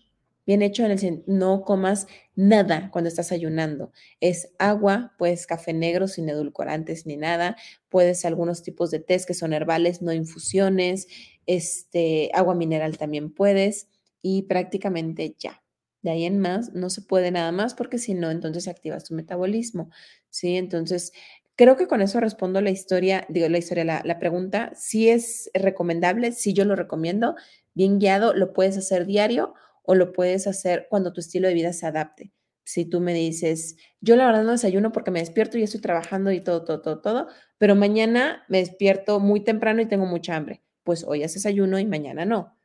bien 0.45 0.61
hecho 0.61 0.85
en 0.85 0.91
el 0.91 1.23
no 1.27 1.63
comas 1.63 2.07
nada 2.35 2.89
cuando 2.91 3.07
estás 3.07 3.31
ayunando. 3.31 3.91
Es 4.19 4.53
agua, 4.59 5.13
pues 5.17 5.47
café 5.47 5.73
negro 5.73 6.07
sin 6.07 6.29
edulcorantes 6.29 7.05
ni 7.05 7.17
nada, 7.17 7.57
puedes 7.89 8.25
algunos 8.25 8.63
tipos 8.63 8.91
de 8.91 8.99
tés 8.99 9.25
que 9.25 9.33
son 9.33 9.53
herbales, 9.53 10.01
no 10.01 10.13
infusiones, 10.13 11.07
este 11.45 12.29
agua 12.33 12.55
mineral 12.55 12.97
también 12.97 13.31
puedes 13.33 13.87
y 14.21 14.43
prácticamente 14.43 15.35
ya. 15.37 15.61
De 16.05 16.11
ahí 16.11 16.25
en 16.25 16.39
más 16.39 16.71
no 16.75 16.91
se 16.91 17.01
puede 17.01 17.31
nada 17.31 17.51
más 17.51 17.73
porque 17.73 17.97
si 17.97 18.13
no 18.13 18.29
entonces 18.29 18.67
activas 18.67 19.05
tu 19.05 19.15
metabolismo, 19.15 19.89
¿sí? 20.29 20.55
Entonces, 20.55 21.11
creo 21.55 21.77
que 21.77 21.87
con 21.87 21.99
eso 22.03 22.19
respondo 22.19 22.61
la 22.61 22.69
historia, 22.69 23.25
digo 23.27 23.49
la 23.49 23.57
historia, 23.57 23.85
la, 23.85 24.01
la 24.05 24.19
pregunta, 24.19 24.71
si 24.75 25.09
es 25.09 25.49
recomendable, 25.55 26.31
si 26.31 26.53
yo 26.53 26.63
lo 26.63 26.75
recomiendo, 26.75 27.33
bien 27.73 27.97
guiado, 27.97 28.35
lo 28.35 28.53
puedes 28.53 28.77
hacer 28.77 29.07
diario 29.07 29.55
o 29.81 29.95
lo 29.95 30.13
puedes 30.13 30.45
hacer 30.45 30.85
cuando 30.91 31.11
tu 31.11 31.21
estilo 31.21 31.47
de 31.47 31.55
vida 31.55 31.73
se 31.73 31.87
adapte. 31.87 32.31
Si 32.65 32.85
tú 32.85 32.99
me 33.01 33.15
dices, 33.15 33.75
yo 33.99 34.15
la 34.15 34.27
verdad 34.27 34.43
no 34.43 34.51
desayuno 34.51 34.91
porque 34.91 35.09
me 35.09 35.21
despierto 35.21 35.57
y 35.57 35.63
estoy 35.63 35.81
trabajando 35.81 36.31
y 36.31 36.39
todo, 36.39 36.63
todo, 36.65 36.81
todo, 36.83 37.01
todo, 37.01 37.27
pero 37.57 37.73
mañana 37.75 38.43
me 38.47 38.59
despierto 38.59 39.19
muy 39.19 39.43
temprano 39.43 39.81
y 39.81 39.87
tengo 39.87 40.05
mucha 40.05 40.35
hambre, 40.35 40.61
pues 40.83 41.03
hoy 41.03 41.23
haces 41.23 41.47
ayuno 41.47 41.79
y 41.79 41.85
mañana 41.87 42.25
no. 42.25 42.55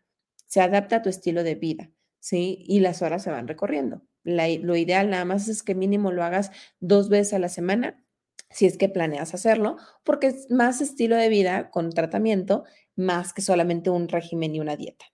Se 0.46 0.60
adapta 0.60 0.96
a 0.96 1.02
tu 1.02 1.08
estilo 1.08 1.42
de 1.42 1.54
vida, 1.54 1.90
¿sí? 2.20 2.64
Y 2.66 2.80
las 2.80 3.02
horas 3.02 3.22
se 3.22 3.30
van 3.30 3.48
recorriendo. 3.48 4.02
lo 4.24 4.76
ideal 4.76 5.10
nada 5.10 5.24
más 5.24 5.48
es 5.48 5.62
que 5.62 5.74
mínimo 5.74 6.12
lo 6.12 6.22
hagas 6.22 6.52
dos 6.78 7.08
veces 7.08 7.34
a 7.34 7.38
la 7.38 7.48
semana, 7.48 8.04
si 8.50 8.66
es 8.66 8.76
que 8.76 8.88
planeas 8.88 9.34
hacerlo, 9.34 9.76
porque 10.04 10.28
es 10.28 10.50
más 10.50 10.80
estilo 10.80 11.16
de 11.16 11.28
vida 11.28 11.70
con 11.70 11.90
tratamiento, 11.90 12.64
más 12.96 13.32
que 13.32 13.42
solamente 13.42 13.90
un 13.90 14.08
régimen 14.08 14.54
y 14.54 14.60
una 14.60 14.76
dieta 14.76 15.06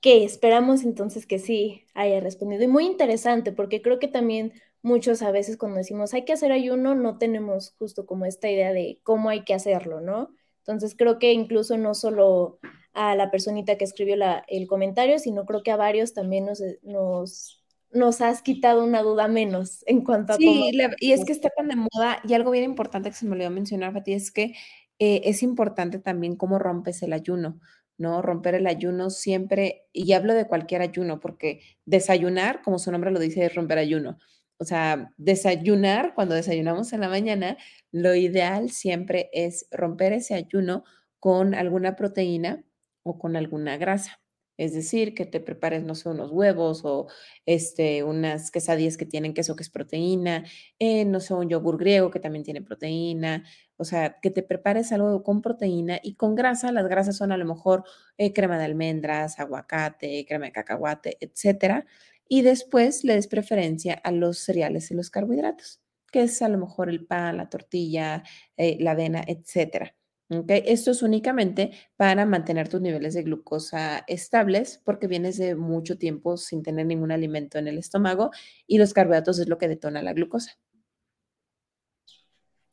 que 0.00 0.24
esperamos 0.24 0.84
entonces 0.84 1.26
que 1.26 1.38
sí 1.38 1.84
haya 1.94 2.20
respondido. 2.20 2.62
Y 2.62 2.68
muy 2.68 2.86
interesante, 2.86 3.52
porque 3.52 3.82
creo 3.82 3.98
que 3.98 4.08
también 4.08 4.52
muchos 4.82 5.22
a 5.22 5.30
veces 5.30 5.56
cuando 5.56 5.78
decimos 5.78 6.14
hay 6.14 6.24
que 6.24 6.32
hacer 6.32 6.52
ayuno, 6.52 6.94
no 6.94 7.18
tenemos 7.18 7.74
justo 7.78 8.06
como 8.06 8.24
esta 8.24 8.48
idea 8.50 8.72
de 8.72 9.00
cómo 9.02 9.28
hay 9.28 9.44
que 9.44 9.54
hacerlo, 9.54 10.00
¿no? 10.00 10.30
Entonces 10.60 10.94
creo 10.96 11.18
que 11.18 11.32
incluso 11.32 11.76
no 11.78 11.94
solo 11.94 12.58
a 12.98 13.14
la 13.14 13.30
personita 13.30 13.78
que 13.78 13.84
escribió 13.84 14.16
la, 14.16 14.44
el 14.48 14.66
comentario, 14.66 15.20
sino 15.20 15.46
creo 15.46 15.62
que 15.62 15.70
a 15.70 15.76
varios 15.76 16.14
también 16.14 16.46
nos, 16.46 16.60
nos, 16.82 17.62
nos 17.92 18.20
has 18.20 18.42
quitado 18.42 18.84
una 18.84 19.02
duda 19.02 19.28
menos 19.28 19.84
en 19.86 20.02
cuanto 20.02 20.32
a 20.32 20.36
sí, 20.36 20.72
y 20.98 21.12
es 21.12 21.24
que 21.24 21.30
está 21.30 21.48
tan 21.56 21.68
de 21.68 21.76
moda, 21.76 22.20
y 22.26 22.34
algo 22.34 22.50
bien 22.50 22.64
importante 22.64 23.08
que 23.08 23.14
se 23.14 23.24
me 23.26 23.34
olvidó 23.36 23.50
mencionar, 23.50 23.92
Fati, 23.92 24.14
es 24.14 24.32
que 24.32 24.52
eh, 24.98 25.20
es 25.24 25.44
importante 25.44 26.00
también 26.00 26.34
cómo 26.34 26.58
rompes 26.58 27.00
el 27.04 27.12
ayuno. 27.12 27.60
¿no? 27.98 28.20
Romper 28.20 28.56
el 28.56 28.66
ayuno 28.66 29.10
siempre, 29.10 29.86
y 29.92 30.12
hablo 30.12 30.34
de 30.34 30.48
cualquier 30.48 30.82
ayuno, 30.82 31.20
porque 31.20 31.60
desayunar, 31.84 32.62
como 32.62 32.80
su 32.80 32.90
nombre 32.90 33.12
lo 33.12 33.20
dice, 33.20 33.44
es 33.44 33.54
romper 33.54 33.78
ayuno. 33.78 34.18
O 34.58 34.64
sea, 34.64 35.12
desayunar, 35.18 36.14
cuando 36.14 36.34
desayunamos 36.34 36.92
en 36.92 37.00
la 37.00 37.08
mañana, 37.08 37.56
lo 37.92 38.16
ideal 38.16 38.70
siempre 38.70 39.30
es 39.32 39.68
romper 39.70 40.12
ese 40.12 40.34
ayuno 40.34 40.82
con 41.20 41.54
alguna 41.54 41.94
proteína 41.94 42.64
o 43.02 43.18
con 43.18 43.36
alguna 43.36 43.76
grasa. 43.76 44.20
Es 44.58 44.72
decir, 44.74 45.14
que 45.14 45.24
te 45.24 45.38
prepares, 45.40 45.84
no 45.84 45.94
sé, 45.94 46.08
unos 46.08 46.32
huevos 46.32 46.84
o 46.84 47.06
este, 47.46 48.02
unas 48.02 48.50
quesadillas 48.50 48.96
que 48.96 49.06
tienen 49.06 49.32
queso 49.32 49.54
que 49.54 49.62
es 49.62 49.70
proteína, 49.70 50.44
eh, 50.80 51.04
no 51.04 51.20
sé, 51.20 51.32
un 51.34 51.48
yogur 51.48 51.78
griego 51.78 52.10
que 52.10 52.18
también 52.18 52.42
tiene 52.44 52.60
proteína, 52.62 53.44
o 53.76 53.84
sea, 53.84 54.18
que 54.20 54.30
te 54.32 54.42
prepares 54.42 54.90
algo 54.90 55.22
con 55.22 55.42
proteína 55.42 56.00
y 56.02 56.16
con 56.16 56.34
grasa. 56.34 56.72
Las 56.72 56.88
grasas 56.88 57.16
son 57.16 57.30
a 57.30 57.36
lo 57.36 57.44
mejor 57.44 57.84
eh, 58.18 58.32
crema 58.32 58.58
de 58.58 58.64
almendras, 58.64 59.38
aguacate, 59.38 60.24
crema 60.26 60.46
de 60.46 60.52
cacahuate, 60.52 61.16
etcétera. 61.20 61.86
Y 62.28 62.42
después 62.42 63.04
le 63.04 63.14
des 63.14 63.28
preferencia 63.28 63.94
a 63.94 64.10
los 64.12 64.38
cereales 64.38 64.90
y 64.90 64.94
los 64.94 65.10
carbohidratos, 65.10 65.80
que 66.12 66.22
es 66.22 66.42
a 66.42 66.48
lo 66.48 66.58
mejor 66.58 66.88
el 66.90 67.06
pan, 67.06 67.36
la 67.36 67.48
tortilla, 67.48 68.24
eh, 68.56 68.76
la 68.80 68.90
avena, 68.92 69.22
etcétera. 69.26 69.94
¿Okay? 70.30 70.62
Esto 70.66 70.90
es 70.90 71.02
únicamente 71.02 71.72
para 71.96 72.26
mantener 72.26 72.68
tus 72.68 72.80
niveles 72.80 73.14
de 73.14 73.22
glucosa 73.22 74.04
estables 74.06 74.82
porque 74.84 75.06
vienes 75.06 75.38
de 75.38 75.54
mucho 75.54 75.96
tiempo 75.96 76.36
sin 76.36 76.62
tener 76.62 76.86
ningún 76.86 77.12
alimento 77.12 77.58
en 77.58 77.68
el 77.68 77.78
estómago 77.78 78.30
y 78.66 78.78
los 78.78 78.92
carbohidratos 78.92 79.38
es 79.38 79.48
lo 79.48 79.56
que 79.58 79.68
detona 79.68 80.02
la 80.02 80.12
glucosa. 80.12 80.58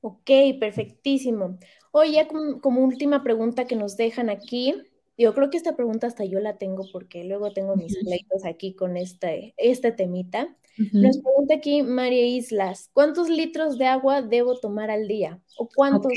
Ok, 0.08 0.30
perfectísimo. 0.60 1.58
Oye, 1.92 2.28
como, 2.28 2.82
última 2.82 3.24
pregunta 3.24 3.66
que 3.66 3.76
nos 3.76 3.98
dejan 3.98 4.30
aquí, 4.30 4.76
yo 5.18 5.34
creo 5.34 5.50
que 5.50 5.58
esta 5.58 5.76
pregunta 5.76 6.08
hasta 6.08 6.26
yo 6.26 6.40
la 6.40 6.58
tengo 6.58 6.86
porque 6.92 7.24
luego 7.24 7.52
tengo 7.52 7.76
mis 7.76 7.98
pleitos 7.98 8.46
aquí 8.46 8.76
con 8.76 8.98
este, 8.98 9.54
este 9.58 9.92
temita. 9.92 10.56
Nos 10.92 11.20
pregunta 11.20 11.56
aquí 11.56 11.84
María 11.84 12.26
Islas, 12.26 12.90
¿cuántos 12.92 13.30
litros 13.30 13.78
de 13.78 13.86
agua 13.86 14.22
debo 14.22 14.60
tomar 14.60 14.92
al 14.92 15.08
día? 15.08 15.42
¿O 15.58 15.70
cuántos 15.74 16.12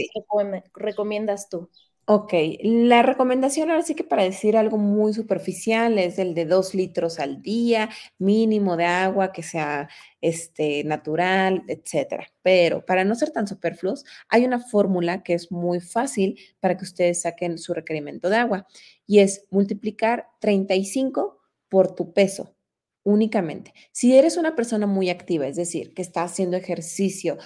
recomiendas 0.75 1.49
tú? 1.49 1.71
Ok, 2.11 2.33
la 2.63 3.03
recomendación 3.03 3.69
ahora 3.69 3.83
sí 3.83 3.95
que 3.95 4.03
para 4.03 4.23
decir 4.23 4.57
algo 4.57 4.79
muy 4.79 5.13
superficial 5.13 5.99
es 5.99 6.19
el 6.19 6.33
de 6.33 6.47
dos 6.47 6.75
litros 6.75 7.21
al 7.21 7.43
día, 7.43 7.91
mínimo 8.17 8.79
de 8.79 8.87
agua 8.87 9.31
que 9.31 9.43
sea 9.43 9.91
este, 10.23 10.85
natural, 10.85 11.65
etcétera. 11.69 12.33
Pero 12.41 12.83
para 12.87 13.05
no 13.05 13.15
ser 13.15 13.31
tan 13.31 13.47
superfluos, 13.47 14.07
hay 14.31 14.47
una 14.47 14.59
fórmula 14.59 15.23
que 15.23 15.35
es 15.35 15.53
muy 15.53 15.81
fácil 15.81 16.39
para 16.61 16.79
que 16.79 16.85
ustedes 16.85 17.21
saquen 17.21 17.59
su 17.59 17.75
requerimiento 17.75 18.31
de 18.31 18.37
agua 18.37 18.67
y 19.07 19.19
es 19.19 19.45
multiplicar 19.51 20.29
35 20.41 21.39
por 21.69 21.95
tu 21.95 22.15
peso 22.15 22.55
únicamente. 23.03 23.75
Si 23.93 24.17
eres 24.17 24.39
una 24.39 24.57
persona 24.57 24.87
muy 24.87 25.11
activa, 25.11 25.47
es 25.47 25.57
decir, 25.57 25.93
que 25.93 26.01
está 26.01 26.23
haciendo 26.23 26.57
ejercicio 26.57 27.37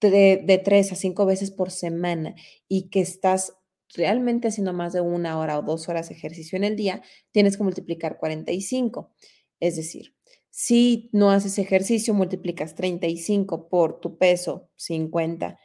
de, 0.00 0.44
de 0.44 0.58
tres 0.58 0.92
a 0.92 0.94
cinco 0.94 1.26
veces 1.26 1.50
por 1.50 1.72
semana 1.72 2.36
y 2.68 2.88
que 2.88 3.00
estás 3.00 3.52
realmente 3.96 4.48
haciendo 4.48 4.72
más 4.72 4.92
de 4.92 5.00
una 5.00 5.38
hora 5.38 5.58
o 5.58 5.62
dos 5.62 5.88
horas 5.88 6.08
de 6.08 6.14
ejercicio 6.14 6.56
en 6.56 6.64
el 6.64 6.76
día, 6.76 7.02
tienes 7.32 7.56
que 7.56 7.64
multiplicar 7.64 8.18
45. 8.18 9.12
Es 9.60 9.76
decir, 9.76 10.14
si 10.50 11.10
no 11.12 11.30
haces 11.30 11.58
ejercicio, 11.58 12.14
multiplicas 12.14 12.74
35 12.74 13.68
por 13.68 14.00
tu 14.00 14.16
peso, 14.16 14.70
50. 14.76 15.58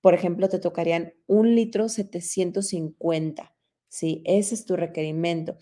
Por 0.00 0.14
ejemplo, 0.14 0.48
te 0.48 0.58
tocarían 0.58 1.12
un 1.26 1.54
litro 1.54 1.88
750. 1.88 3.54
Sí, 3.88 4.22
ese 4.24 4.54
es 4.54 4.64
tu 4.64 4.76
requerimiento. 4.76 5.58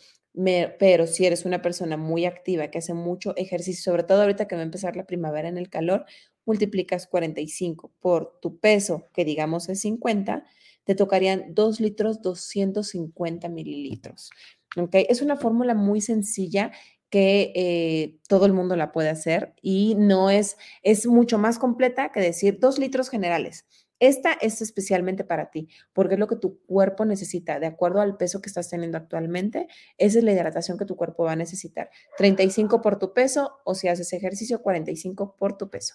pero 0.79 1.07
si 1.07 1.25
eres 1.27 1.47
una 1.47 1.63
persona 1.63 1.97
muy 1.97 2.27
activa, 2.27 2.71
que 2.71 2.79
hace 2.79 2.95
mucho 2.95 3.35
ejercicio, 3.37 3.83
sobre 3.83 4.05
todo 4.05 4.23
ahorita 4.23 4.47
que 4.47 4.55
va 4.55 4.61
a 4.61 4.65
empezar 4.65 4.95
la 4.95 5.07
primavera 5.07 5.49
en 5.49 5.59
el 5.59 5.71
calor, 5.71 6.05
multiplicas 6.45 7.07
45 7.07 7.93
por 8.01 8.39
tu 8.41 8.61
peso, 8.61 9.09
que 9.15 9.25
digamos 9.25 9.69
es 9.69 9.81
50, 9.81 10.45
te 10.87 10.95
tocarían 10.95 11.55
2 11.55 11.81
litros 11.81 12.23
250 12.23 13.49
mililitros. 13.51 14.31
¿ok? 14.77 14.95
Es 15.09 15.21
una 15.21 15.37
fórmula 15.37 15.75
muy 15.75 16.01
sencilla 16.01 16.73
que 17.11 17.53
eh, 17.55 18.19
todo 18.29 18.47
el 18.47 18.53
mundo 18.53 18.77
la 18.77 18.93
puede 18.93 19.11
hacer 19.11 19.55
y 19.61 19.95
no 19.97 20.31
es, 20.31 20.57
es 20.83 21.07
mucho 21.07 21.39
más 21.39 21.59
completa 21.59 22.11
que 22.13 22.21
decir 22.21 22.59
2 22.61 22.79
litros 22.79 23.11
generales. 23.11 23.67
Esta 23.99 24.33
es 24.33 24.61
especialmente 24.61 25.25
para 25.25 25.51
ti, 25.51 25.69
porque 25.95 26.15
es 26.15 26.21
lo 26.21 26.27
que 26.27 26.37
tu 26.37 26.61
cuerpo 26.67 27.07
necesita, 27.07 27.59
de 27.59 27.67
acuerdo 27.67 28.01
al 28.03 28.19
peso 28.19 28.43
que 28.43 28.49
estás 28.49 28.69
teniendo 28.69 28.99
actualmente. 28.99 29.69
Esa 29.97 30.19
es 30.19 30.25
la 30.25 30.33
hidratación 30.33 30.77
que 30.77 30.85
tu 30.85 30.97
cuerpo 30.97 31.25
va 31.25 31.33
a 31.33 31.37
necesitar. 31.37 31.91
35 32.19 32.83
por 32.83 32.99
tu 32.99 33.15
peso 33.15 33.59
o 33.65 33.75
si 33.75 33.89
haces 33.89 34.13
ejercicio, 34.13 34.61
45 34.63 35.37
por 35.39 35.57
tu 35.57 35.71
peso. 35.71 35.95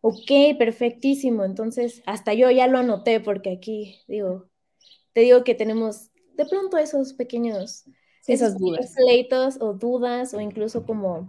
Ok, 0.00 0.56
perfectísimo. 0.58 1.44
Entonces, 1.44 2.02
hasta 2.06 2.34
yo 2.34 2.50
ya 2.50 2.66
lo 2.66 2.78
anoté 2.78 3.20
porque 3.20 3.50
aquí, 3.50 4.00
digo, 4.06 4.48
te 5.12 5.22
digo 5.22 5.44
que 5.44 5.54
tenemos 5.54 6.10
de 6.34 6.46
pronto 6.46 6.78
esos 6.78 7.14
pequeños, 7.14 7.84
esas 8.26 8.56
dudas. 8.58 8.94
Pleitos 8.94 9.58
o 9.60 9.72
dudas 9.72 10.34
o 10.34 10.40
incluso 10.40 10.86
como 10.86 11.28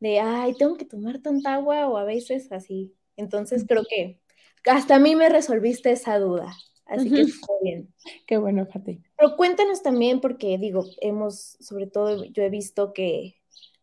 de, 0.00 0.20
ay, 0.20 0.54
tengo 0.54 0.76
que 0.76 0.84
tomar 0.84 1.20
tanta 1.20 1.54
agua 1.54 1.88
o 1.88 1.96
a 1.96 2.04
veces 2.04 2.50
así. 2.52 2.94
Entonces, 3.16 3.64
creo 3.68 3.84
que 3.88 4.20
hasta 4.64 4.96
a 4.96 4.98
mí 4.98 5.14
me 5.14 5.28
resolviste 5.28 5.90
esa 5.90 6.18
duda. 6.18 6.54
Así 6.86 7.10
que 7.10 7.22
está 7.22 7.52
bien. 7.62 7.92
Qué 8.26 8.36
bueno, 8.36 8.66
Fati. 8.66 9.02
Pero 9.16 9.36
cuéntanos 9.36 9.82
también, 9.82 10.20
porque 10.20 10.58
digo, 10.58 10.84
hemos, 11.00 11.56
sobre 11.60 11.86
todo, 11.86 12.24
yo 12.24 12.42
he 12.42 12.50
visto 12.50 12.92
que 12.92 13.36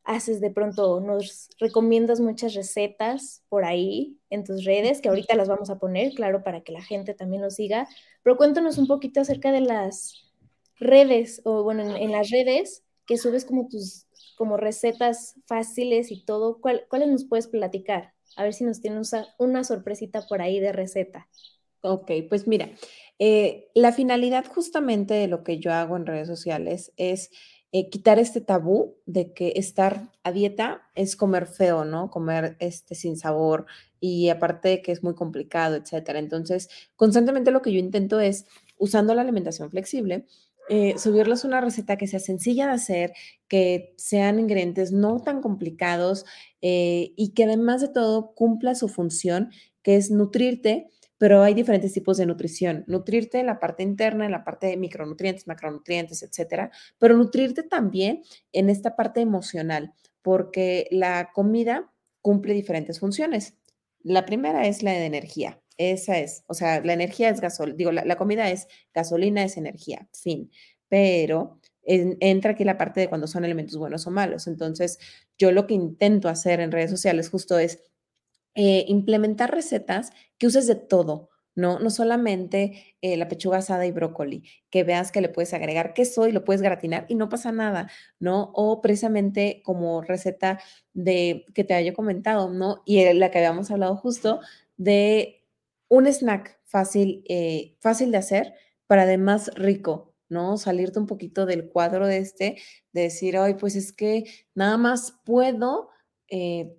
haces 0.03 0.41
de 0.41 0.49
pronto, 0.49 0.99
nos 0.99 1.49
recomiendas 1.59 2.19
muchas 2.19 2.53
recetas 2.53 3.43
por 3.49 3.65
ahí 3.65 4.17
en 4.29 4.43
tus 4.43 4.63
redes, 4.65 5.01
que 5.01 5.09
ahorita 5.09 5.35
las 5.35 5.47
vamos 5.47 5.69
a 5.69 5.79
poner, 5.79 6.13
claro, 6.13 6.43
para 6.43 6.61
que 6.61 6.71
la 6.71 6.81
gente 6.81 7.13
también 7.13 7.41
lo 7.41 7.49
siga, 7.49 7.87
pero 8.23 8.37
cuéntanos 8.37 8.77
un 8.77 8.87
poquito 8.87 9.21
acerca 9.21 9.51
de 9.51 9.61
las 9.61 10.31
redes, 10.77 11.41
o 11.45 11.63
bueno, 11.63 11.95
en, 11.95 12.11
las 12.11 12.29
redes 12.29 12.83
que 13.05 13.17
subes 13.17 13.45
como 13.45 13.67
tus, 13.67 14.07
como 14.35 14.57
recetas 14.57 15.35
fáciles 15.45 16.11
y 16.11 16.25
todo, 16.25 16.59
¿cuáles 16.59 17.07
nos 17.07 17.25
puedes 17.25 17.47
platicar? 17.47 18.13
A 18.35 18.43
ver 18.43 18.53
si 18.53 18.63
nos 18.63 18.81
tienes 18.81 19.11
una 19.37 19.63
sorpresita 19.63 20.25
por 20.27 20.41
ahí 20.41 20.59
de 20.59 20.71
receta. 20.71 21.27
Ok, 21.83 22.11
pues 22.29 22.47
mira, 22.47 22.69
eh, 23.19 23.69
la 23.73 23.91
finalidad 23.91 24.45
justamente 24.45 25.15
de 25.15 25.27
lo 25.27 25.43
que 25.43 25.59
yo 25.59 25.73
hago 25.73 25.97
en 25.97 26.05
redes 26.05 26.27
sociales 26.27 26.91
es 26.95 27.31
eh, 27.73 27.89
quitar 27.89 28.19
este 28.19 28.41
tabú 28.41 28.97
de 29.05 29.33
que 29.33 29.53
estar 29.55 30.11
a 30.23 30.31
dieta 30.31 30.89
es 30.95 31.15
comer 31.15 31.47
feo, 31.47 31.85
¿no? 31.85 32.09
Comer 32.09 32.57
este, 32.59 32.95
sin 32.95 33.17
sabor 33.17 33.65
y 33.99 34.29
aparte 34.29 34.81
que 34.81 34.91
es 34.91 35.03
muy 35.03 35.15
complicado, 35.15 35.75
etcétera. 35.75 36.19
Entonces, 36.19 36.69
constantemente 36.95 37.51
lo 37.51 37.61
que 37.61 37.71
yo 37.71 37.79
intento 37.79 38.19
es, 38.19 38.45
usando 38.77 39.13
la 39.13 39.21
alimentación 39.21 39.69
flexible, 39.69 40.25
eh, 40.69 40.97
subirles 40.97 41.43
una 41.43 41.61
receta 41.61 41.97
que 41.97 42.07
sea 42.07 42.19
sencilla 42.19 42.67
de 42.67 42.73
hacer, 42.73 43.13
que 43.47 43.93
sean 43.97 44.39
ingredientes 44.39 44.91
no 44.91 45.21
tan 45.21 45.41
complicados 45.41 46.25
eh, 46.61 47.13
y 47.15 47.33
que 47.33 47.43
además 47.45 47.81
de 47.81 47.89
todo 47.89 48.33
cumpla 48.33 48.75
su 48.75 48.87
función, 48.87 49.51
que 49.81 49.95
es 49.95 50.11
nutrirte 50.11 50.87
pero 51.21 51.43
hay 51.43 51.53
diferentes 51.53 51.93
tipos 51.93 52.17
de 52.17 52.25
nutrición. 52.25 52.83
Nutrirte 52.87 53.39
en 53.39 53.45
la 53.45 53.59
parte 53.59 53.83
interna, 53.83 54.25
en 54.25 54.31
la 54.31 54.43
parte 54.43 54.65
de 54.65 54.75
micronutrientes, 54.75 55.45
macronutrientes, 55.45 56.23
etcétera, 56.23 56.71
pero 56.97 57.15
nutrirte 57.15 57.61
también 57.61 58.23
en 58.51 58.71
esta 58.71 58.95
parte 58.95 59.21
emocional, 59.21 59.93
porque 60.23 60.87
la 60.89 61.29
comida 61.31 61.93
cumple 62.23 62.55
diferentes 62.55 62.99
funciones. 62.99 63.55
La 63.99 64.25
primera 64.25 64.65
es 64.65 64.81
la 64.81 64.93
de 64.93 65.05
energía. 65.05 65.61
Esa 65.77 66.17
es, 66.17 66.43
o 66.47 66.55
sea, 66.55 66.83
la 66.83 66.93
energía 66.93 67.29
es 67.29 67.39
gasolina, 67.39 67.77
digo, 67.77 67.91
la, 67.91 68.15
comida 68.15 68.49
es 68.49 68.67
gasolina, 68.91 69.43
es 69.43 69.57
energía, 69.57 70.09
fin. 70.13 70.49
Pero 70.89 71.59
entra 71.83 72.53
aquí 72.53 72.63
la 72.63 72.79
parte 72.79 72.99
de 72.99 73.09
cuando 73.09 73.27
son 73.27 73.45
elementos 73.45 73.77
buenos 73.77 74.07
o 74.07 74.09
malos. 74.09 74.47
Entonces, 74.47 74.97
yo 75.37 75.51
lo 75.51 75.67
que 75.67 75.75
intento 75.75 76.29
hacer 76.29 76.61
en 76.61 76.71
redes 76.71 76.89
sociales 76.89 77.29
justo 77.29 77.59
es 77.59 77.90
eh, 78.55 78.83
implementar 78.89 79.51
recetas 79.51 80.11
que 80.37 80.47
uses 80.47 80.67
de 80.67 80.75
todo, 80.75 81.29
¿no? 81.55 81.79
No 81.79 81.89
solamente 81.89 82.97
eh, 83.01 83.15
la 83.15 83.29
pechuga 83.29 83.59
asada 83.59 83.85
y 83.85 83.91
brócoli, 83.91 84.43
que 84.69 84.83
veas 84.83 85.11
que 85.13 85.21
le 85.21 85.29
puedes 85.29 85.53
agregar 85.53 85.93
queso 85.93 86.27
y 86.27 86.33
lo 86.33 86.43
puedes 86.43 86.61
gratinar 86.61 87.05
y 87.07 87.15
no 87.15 87.29
pasa 87.29 87.53
nada, 87.53 87.89
¿no? 88.19 88.51
O 88.53 88.81
precisamente 88.81 89.61
como 89.63 90.01
receta 90.01 90.59
de 90.93 91.45
que 91.55 91.63
te 91.63 91.73
haya 91.75 91.93
comentado, 91.93 92.49
¿no? 92.49 92.83
Y 92.85 93.13
la 93.13 93.31
que 93.31 93.37
habíamos 93.37 93.71
hablado 93.71 93.95
justo 93.95 94.41
de 94.75 95.45
un 95.87 96.07
snack 96.07 96.59
fácil, 96.65 97.23
eh, 97.29 97.77
fácil 97.79 98.11
de 98.11 98.17
hacer, 98.17 98.53
pero 98.87 99.01
además 99.03 99.49
rico, 99.55 100.13
¿no? 100.27 100.57
Salirte 100.57 100.99
un 100.99 101.07
poquito 101.07 101.45
del 101.45 101.69
cuadro 101.69 102.05
de 102.07 102.17
este, 102.17 102.57
de 102.91 103.01
decir, 103.03 103.37
ay, 103.37 103.53
pues 103.55 103.77
es 103.77 103.93
que 103.93 104.25
nada 104.55 104.77
más 104.77 105.13
puedo 105.25 105.89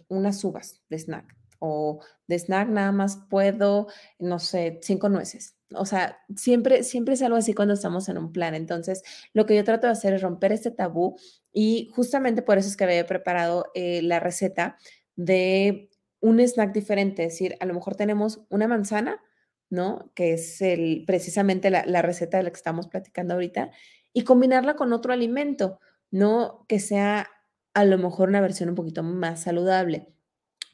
unas 0.09 0.43
uvas 0.45 0.81
de 0.89 0.99
snack 0.99 1.42
o 1.65 2.01
de 2.27 2.39
snack 2.39 2.69
nada 2.69 2.91
más 2.91 3.25
puedo, 3.31 3.87
no 4.19 4.41
sé, 4.41 4.81
cinco 4.83 5.09
nueces. 5.09 5.57
O 5.75 5.87
sea, 5.87 6.19
siempre, 6.37 6.83
siempre 6.83 7.15
es 7.15 7.23
algo 7.23 7.37
así 7.37 7.55
cuando 7.55 7.75
estamos 7.75 8.09
en 8.09 8.19
un 8.19 8.33
plan. 8.33 8.57
Entonces, 8.57 9.05
lo 9.33 9.47
que 9.47 9.55
yo 9.55 9.63
trato 9.63 9.87
de 9.87 9.93
hacer 9.93 10.13
es 10.13 10.23
romper 10.23 10.51
este 10.51 10.73
tabú 10.73 11.17
y 11.53 11.89
justamente 11.95 12.43
por 12.43 12.59
eso 12.59 12.69
es 12.69 12.77
que 12.77 12.83
había 12.83 13.07
preparado 13.07 13.67
eh, 13.75 14.03
la 14.03 14.19
receta 14.19 14.77
de 15.15 15.89
un 16.21 16.41
snack 16.41 16.73
diferente. 16.73 17.25
Es 17.25 17.35
decir, 17.35 17.55
a 17.61 17.67
lo 17.67 17.75
mejor 17.75 17.95
tenemos 17.95 18.45
una 18.51 18.67
manzana, 18.67 19.23
¿no? 19.71 20.11
Que 20.17 20.33
es 20.33 20.61
el, 20.63 21.05
precisamente 21.07 21.71
la, 21.71 21.85
la 21.87 22.03
receta 22.03 22.39
de 22.39 22.43
la 22.43 22.51
que 22.51 22.57
estamos 22.57 22.89
platicando 22.89 23.35
ahorita, 23.35 23.71
y 24.13 24.25
combinarla 24.25 24.75
con 24.75 24.93
otro 24.93 25.13
alimento, 25.13 25.79
¿no? 26.11 26.67
Que 26.69 26.81
sea 26.81 27.29
a 27.73 27.85
lo 27.85 27.99
mejor 27.99 28.31
una 28.31 28.41
versión 28.41 28.69
un 28.69 28.75
poquito 28.75 29.05
más 29.05 29.43
saludable 29.43 30.13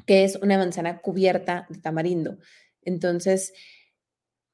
que 0.09 0.25
es 0.25 0.37
una 0.37 0.57
manzana 0.57 1.01
cubierta 1.03 1.67
de 1.69 1.81
tamarindo. 1.81 2.39
Entonces, 2.83 3.53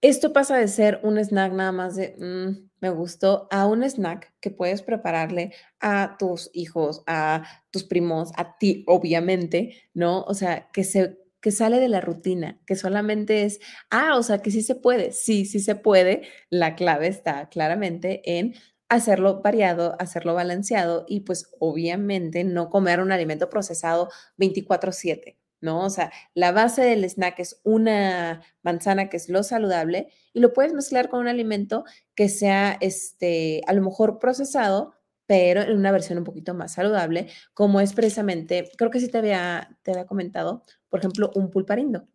esto 0.02 0.32
pasa 0.32 0.58
de 0.58 0.66
ser 0.66 0.98
un 1.04 1.16
snack 1.16 1.52
nada 1.52 1.70
más 1.72 1.94
de 1.94 2.16
mm, 2.18 2.70
me 2.80 2.90
gustó 2.90 3.46
a 3.52 3.66
un 3.66 3.84
snack 3.84 4.34
que 4.40 4.50
puedes 4.50 4.82
prepararle 4.82 5.52
a 5.80 6.16
tus 6.18 6.50
hijos, 6.52 7.04
a 7.06 7.44
tus 7.70 7.84
primos, 7.84 8.32
a 8.36 8.58
ti, 8.58 8.82
obviamente, 8.88 9.80
¿no? 9.94 10.22
O 10.24 10.34
sea, 10.34 10.68
que 10.72 10.82
se 10.84 11.18
que 11.40 11.52
sale 11.52 11.78
de 11.78 11.88
la 11.90 12.00
rutina, 12.00 12.58
que 12.66 12.74
solamente 12.74 13.44
es, 13.44 13.60
ah, 13.90 14.16
o 14.16 14.22
sea, 14.22 14.38
que 14.40 14.50
sí 14.50 14.62
se 14.62 14.74
puede, 14.74 15.12
sí, 15.12 15.44
sí 15.44 15.60
se 15.60 15.76
puede. 15.76 16.22
La 16.50 16.74
clave 16.74 17.06
está 17.06 17.48
claramente 17.50 18.22
en 18.38 18.54
hacerlo 18.88 19.42
variado, 19.42 19.94
hacerlo 20.00 20.34
balanceado 20.34 21.04
y 21.06 21.20
pues 21.20 21.50
obviamente 21.60 22.44
no 22.44 22.70
comer 22.70 23.00
un 23.00 23.12
alimento 23.12 23.50
procesado 23.50 24.08
24/7. 24.38 25.38
¿No? 25.64 25.80
O 25.84 25.90
sea, 25.90 26.12
la 26.34 26.52
base 26.52 26.82
del 26.82 27.04
snack 27.04 27.40
es 27.40 27.60
una 27.64 28.42
manzana 28.62 29.08
que 29.08 29.16
es 29.16 29.28
lo 29.28 29.42
saludable 29.42 30.08
y 30.32 30.40
lo 30.40 30.52
puedes 30.52 30.72
mezclar 30.72 31.08
con 31.08 31.20
un 31.20 31.28
alimento 31.28 31.84
que 32.14 32.28
sea, 32.28 32.76
este, 32.80 33.62
a 33.66 33.72
lo 33.72 33.82
mejor 33.82 34.18
procesado, 34.18 34.94
pero 35.26 35.62
en 35.62 35.76
una 35.76 35.90
versión 35.92 36.18
un 36.18 36.24
poquito 36.24 36.54
más 36.54 36.74
saludable, 36.74 37.28
como 37.54 37.80
es 37.80 37.94
precisamente, 37.94 38.70
creo 38.76 38.90
que 38.90 39.00
sí 39.00 39.08
te 39.08 39.18
había, 39.18 39.76
te 39.82 39.92
había 39.92 40.06
comentado, 40.06 40.62
por 40.90 41.00
ejemplo, 41.00 41.30
un 41.34 41.50
pulparindo. 41.50 42.06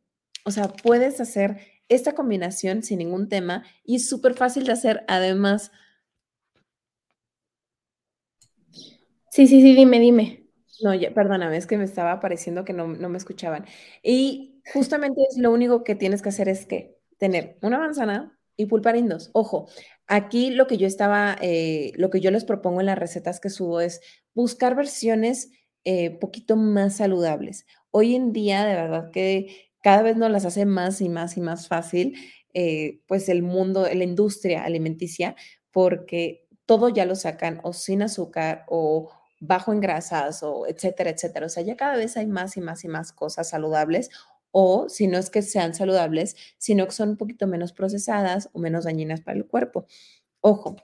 O 0.46 0.52
sea, 0.52 0.68
puedes 0.70 1.20
hacer 1.20 1.58
esta 1.90 2.14
combinación 2.14 2.84
sin 2.84 3.00
ningún 3.00 3.30
tema 3.30 3.64
y 3.84 3.96
es 3.98 4.08
súper 4.08 4.36
fácil 4.36 4.66
de 4.66 4.74
hacer. 4.74 5.04
Además, 5.08 5.72
Sí, 9.32 9.48
sí, 9.48 9.62
sí, 9.62 9.76
dime, 9.76 10.00
dime. 10.00 10.49
No, 10.82 10.94
ya, 10.94 11.10
es 11.54 11.68
que 11.68 11.78
me 11.78 11.84
estaba 11.84 12.20
pareciendo 12.20 12.64
que 12.64 12.74
no, 12.74 12.88
me 12.88 13.18
escuchaban. 13.18 13.66
Y 14.02 14.62
justamente 14.74 15.22
es 15.30 15.38
lo 15.38 15.52
único 15.52 15.84
que 15.84 15.96
tienes 15.96 16.22
que 16.22 16.30
hacer 16.30 16.48
es 16.48 16.66
que 16.66 16.98
tener 17.18 17.58
una 17.62 17.80
manzana 17.80 18.40
y 18.56 18.66
pulparindos. 18.68 19.30
Ojo, 19.34 19.68
aquí 20.08 20.52
lo 20.52 20.68
que 20.68 20.78
yo 20.78 20.88
estaba, 20.88 21.38
eh, 21.42 21.92
lo 21.96 22.10
que 22.10 22.22
yo 22.22 22.32
les 22.32 22.46
propongo 22.46 22.80
en 22.80 22.86
las 22.86 22.98
recetas 23.00 23.40
que 23.42 23.50
subo 23.50 23.82
es 23.82 24.00
buscar 24.34 24.76
versiones 24.76 25.52
eh, 25.84 26.12
poquito 26.20 26.56
más 26.56 26.98
saludables. 26.98 27.66
Hoy 27.92 28.16
en 28.16 28.32
día, 28.32 28.66
de 28.66 28.76
verdad 28.76 29.12
que 29.12 29.70
cada 29.82 30.02
vez 30.02 30.16
nos 30.18 30.32
las 30.32 30.46
hace 30.46 30.66
más 30.66 31.02
y 31.02 31.10
más 31.10 31.36
y 31.38 31.42
más 31.42 31.68
fácil, 31.68 32.16
eh, 32.54 33.02
pues 33.08 33.28
el 33.30 33.44
mundo, 33.44 33.86
la 33.94 34.04
industria 34.04 34.64
alimenticia, 34.64 35.36
porque 35.72 36.46
todo 36.66 36.90
ya 36.90 37.06
lo 37.06 37.16
sacan 37.16 37.60
o 37.64 37.74
sin 37.74 38.02
azúcar 38.02 38.64
o 38.68 39.10
bajo 39.40 39.74
en 39.74 39.80
grasas 39.80 40.44
o 40.44 40.68
etcétera, 40.68 41.12
etcétera. 41.12 41.46
O 41.46 41.50
sea, 41.50 41.64
ya 41.64 41.76
cada 41.76 41.96
vez 41.96 42.18
hay 42.18 42.28
más 42.28 42.58
y 42.58 42.62
más 42.62 42.84
y 42.84 42.88
más 42.88 43.12
cosas 43.12 43.50
saludables 43.50 44.10
o 44.52 44.90
si 44.90 45.08
no 45.08 45.18
es 45.18 45.30
que 45.30 45.42
sean 45.42 45.74
saludables, 45.74 46.36
sino 46.58 46.86
que 46.86 46.92
son 46.92 47.10
un 47.10 47.18
poquito 47.18 47.48
menos 47.48 47.74
procesadas 47.74 48.50
o 48.54 48.60
menos 48.60 48.86
dañinas 48.86 49.22
para 49.22 49.38
el 49.38 49.46
cuerpo. 49.46 49.86
Ojo, 50.42 50.76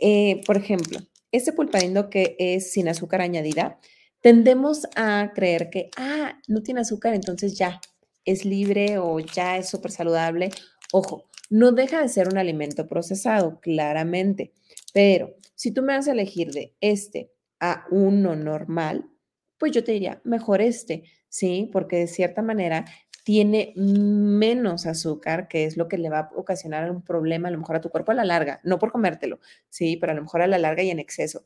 eh, 0.00 0.40
por 0.46 0.56
ejemplo, 0.56 0.98
este 1.30 1.52
pulparindo 1.52 2.10
que 2.10 2.36
es 2.38 2.72
sin 2.72 2.88
azúcar 2.88 3.20
añadida, 3.20 3.78
tendemos 4.20 4.86
a 4.96 5.32
creer 5.34 5.70
que, 5.70 5.90
ah, 5.96 6.38
no 6.48 6.62
tiene 6.62 6.80
azúcar, 6.80 7.14
entonces 7.14 7.56
ya 7.56 7.80
es 8.24 8.44
libre 8.44 8.98
o 8.98 9.18
ya 9.18 9.58
es 9.58 9.68
súper 9.68 9.90
saludable. 9.90 10.50
Ojo, 10.92 11.24
no 11.50 11.72
deja 11.72 12.00
de 12.00 12.08
ser 12.08 12.28
un 12.28 12.38
alimento 12.38 12.86
procesado, 12.86 13.60
claramente, 13.60 14.52
pero 14.92 15.36
si 15.54 15.72
tú 15.72 15.82
me 15.82 15.94
vas 15.94 16.08
a 16.08 16.12
elegir 16.12 16.52
de 16.52 16.74
este 16.80 17.31
a 17.62 17.86
uno 17.90 18.36
normal, 18.36 19.08
pues 19.58 19.72
yo 19.72 19.84
te 19.84 19.92
diría, 19.92 20.20
mejor 20.24 20.60
este, 20.60 21.04
¿sí? 21.28 21.70
Porque 21.72 21.96
de 21.98 22.06
cierta 22.08 22.42
manera 22.42 22.84
tiene 23.24 23.72
menos 23.76 24.86
azúcar, 24.86 25.48
que 25.48 25.64
es 25.64 25.76
lo 25.76 25.88
que 25.88 25.96
le 25.98 26.10
va 26.10 26.18
a 26.20 26.30
ocasionar 26.36 26.90
un 26.90 27.02
problema 27.04 27.48
a 27.48 27.52
lo 27.52 27.58
mejor 27.58 27.76
a 27.76 27.80
tu 27.80 27.90
cuerpo 27.90 28.12
a 28.12 28.16
la 28.16 28.24
larga, 28.24 28.60
no 28.64 28.78
por 28.80 28.92
comértelo, 28.92 29.38
sí, 29.70 29.96
pero 29.96 30.12
a 30.12 30.16
lo 30.16 30.22
mejor 30.22 30.42
a 30.42 30.48
la 30.48 30.58
larga 30.58 30.82
y 30.82 30.90
en 30.90 30.98
exceso. 30.98 31.44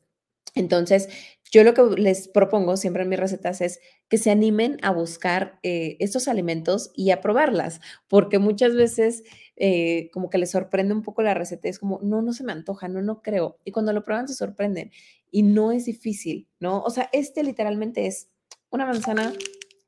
Entonces, 0.56 1.08
yo 1.52 1.62
lo 1.62 1.74
que 1.74 1.82
les 2.00 2.28
propongo 2.28 2.76
siempre 2.76 3.02
en 3.02 3.10
mis 3.10 3.20
recetas 3.20 3.60
es 3.60 3.78
que 4.08 4.18
se 4.18 4.30
animen 4.30 4.78
a 4.82 4.90
buscar 4.90 5.60
eh, 5.62 5.96
estos 6.00 6.28
alimentos 6.28 6.90
y 6.94 7.10
a 7.10 7.20
probarlas, 7.20 7.80
porque 8.08 8.38
muchas 8.38 8.74
veces 8.74 9.22
eh, 9.56 10.10
como 10.12 10.30
que 10.30 10.38
les 10.38 10.50
sorprende 10.50 10.94
un 10.94 11.02
poco 11.02 11.22
la 11.22 11.34
receta, 11.34 11.68
es 11.68 11.78
como, 11.78 12.00
no, 12.02 12.22
no 12.22 12.32
se 12.32 12.42
me 12.42 12.52
antoja, 12.52 12.88
no, 12.88 13.02
no 13.02 13.22
creo. 13.22 13.58
Y 13.64 13.70
cuando 13.70 13.92
lo 13.92 14.02
prueban 14.02 14.26
se 14.28 14.34
sorprenden 14.34 14.90
y 15.30 15.42
no 15.42 15.72
es 15.72 15.84
difícil, 15.84 16.48
¿no? 16.58 16.82
O 16.82 16.90
sea, 16.90 17.08
este 17.12 17.44
literalmente 17.44 18.06
es 18.06 18.30
una 18.70 18.86
manzana 18.86 19.32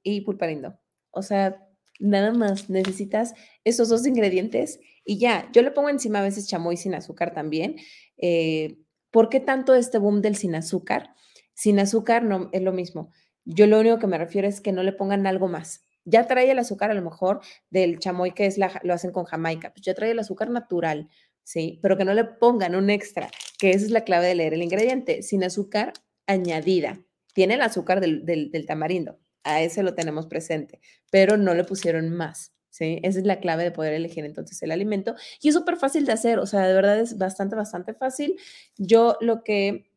y 0.03 0.21
pulparindo. 0.21 0.79
O 1.11 1.23
sea, 1.23 1.67
nada 1.99 2.33
más 2.33 2.71
necesitas 2.71 3.35
esos 3.65 3.89
dos 3.89 4.07
ingredientes 4.07 4.81
y 5.05 5.19
ya. 5.19 5.49
Yo 5.53 5.63
le 5.63 5.71
pongo 5.71 5.89
encima 5.89 6.21
a 6.21 6.23
veces 6.23 6.47
chamoy 6.47 6.77
sin 6.77 6.95
azúcar 6.95 7.33
también. 7.33 7.77
Eh, 8.19 8.77
¿Por 9.11 9.29
qué 9.29 9.41
tanto 9.41 9.75
este 9.75 9.99
boom 9.99 10.21
del 10.21 10.37
sin 10.37 10.55
azúcar? 10.55 11.15
Sin 11.55 11.79
azúcar 11.79 12.23
no 12.23 12.51
es 12.53 12.63
lo 12.63 12.73
mismo. 12.73 13.11
Yo 13.45 13.67
lo 13.67 13.81
único 13.81 13.99
que 13.99 14.07
me 14.07 14.19
refiero 14.19 14.47
es 14.47 14.61
que 14.61 14.73
no 14.73 14.83
le 14.83 14.93
pongan 14.93 15.27
algo 15.27 15.49
más. 15.49 15.85
Ya 16.05 16.27
trae 16.27 16.51
el 16.51 16.59
azúcar 16.59 16.91
a 16.91 16.95
lo 16.95 17.03
mejor 17.03 17.41
del 17.71 17.99
chamoy 17.99 18.33
que 18.33 18.47
es 18.47 18.59
lo 18.59 18.95
hacen 18.95 19.13
con 19.13 19.25
Jamaica, 19.25 19.73
pues 19.73 19.85
ya 19.85 19.95
trae 19.95 20.11
el 20.11 20.19
azúcar 20.19 20.51
natural, 20.51 21.09
¿sí? 21.43 21.79
Pero 21.83 21.97
que 21.97 22.05
no 22.05 22.15
le 22.15 22.25
pongan 22.25 22.75
un 22.75 22.91
extra, 22.91 23.31
que 23.59 23.71
esa 23.71 23.87
es 23.87 23.91
la 23.91 24.05
clave 24.05 24.27
de 24.27 24.35
leer 24.35 24.55
el 24.55 24.63
ingrediente, 24.63 25.23
sin 25.23 25.45
azúcar 25.45 25.93
añadida. 26.27 27.01
Tiene 27.35 27.55
el 27.55 27.63
azúcar 27.63 28.01
del, 28.01 28.25
del 28.25 28.67
tamarindo, 28.67 29.19
a 29.45 29.63
ese 29.63 29.83
lo 29.83 29.95
tenemos 29.95 30.27
presente, 30.27 30.81
pero 31.11 31.37
no 31.37 31.55
le 31.55 31.65
pusieron 31.65 32.11
más. 32.11 32.58
¿Sí? 32.79 33.01
Esa 33.03 33.19
es 33.19 33.27
la 33.27 33.41
clave 33.41 33.65
de 33.65 33.73
poder 33.73 33.93
elegir 33.93 34.25
entonces 34.25 34.63
el 34.63 34.71
alimento. 34.71 35.17
Y 35.43 35.49
es 35.49 35.55
súper 35.55 35.77
fácil 35.77 36.07
de 36.07 36.13
hacer, 36.13 36.39
o 36.39 36.47
sea, 36.47 36.67
de 36.67 36.75
verdad 36.75 36.99
es 37.01 37.19
bastante, 37.19 37.57
bastante 37.57 37.93
fácil. 37.93 38.39
Yo 38.77 39.17
lo 39.21 39.43
que, 39.43 39.91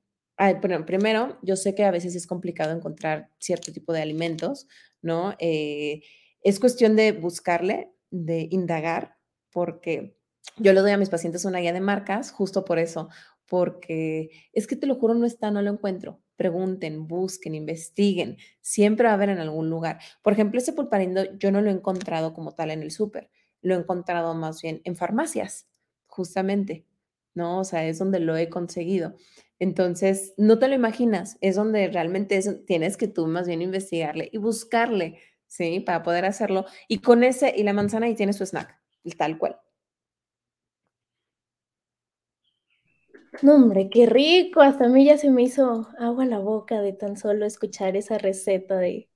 bueno, 0.61 0.85
primero, 0.85 1.37
yo 1.43 1.55
sé 1.55 1.75
que 1.75 1.83
a 1.85 1.91
veces 1.91 2.15
es 2.15 2.25
complicado 2.25 2.75
encontrar 2.75 3.29
cierto 3.39 3.71
tipo 3.71 3.93
de 3.93 4.01
alimentos, 4.01 4.67
¿no? 5.01 5.35
Eh, 5.39 6.01
es 6.43 6.59
cuestión 6.59 6.95
de 6.95 7.11
buscarle, 7.11 7.91
de 8.09 8.47
indagar, 8.49 9.17
porque 9.51 10.17
yo 10.57 10.73
le 10.73 10.81
doy 10.81 10.91
a 10.91 10.97
mis 10.97 11.09
pacientes 11.09 11.45
una 11.45 11.59
guía 11.59 11.73
de 11.73 11.81
marcas 11.81 12.31
justo 12.31 12.65
por 12.65 12.79
eso, 12.79 13.09
porque 13.45 14.31
es 14.53 14.65
que 14.65 14.75
te 14.75 14.87
lo 14.87 14.95
juro, 14.95 15.13
no 15.13 15.27
está, 15.27 15.51
no 15.51 15.61
lo 15.61 15.69
encuentro. 15.71 16.20
Pregunten, 16.35 17.07
busquen, 17.07 17.55
investiguen. 17.55 18.37
Siempre 18.61 19.05
va 19.05 19.11
a 19.11 19.13
haber 19.15 19.29
en 19.29 19.39
algún 19.39 19.69
lugar. 19.69 19.99
Por 20.21 20.33
ejemplo, 20.33 20.59
ese 20.59 20.73
pulparindo 20.73 21.37
yo 21.37 21.51
no 21.51 21.61
lo 21.61 21.69
he 21.69 21.73
encontrado 21.73 22.33
como 22.33 22.53
tal 22.53 22.71
en 22.71 22.81
el 22.81 22.91
súper, 22.91 23.29
lo 23.61 23.75
he 23.75 23.77
encontrado 23.77 24.33
más 24.33 24.61
bien 24.61 24.81
en 24.83 24.95
farmacias, 24.95 25.67
justamente, 26.07 26.85
¿no? 27.33 27.59
O 27.59 27.63
sea, 27.63 27.85
es 27.87 27.99
donde 27.99 28.19
lo 28.19 28.35
he 28.37 28.49
conseguido. 28.49 29.15
Entonces, 29.59 30.33
no 30.37 30.57
te 30.57 30.67
lo 30.67 30.73
imaginas, 30.73 31.37
es 31.41 31.55
donde 31.55 31.87
realmente 31.89 32.41
tienes 32.65 32.97
que 32.97 33.07
tú 33.07 33.27
más 33.27 33.47
bien 33.47 33.61
investigarle 33.61 34.29
y 34.31 34.37
buscarle, 34.39 35.19
¿sí? 35.47 35.81
Para 35.81 36.01
poder 36.03 36.25
hacerlo. 36.25 36.65
Y 36.87 36.99
con 36.99 37.23
ese 37.23 37.53
y 37.55 37.63
la 37.63 37.73
manzana 37.73 38.07
ahí 38.07 38.15
tienes 38.15 38.37
tu 38.37 38.45
snack, 38.45 38.75
tal 39.17 39.37
cual. 39.37 39.59
No, 43.41 43.55
hombre, 43.55 43.89
qué 43.89 44.05
rico. 44.05 44.61
Hasta 44.61 44.85
a 44.85 44.89
mí 44.89 45.05
ya 45.05 45.17
se 45.17 45.29
me 45.31 45.41
hizo 45.43 45.87
agua 45.97 46.25
la 46.25 46.39
boca 46.39 46.81
de 46.81 46.93
tan 46.93 47.17
solo 47.17 47.45
escuchar 47.45 47.95
esa 47.95 48.17
receta 48.17 48.77
de 48.77 49.09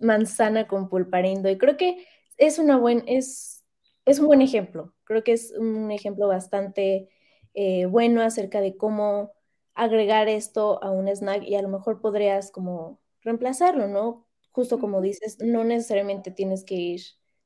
manzana 0.00 0.68
con 0.68 0.88
pulparindo. 0.88 1.50
Y 1.50 1.58
creo 1.58 1.76
que 1.76 2.06
es 2.38 2.58
una 2.58 2.76
buen, 2.78 3.04
es, 3.08 3.64
es 4.06 4.20
un 4.20 4.26
buen 4.28 4.42
ejemplo. 4.42 4.94
Creo 5.04 5.24
que 5.24 5.32
es 5.32 5.52
un 5.52 5.90
ejemplo 5.92 6.28
bastante 6.28 7.08
eh, 7.54 7.86
bueno 7.86 8.22
acerca 8.22 8.60
de 8.60 8.76
cómo 8.76 9.32
agregar 9.74 10.28
esto 10.28 10.82
a 10.84 10.90
un 10.90 11.08
snack 11.08 11.44
y 11.44 11.56
a 11.56 11.62
lo 11.62 11.68
mejor 11.68 12.00
podrías 12.00 12.50
como 12.52 13.00
reemplazarlo, 13.22 13.88
¿no? 13.88 14.26
Justo 14.52 14.78
como 14.80 15.00
dices, 15.02 15.38
no 15.40 15.64
necesariamente 15.64 16.30
tienes 16.30 16.64
que 16.64 16.74
ir, 16.76 17.00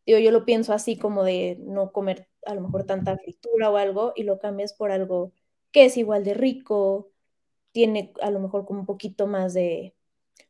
digo, 0.06 0.18
yo 0.18 0.30
lo 0.30 0.44
pienso 0.44 0.72
así 0.72 0.96
como 0.98 1.24
de 1.24 1.58
no 1.60 1.92
comer 1.92 2.28
a 2.46 2.54
lo 2.54 2.62
mejor 2.62 2.84
tanta 2.86 3.16
fritura 3.18 3.70
o 3.70 3.76
algo 3.76 4.12
y 4.16 4.24
lo 4.24 4.38
cambias 4.38 4.72
por 4.74 4.92
algo 4.92 5.32
que 5.72 5.84
es 5.84 5.96
igual 5.96 6.24
de 6.24 6.34
rico, 6.34 7.10
tiene 7.72 8.12
a 8.20 8.30
lo 8.30 8.40
mejor 8.40 8.66
como 8.66 8.80
un 8.80 8.86
poquito 8.86 9.26
más 9.26 9.54
de, 9.54 9.94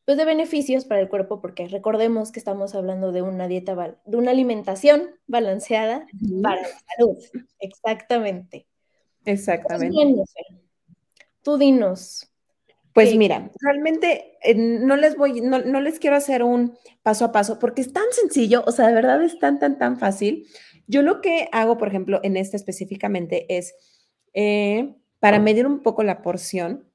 pues 0.05 0.16
de 0.16 0.25
beneficios 0.25 0.85
para 0.85 1.01
el 1.01 1.09
cuerpo, 1.09 1.41
porque 1.41 1.68
recordemos 1.68 2.33
que 2.33 2.39
estamos 2.39 2.75
hablando 2.75 3.12
de 3.12 3.23
una 3.23 3.49
dieta, 3.49 3.99
de 4.05 4.16
una 4.16 4.31
alimentación 4.31 5.11
balanceada 5.27 6.07
para 6.43 6.62
la 6.62 6.68
salud. 6.97 7.16
Exactamente. 7.59 8.66
Exactamente. 9.25 9.95
tú 11.43 11.59
dinos. 11.59 12.27
Pues 12.93 13.14
mira, 13.14 13.53
realmente 13.61 14.37
eh, 14.43 14.55
no 14.57 14.97
les 14.97 15.16
voy, 15.16 15.41
no, 15.41 15.61
no, 15.61 15.81
les 15.81 16.01
quiero 16.01 16.16
hacer 16.16 16.43
un 16.43 16.77
paso 17.03 17.25
a 17.25 17.33
paso 17.33 17.59
porque 17.61 17.83
es 17.83 17.93
tan 17.93 18.11
sencillo, 18.11 18.64
o 18.66 18.73
sea, 18.73 18.89
de 18.89 18.95
verdad 18.95 19.23
es 19.23 19.39
tan, 19.39 19.61
tan, 19.61 19.79
tan 19.79 19.97
fácil. 19.97 20.49
Yo 20.89 21.03
lo 21.03 21.21
que 21.21 21.49
hago, 21.53 21.79
por 21.79 21.87
ejemplo, 21.87 22.18
en 22.25 22.37
este 22.37 22.57
específicamente 22.57 23.47
es, 23.57 23.75
eh, 24.35 24.97
para 25.21 25.39
medir 25.39 25.66
un 25.66 25.81
poco 25.83 26.03
la 26.03 26.23
porción, 26.23 26.87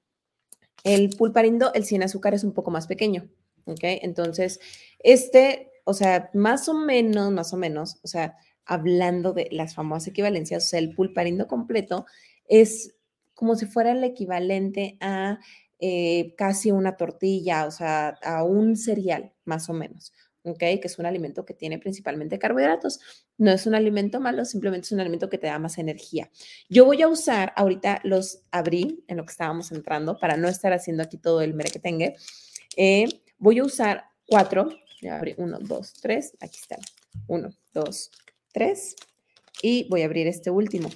el 0.83 1.09
pulparindo, 1.15 1.73
el 1.73 1.85
sin 1.85 2.03
azúcar 2.03 2.33
es 2.33 2.43
un 2.43 2.53
poco 2.53 2.71
más 2.71 2.87
pequeño, 2.87 3.29
¿ok? 3.65 3.79
Entonces, 3.83 4.59
este, 4.99 5.71
o 5.85 5.93
sea, 5.93 6.29
más 6.33 6.67
o 6.67 6.73
menos, 6.73 7.31
más 7.31 7.53
o 7.53 7.57
menos, 7.57 7.99
o 8.03 8.07
sea, 8.07 8.35
hablando 8.65 9.33
de 9.33 9.47
las 9.51 9.75
famosas 9.75 10.07
equivalencias, 10.09 10.65
o 10.65 10.67
sea, 10.67 10.79
el 10.79 10.93
pulparindo 10.93 11.47
completo 11.47 12.05
es 12.47 12.95
como 13.35 13.55
si 13.55 13.65
fuera 13.65 13.91
el 13.91 14.03
equivalente 14.03 14.97
a 15.01 15.39
eh, 15.79 16.33
casi 16.37 16.71
una 16.71 16.97
tortilla, 16.97 17.65
o 17.65 17.71
sea, 17.71 18.17
a 18.23 18.43
un 18.43 18.75
cereal, 18.75 19.33
más 19.43 19.69
o 19.69 19.73
menos. 19.73 20.13
Que 20.53 20.79
es 20.83 20.99
un 20.99 21.05
alimento 21.05 21.45
que 21.45 21.53
tiene 21.53 21.79
principalmente 21.79 22.37
carbohidratos. 22.37 22.99
No 23.37 23.51
es 23.51 23.65
un 23.65 23.75
alimento 23.75 24.19
malo, 24.19 24.45
simplemente 24.45 24.85
es 24.85 24.91
un 24.91 24.99
alimento 24.99 25.29
que 25.29 25.37
te 25.37 25.47
da 25.47 25.57
más 25.57 25.77
energía. 25.77 26.29
Yo 26.69 26.85
voy 26.85 27.01
a 27.01 27.07
usar, 27.07 27.53
ahorita 27.55 28.01
los 28.03 28.43
abrí 28.51 29.03
en 29.07 29.17
lo 29.17 29.25
que 29.25 29.31
estábamos 29.31 29.71
entrando 29.71 30.19
para 30.19 30.37
no 30.37 30.47
estar 30.47 30.71
haciendo 30.73 31.03
aquí 31.03 31.17
todo 31.17 31.41
el 31.41 31.53
merequetengue. 31.53 32.15
Eh, 32.77 33.07
voy 33.37 33.59
a 33.59 33.63
usar 33.63 34.05
cuatro, 34.27 34.69
ya 35.01 35.17
abrí 35.17 35.33
uno, 35.37 35.57
dos, 35.59 35.93
tres, 36.01 36.33
aquí 36.39 36.59
están. 36.61 36.79
Uno, 37.27 37.49
dos, 37.73 38.11
tres. 38.53 38.95
Y 39.61 39.87
voy 39.89 40.03
a 40.03 40.05
abrir 40.05 40.27
este 40.27 40.51
último. 40.51 40.89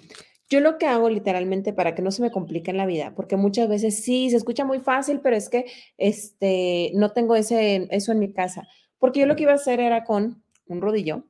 Yo 0.49 0.61
lo 0.61 0.79
que 0.79 0.87
hago 0.87 1.09
literalmente 1.09 1.73
para 1.73 1.93
que 1.93 2.01
no 2.01 2.11
se 2.11 2.23
me 2.23 2.31
complique 2.31 2.71
en 2.71 2.77
la 2.77 2.87
vida, 2.87 3.13
porque 3.15 3.35
muchas 3.35 3.69
veces 3.69 4.03
sí, 4.03 4.31
se 4.31 4.37
escucha 4.37 4.65
muy 4.65 4.79
fácil, 4.79 5.19
pero 5.21 5.35
es 5.35 5.47
que 5.47 5.65
este, 5.97 6.91
no 6.95 7.11
tengo 7.11 7.35
ese, 7.35 7.87
eso 7.91 8.11
en 8.11 8.19
mi 8.19 8.33
casa. 8.33 8.67
Porque 8.99 9.21
yo 9.21 9.25
lo 9.25 9.35
que 9.35 9.43
iba 9.43 9.53
a 9.53 9.55
hacer 9.55 9.79
era 9.79 10.03
con 10.03 10.43
un 10.67 10.81
rodillo 10.81 11.23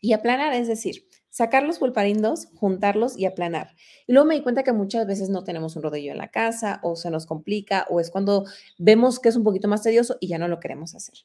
y 0.00 0.14
aplanar, 0.14 0.54
es 0.54 0.66
decir, 0.66 1.06
sacar 1.28 1.62
los 1.62 1.78
pulparindos, 1.78 2.46
juntarlos 2.54 3.16
y 3.16 3.26
aplanar. 3.26 3.74
Y 4.06 4.12
luego 4.12 4.26
me 4.26 4.34
di 4.34 4.42
cuenta 4.42 4.62
que 4.62 4.72
muchas 4.72 5.06
veces 5.06 5.28
no 5.28 5.44
tenemos 5.44 5.76
un 5.76 5.82
rodillo 5.82 6.12
en 6.12 6.18
la 6.18 6.30
casa 6.30 6.80
o 6.82 6.96
se 6.96 7.10
nos 7.10 7.26
complica 7.26 7.86
o 7.90 8.00
es 8.00 8.10
cuando 8.10 8.44
vemos 8.78 9.20
que 9.20 9.28
es 9.28 9.36
un 9.36 9.44
poquito 9.44 9.68
más 9.68 9.82
tedioso 9.82 10.16
y 10.20 10.28
ya 10.28 10.38
no 10.38 10.48
lo 10.48 10.60
queremos 10.60 10.94
hacer. 10.94 11.18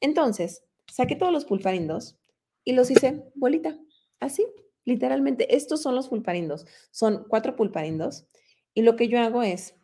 Entonces, 0.00 0.64
saqué 0.90 1.16
todos 1.16 1.32
los 1.32 1.44
pulparindos 1.44 2.18
y 2.64 2.72
los 2.72 2.90
hice 2.90 3.24
bolita, 3.34 3.78
así, 4.20 4.46
literalmente. 4.84 5.54
Estos 5.54 5.82
son 5.82 5.94
los 5.94 6.08
pulparindos, 6.08 6.66
son 6.90 7.24
cuatro 7.28 7.56
pulparindos 7.56 8.26
y 8.74 8.82
lo 8.82 8.96
que 8.96 9.08
yo 9.08 9.20
hago 9.20 9.42
es, 9.42 9.76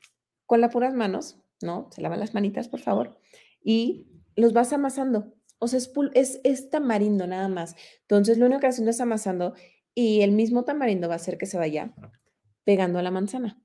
con 0.46 0.60
las 0.60 0.72
puras 0.72 0.94
manos, 0.94 1.38
¿no? 1.60 1.88
Se 1.92 2.00
lavan 2.00 2.20
las 2.20 2.34
manitas, 2.34 2.68
por 2.68 2.80
favor, 2.80 3.18
y 3.62 4.06
los 4.39 4.53
vas 4.53 4.72
amasando. 4.72 5.34
O 5.59 5.66
sea, 5.66 5.80
es, 6.14 6.41
es, 6.45 6.70
tamarindo 6.70 7.26
nada 7.26 7.49
más. 7.49 7.74
Entonces, 8.03 8.39
lo 8.39 8.47
único 8.47 8.61
que 8.61 8.68
haciendo 8.68 8.93
es 8.93 9.01
amasando 9.01 9.55
y 9.95 10.20
el 10.22 10.30
mismo 10.30 10.64
tamarindo 10.64 11.09
va 11.09 11.14
a 11.14 11.16
hacer 11.16 11.36
que 11.36 11.47
se 11.47 11.59
vaya 11.59 11.93
pegando 12.64 13.01
a 13.01 13.03
la 13.03 13.11
manzana. 13.11 13.61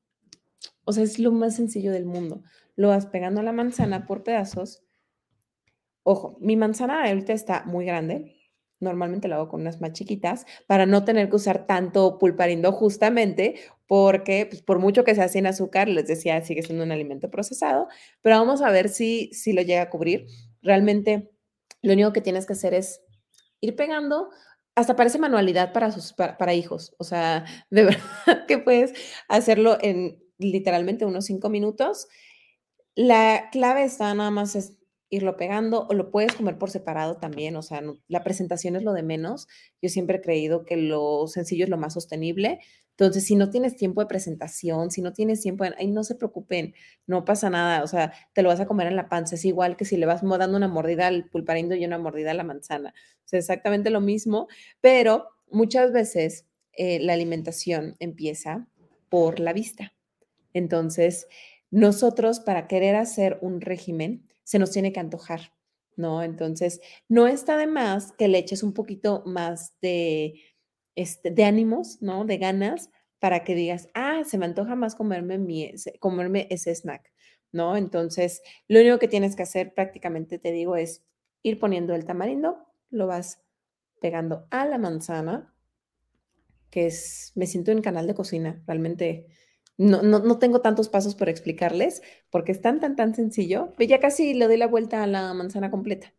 O 0.85 0.91
sea, 0.91 1.03
es 1.03 1.19
lo 1.19 1.31
más 1.31 1.55
sencillo 1.55 1.91
del 1.91 2.05
mundo. 2.05 2.41
Lo 2.75 2.87
vas 2.87 3.05
pegando 3.05 3.41
a 3.41 3.43
la 3.43 3.51
manzana 3.51 4.07
por 4.07 4.23
pedazos. 4.23 4.83
Ojo, 6.01 6.37
mi 6.41 6.55
manzana 6.55 7.03
ahorita 7.03 7.33
está 7.33 7.63
muy 7.65 7.85
grande. 7.85 8.35
Normalmente 8.79 9.27
lo 9.27 9.35
hago 9.35 9.49
con 9.49 9.61
unas 9.61 9.79
más 9.79 9.93
chiquitas 9.93 10.45
para 10.67 10.85
no 10.85 11.05
tener 11.05 11.29
que 11.29 11.35
usar 11.35 11.67
tanto 11.67 12.17
pulparindo 12.17 12.71
justamente 12.71 13.55
porque 13.87 14.47
pues, 14.49 14.63
por 14.63 14.79
mucho 14.79 15.03
que 15.03 15.15
sea 15.15 15.27
sin 15.27 15.45
azúcar, 15.45 15.87
les 15.87 16.07
decía, 16.07 16.41
sigue 16.41 16.63
siendo 16.63 16.83
un 16.83 16.91
alimento 16.91 17.29
procesado, 17.29 17.87
pero 18.21 18.39
vamos 18.39 18.61
a 18.61 18.71
ver 18.71 18.89
si, 18.89 19.29
si 19.33 19.53
lo 19.53 19.61
llega 19.61 19.83
a 19.83 19.89
cubrir 19.89 20.25
realmente 20.63 21.31
lo 21.81 21.93
único 21.93 22.13
que 22.13 22.21
tienes 22.21 22.45
que 22.45 22.53
hacer 22.53 22.73
es 22.73 23.01
ir 23.61 23.75
pegando, 23.75 24.29
hasta 24.75 24.95
parece 24.95 25.19
manualidad 25.19 25.73
para, 25.73 25.91
sus, 25.91 26.13
para, 26.13 26.53
hijos, 26.53 26.95
o 26.97 27.03
sea, 27.03 27.45
de 27.69 27.83
verdad 27.83 28.45
que 28.47 28.57
puedes 28.57 28.93
hacerlo 29.27 29.77
en 29.81 30.23
literalmente 30.37 31.05
unos 31.05 31.25
cinco 31.25 31.49
minutos. 31.49 32.07
La 32.95 33.49
clave 33.51 33.83
está 33.83 34.13
nada 34.13 34.31
más 34.31 34.55
irlo 35.13 35.37
pegando 35.37 35.87
o 35.87 35.93
lo 35.93 36.09
puedes 36.09 36.33
comer 36.33 36.57
por 36.57 36.71
separado 36.71 37.17
también, 37.17 37.55
o 37.55 37.61
sea, 37.61 37.81
la 38.07 38.23
presentación 38.23 38.75
es 38.75 38.83
lo 38.83 38.93
de 38.93 39.03
menos. 39.03 39.47
Yo 39.81 39.89
siempre 39.89 40.17
he 40.17 40.21
creído 40.21 40.65
que 40.65 40.75
lo 40.75 41.27
sencillo 41.27 41.65
es 41.65 41.69
lo 41.69 41.77
más 41.77 41.93
sostenible. 41.93 42.59
Entonces, 42.91 43.25
si 43.25 43.35
no 43.35 43.49
tienes 43.49 43.75
tiempo 43.75 44.01
de 44.01 44.07
presentación, 44.07 44.91
si 44.91 45.01
no 45.01 45.13
tienes 45.13 45.41
tiempo, 45.41 45.65
ahí 45.77 45.91
no 45.91 46.03
se 46.03 46.15
preocupen, 46.15 46.73
no 47.07 47.25
pasa 47.25 47.49
nada, 47.49 47.83
o 47.83 47.87
sea, 47.87 48.13
te 48.33 48.43
lo 48.43 48.49
vas 48.49 48.59
a 48.59 48.67
comer 48.67 48.87
en 48.87 48.95
la 48.95 49.09
panza, 49.09 49.35
es 49.35 49.45
igual 49.45 49.77
que 49.77 49.85
si 49.85 49.97
le 49.97 50.05
vas 50.05 50.21
dando 50.21 50.57
una 50.57 50.67
mordida 50.67 51.07
al 51.07 51.29
pulparindo 51.29 51.75
y 51.75 51.85
una 51.85 51.97
mordida 51.97 52.31
a 52.31 52.35
la 52.35 52.43
manzana, 52.43 52.93
o 53.31 53.35
exactamente 53.35 53.89
lo 53.89 53.99
mismo, 53.99 54.47
pero 54.79 55.29
muchas 55.49 55.91
veces 55.91 56.45
eh, 56.73 56.99
la 56.99 57.13
alimentación 57.13 57.95
empieza 57.99 58.67
por 59.09 59.39
la 59.39 59.53
vista. 59.53 59.93
Entonces, 60.53 61.27
nosotros 61.71 62.39
para 62.39 62.67
querer 62.67 62.95
hacer 62.95 63.39
un 63.41 63.59
régimen, 63.59 64.29
se 64.43 64.59
nos 64.59 64.71
tiene 64.71 64.91
que 64.91 64.99
antojar, 64.99 65.53
¿no? 65.95 66.23
Entonces, 66.23 66.81
no 67.07 67.27
está 67.27 67.57
de 67.57 67.67
más 67.67 68.11
que 68.13 68.27
le 68.27 68.39
eches 68.39 68.63
un 68.63 68.73
poquito 68.73 69.23
más 69.25 69.73
de, 69.81 70.41
este, 70.95 71.31
de 71.31 71.43
ánimos, 71.45 72.01
¿no? 72.01 72.25
De 72.25 72.37
ganas 72.37 72.89
para 73.19 73.43
que 73.43 73.55
digas, 73.55 73.89
ah, 73.93 74.23
se 74.25 74.37
me 74.37 74.45
antoja 74.45 74.75
más 74.75 74.95
comerme, 74.95 75.37
mi, 75.37 75.71
comerme 75.99 76.47
ese 76.49 76.75
snack. 76.75 77.13
¿no? 77.53 77.77
Entonces, 77.77 78.41
lo 78.67 78.81
único 78.81 78.99
que 78.99 79.07
tienes 79.07 79.35
que 79.35 79.43
hacer 79.43 79.73
prácticamente, 79.73 80.39
te 80.39 80.51
digo, 80.51 80.75
es 80.75 81.05
ir 81.43 81.59
poniendo 81.59 81.95
el 81.95 82.03
tamarindo, 82.03 82.57
lo 82.89 83.07
vas 83.07 83.41
pegando 84.01 84.47
a 84.49 84.65
la 84.65 84.77
manzana, 84.77 85.55
que 86.69 86.87
es, 86.87 87.31
me 87.35 87.45
siento 87.45 87.71
en 87.71 87.81
canal 87.81 88.07
de 88.07 88.15
cocina, 88.15 88.61
realmente 88.65 89.27
no, 89.77 90.01
no, 90.01 90.39
tengo 90.39 90.61
tantos 90.61 90.89
pasos 90.89 91.15
por 91.15 91.29
explicarles, 91.29 92.01
porque 92.29 92.51
es 92.51 92.61
tan, 92.61 92.79
tan, 92.79 92.95
tan 92.95 93.15
sencillo, 93.15 93.73
ya 93.79 93.99
casi 93.99 94.33
le 94.33 94.47
doy 94.47 94.57
la 94.57 94.67
vuelta 94.67 95.03
a 95.03 95.07
la 95.07 95.33
manzana 95.33 95.71
completa. 95.71 96.13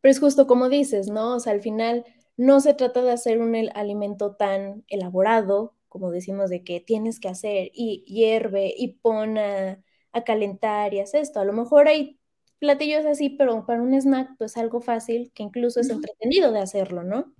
Pero 0.00 0.10
es 0.10 0.20
justo 0.20 0.46
como 0.46 0.68
dices, 0.68 1.08
¿no? 1.08 1.36
O 1.36 1.40
sea, 1.40 1.52
al 1.52 1.62
final 1.62 2.04
no 2.36 2.60
se 2.60 2.74
trata 2.74 3.02
de 3.02 3.12
hacer 3.12 3.40
un 3.40 3.54
alimento 3.74 4.34
tan 4.36 4.84
elaborado, 4.88 5.74
como 5.88 6.10
decimos, 6.10 6.50
de 6.50 6.64
que 6.64 6.80
tienes 6.80 7.20
que 7.20 7.28
hacer 7.28 7.70
y 7.72 8.04
hierve 8.06 8.74
y 8.76 8.94
pon 8.94 9.38
a, 9.38 9.82
calentar 10.26 10.92
y 10.92 11.00
haces 11.00 11.28
esto. 11.28 11.40
A 11.40 11.44
lo 11.44 11.54
mejor 11.54 11.88
hay 11.88 12.18
platillos 12.58 13.06
así, 13.06 13.30
pero 13.30 13.64
para 13.64 13.80
un 13.80 13.94
snack, 13.94 14.36
pues 14.38 14.56
algo 14.56 14.80
fácil 14.80 15.32
que 15.34 15.42
incluso 15.42 15.80
es 15.80 15.88
entretenido 15.88 16.52
de 16.52 16.60
hacerlo, 16.60 17.02
¿no? 17.02 17.34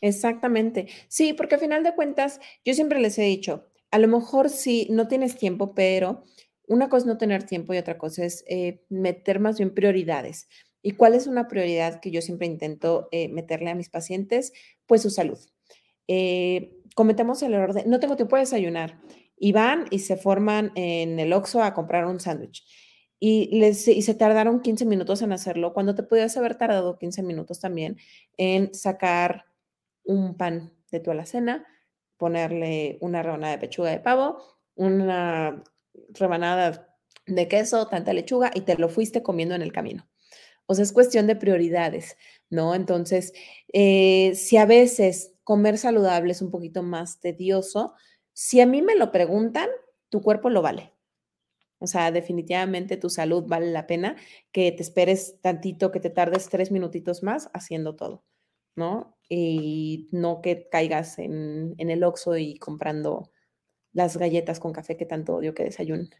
Exactamente. 0.00 0.88
Sí, 1.08 1.32
porque 1.32 1.54
al 1.54 1.62
final 1.62 1.82
de 1.82 1.94
cuentas, 1.94 2.40
yo 2.64 2.74
siempre 2.74 3.00
les 3.00 3.18
he 3.18 3.22
dicho, 3.22 3.68
a 3.94 3.98
lo 3.98 4.08
mejor 4.08 4.50
sí, 4.50 4.88
no 4.90 5.06
tienes 5.06 5.36
tiempo, 5.36 5.72
pero 5.72 6.24
una 6.66 6.88
cosa 6.88 7.02
es 7.02 7.06
no 7.06 7.16
tener 7.16 7.44
tiempo 7.44 7.72
y 7.72 7.78
otra 7.78 7.96
cosa 7.96 8.24
es 8.24 8.44
eh, 8.48 8.82
meter 8.88 9.38
más 9.38 9.58
bien 9.58 9.72
prioridades. 9.72 10.48
¿Y 10.82 10.92
cuál 10.96 11.14
es 11.14 11.28
una 11.28 11.46
prioridad 11.46 12.00
que 12.00 12.10
yo 12.10 12.20
siempre 12.20 12.48
intento 12.48 13.06
eh, 13.12 13.28
meterle 13.28 13.70
a 13.70 13.76
mis 13.76 13.90
pacientes? 13.90 14.52
Pues 14.86 15.00
su 15.02 15.10
salud. 15.10 15.38
Eh, 16.08 16.72
cometemos 16.96 17.40
el 17.44 17.54
error 17.54 17.72
de, 17.72 17.84
no 17.84 18.00
tengo 18.00 18.16
tiempo 18.16 18.34
de 18.34 18.40
desayunar. 18.40 19.00
Y 19.36 19.52
van 19.52 19.84
y 19.90 20.00
se 20.00 20.16
forman 20.16 20.72
en 20.74 21.20
el 21.20 21.32
Oxxo 21.32 21.62
a 21.62 21.72
comprar 21.72 22.06
un 22.06 22.18
sándwich. 22.18 22.66
Y, 23.20 23.56
les, 23.60 23.86
y 23.86 24.02
se 24.02 24.14
tardaron 24.16 24.60
15 24.60 24.86
minutos 24.86 25.22
en 25.22 25.30
hacerlo, 25.30 25.72
cuando 25.72 25.94
te 25.94 26.02
podías 26.02 26.36
haber 26.36 26.56
tardado 26.56 26.98
15 26.98 27.22
minutos 27.22 27.60
también 27.60 27.96
en 28.38 28.74
sacar 28.74 29.44
un 30.02 30.36
pan 30.36 30.72
de 30.90 30.98
tu 30.98 31.12
alacena, 31.12 31.64
ponerle 32.16 32.98
una 33.00 33.22
rebanada 33.22 33.52
de 33.52 33.58
pechuga 33.58 33.90
de 33.90 34.00
pavo, 34.00 34.38
una 34.74 35.62
rebanada 36.10 36.96
de 37.26 37.48
queso, 37.48 37.86
tanta 37.88 38.12
lechuga 38.12 38.50
y 38.54 38.62
te 38.62 38.76
lo 38.76 38.88
fuiste 38.88 39.22
comiendo 39.22 39.54
en 39.54 39.62
el 39.62 39.72
camino. 39.72 40.08
O 40.66 40.74
sea, 40.74 40.84
es 40.84 40.92
cuestión 40.92 41.26
de 41.26 41.36
prioridades, 41.36 42.16
¿no? 42.50 42.74
Entonces, 42.74 43.32
eh, 43.72 44.34
si 44.34 44.56
a 44.56 44.66
veces 44.66 45.34
comer 45.44 45.76
saludable 45.78 46.32
es 46.32 46.40
un 46.42 46.50
poquito 46.50 46.82
más 46.82 47.20
tedioso, 47.20 47.94
si 48.32 48.60
a 48.60 48.66
mí 48.66 48.82
me 48.82 48.96
lo 48.96 49.12
preguntan, 49.12 49.68
tu 50.08 50.22
cuerpo 50.22 50.48
lo 50.50 50.62
vale. 50.62 50.92
O 51.78 51.86
sea, 51.86 52.10
definitivamente 52.12 52.96
tu 52.96 53.10
salud 53.10 53.44
vale 53.46 53.70
la 53.70 53.86
pena 53.86 54.16
que 54.52 54.72
te 54.72 54.82
esperes 54.82 55.40
tantito, 55.42 55.90
que 55.92 56.00
te 56.00 56.10
tardes 56.10 56.48
tres 56.48 56.70
minutitos 56.70 57.22
más 57.22 57.50
haciendo 57.52 57.94
todo, 57.94 58.24
¿no? 58.74 59.13
Y 59.28 60.08
no 60.12 60.40
que 60.42 60.68
caigas 60.70 61.18
en, 61.18 61.74
en 61.78 61.90
el 61.90 62.04
Oxxo 62.04 62.36
y 62.36 62.58
comprando 62.58 63.30
las 63.92 64.16
galletas 64.16 64.60
con 64.60 64.72
café 64.72 64.96
que 64.96 65.06
tanto 65.06 65.36
odio 65.36 65.54
que 65.54 65.64
desayunen. 65.64 66.10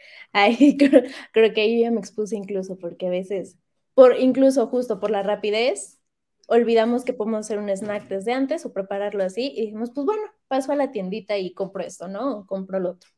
Ay, 0.32 0.76
creo, 0.76 1.52
que 1.54 1.60
ahí 1.60 1.80
ya 1.80 1.90
me 1.90 2.00
expuse 2.00 2.36
incluso 2.36 2.78
porque 2.78 3.06
a 3.06 3.10
veces, 3.10 3.58
por 3.94 4.18
incluso 4.18 4.66
justo 4.66 5.00
por 5.00 5.10
la 5.10 5.22
rapidez, 5.22 6.00
olvidamos 6.48 7.04
que 7.04 7.12
podemos 7.14 7.40
hacer 7.40 7.58
un 7.58 7.70
snack 7.70 8.08
desde 8.08 8.32
antes 8.32 8.66
o 8.66 8.72
prepararlo 8.72 9.24
así 9.24 9.52
y 9.56 9.62
dijimos, 9.62 9.90
pues 9.94 10.04
bueno, 10.04 10.22
paso 10.48 10.72
a 10.72 10.76
la 10.76 10.90
tiendita 10.92 11.38
y 11.38 11.54
compro 11.54 11.82
esto, 11.82 12.08
¿no? 12.08 12.38
O 12.38 12.46
compro 12.46 12.80
lo 12.80 12.90
otro. 12.92 13.10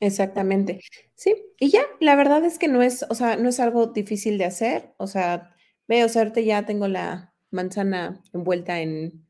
Exactamente. 0.00 0.80
Sí, 1.14 1.34
y 1.58 1.68
ya, 1.68 1.82
la 2.00 2.16
verdad 2.16 2.42
es 2.44 2.58
que 2.58 2.68
no 2.68 2.80
es, 2.80 3.04
o 3.10 3.14
sea, 3.14 3.36
no 3.36 3.50
es 3.50 3.60
algo 3.60 3.88
difícil 3.88 4.38
de 4.38 4.46
hacer, 4.46 4.94
o 4.96 5.06
sea, 5.06 5.54
veo, 5.86 6.06
o 6.06 6.40
ya 6.40 6.64
tengo 6.64 6.88
la 6.88 7.29
manzana 7.50 8.22
envuelta 8.32 8.80
en, 8.80 9.26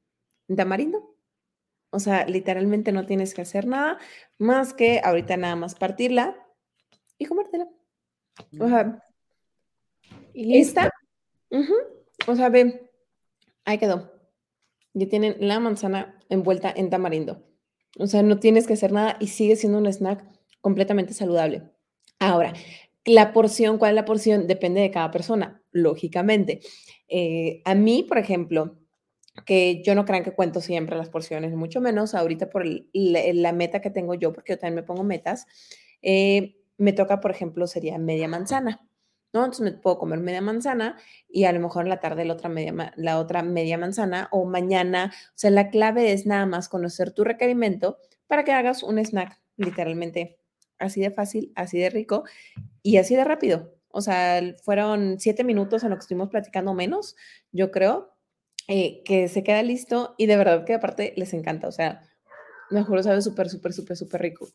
en 0.49 0.57
tamarindo. 0.57 1.17
O 1.91 1.99
sea, 1.99 2.25
literalmente 2.27 2.93
no 2.93 3.05
tienes 3.07 3.35
que 3.35 3.43
hacer 3.43 3.67
nada 3.67 3.99
más 4.39 4.75
que 4.75 5.01
ahorita 5.03 5.37
nada 5.37 5.57
más 5.57 5.75
partirla, 5.75 6.37
y 7.21 7.27
comértela. 7.27 7.69
O 8.59 8.67
sea, 8.67 9.05
y 10.33 10.47
lista. 10.47 10.91
O 12.27 12.35
sea, 12.35 12.49
ve, 12.49 12.91
ahí 13.65 13.79
quedó. 13.79 14.11
Ya 14.95 15.07
tienen 15.09 15.37
la 15.39 15.61
manzana 15.61 16.19
envuelta 16.31 16.73
en 16.75 16.91
tamarindo. 16.91 17.47
O 17.99 18.07
sea, 18.07 18.23
no 18.23 18.41
tienes 18.41 18.67
que 18.67 18.73
hacer 18.73 18.91
nada 18.91 19.17
y 19.21 19.29
sigue 19.29 19.55
siendo 19.57 19.79
un 19.79 19.87
snack 19.87 20.25
completamente 20.63 21.13
saludable. 21.13 21.71
Ahora, 22.19 22.55
la 23.05 23.33
porción, 23.33 23.79
¿cuál 23.79 23.93
es 23.93 23.97
la 23.97 24.05
porción? 24.05 24.47
Depende 24.47 24.81
de 24.81 24.91
cada 24.91 25.11
persona, 25.11 25.63
lógicamente. 25.73 26.61
Eh, 27.09 27.63
a 27.65 27.75
mí, 27.75 28.03
por 28.03 28.19
ejemplo, 28.19 28.79
que 29.47 29.83
yo 29.83 29.95
no 29.95 30.05
crean 30.05 30.25
que 30.25 30.33
cuento 30.33 30.61
siempre 30.61 30.97
las 30.97 31.09
porciones, 31.09 31.55
mucho 31.55 31.81
menos 31.81 32.15
ahorita 32.15 32.51
por 32.51 32.65
la, 32.93 33.53
meta 33.53 33.81
que 33.81 33.91
tengo 33.91 34.15
yo, 34.15 34.33
porque 34.33 34.53
yo 34.53 34.59
también 34.59 34.77
me 34.77 34.83
pongo 34.83 35.05
metas. 35.05 35.47
Eh, 36.03 36.57
me 36.77 36.93
toca, 36.93 37.21
por 37.21 37.31
ejemplo, 37.31 37.67
sería 37.67 37.99
media 37.99 38.29
manzana, 38.29 38.87
¿no? 39.33 39.41
Entonces 39.45 39.61
me 39.61 39.73
puedo 39.73 39.99
comer 39.99 40.21
media 40.21 40.41
manzana 40.41 40.97
y 41.29 41.45
a 41.45 41.53
lo 41.53 41.61
mejor 41.61 41.85
en 41.85 41.91
la 41.91 42.01
tarde 42.01 42.25
la 42.25 42.35
otra 42.35 42.49
media, 42.49 42.93
la 42.97 43.19
otra 43.19 43.43
media 43.43 43.79
manzana 43.79 44.29
o 44.33 44.45
mañana. 44.45 45.13
O 45.29 45.33
sea, 45.35 45.51
la 45.51 45.71
clave 45.71 46.13
es 46.13 46.27
nada 46.27 46.47
más 46.47 46.69
conocer 46.69 47.13
tu 47.13 47.25
requerimiento 47.25 47.99
para 48.27 48.45
que 48.45 48.53
hagas 48.53 48.83
un 48.83 48.99
snack 48.99 49.39
literalmente 49.57 50.40
así 50.81 51.01
de 51.01 51.11
fácil, 51.11 51.53
así 51.55 51.79
de 51.79 51.91
rico 51.91 52.25
y 52.83 52.97
así 52.97 53.15
de 53.15 53.25
rápido. 53.25 53.75
O 53.93 54.01
sea, 54.01 54.41
fueron 54.63 55.19
siete 55.19 55.45
minutos 55.45 55.83
en 55.83 55.91
lo 55.91 55.97
que 55.97 56.01
estuvimos 56.01 56.31
platicando 56.31 56.75
menos, 56.75 57.17
yo 57.53 57.71
creo, 57.71 58.15
eh, 58.69 59.03
que 59.05 59.29
se 59.29 59.43
queda 59.43 59.63
listo 59.63 60.15
y 60.17 60.27
de 60.27 60.37
verdad 60.37 60.65
que 60.65 60.75
aparte 60.75 61.13
les 61.17 61.35
encanta. 61.35 61.69
O 61.69 61.73
sea, 61.73 62.03
me 62.71 62.83
juro, 62.85 63.03
sabe 63.03 63.21
súper, 63.21 63.49
súper, 63.49 63.73
súper, 63.73 63.97
súper 63.97 64.23
rico. 64.23 64.49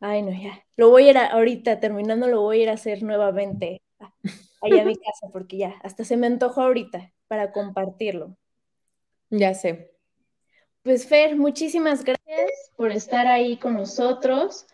Ay, 0.00 0.22
no, 0.22 0.30
ya. 0.30 0.64
Lo 0.76 0.90
voy 0.90 1.08
a 1.08 1.10
ir 1.10 1.18
a, 1.18 1.26
ahorita, 1.26 1.80
terminando, 1.80 2.28
lo 2.28 2.42
voy 2.42 2.60
a 2.60 2.62
ir 2.62 2.68
a 2.70 2.74
hacer 2.74 3.02
nuevamente 3.02 3.82
allá 4.62 4.82
a 4.82 4.84
mi 4.84 4.94
casa, 4.96 5.28
porque 5.32 5.58
ya, 5.58 5.74
hasta 5.82 6.04
se 6.04 6.16
me 6.16 6.28
antojó 6.28 6.62
ahorita 6.62 7.12
para 7.26 7.50
compartirlo. 7.50 8.36
Ya 9.30 9.54
sé. 9.54 9.97
Pues 10.82 11.06
Fer, 11.06 11.36
muchísimas 11.36 12.04
gracias 12.04 12.50
por 12.76 12.92
estar 12.92 13.26
ahí 13.26 13.56
con 13.58 13.74
nosotros 13.74 14.66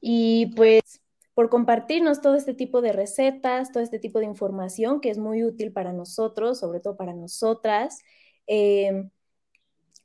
y 0.00 0.54
pues 0.54 1.00
por 1.34 1.48
compartirnos 1.48 2.20
todo 2.20 2.34
este 2.34 2.52
tipo 2.52 2.82
de 2.82 2.92
recetas, 2.92 3.72
todo 3.72 3.82
este 3.82 3.98
tipo 3.98 4.18
de 4.18 4.26
información 4.26 5.00
que 5.00 5.10
es 5.10 5.18
muy 5.18 5.44
útil 5.44 5.72
para 5.72 5.92
nosotros, 5.92 6.58
sobre 6.58 6.80
todo 6.80 6.96
para 6.96 7.14
nosotras. 7.14 8.00
Em, 8.46 9.10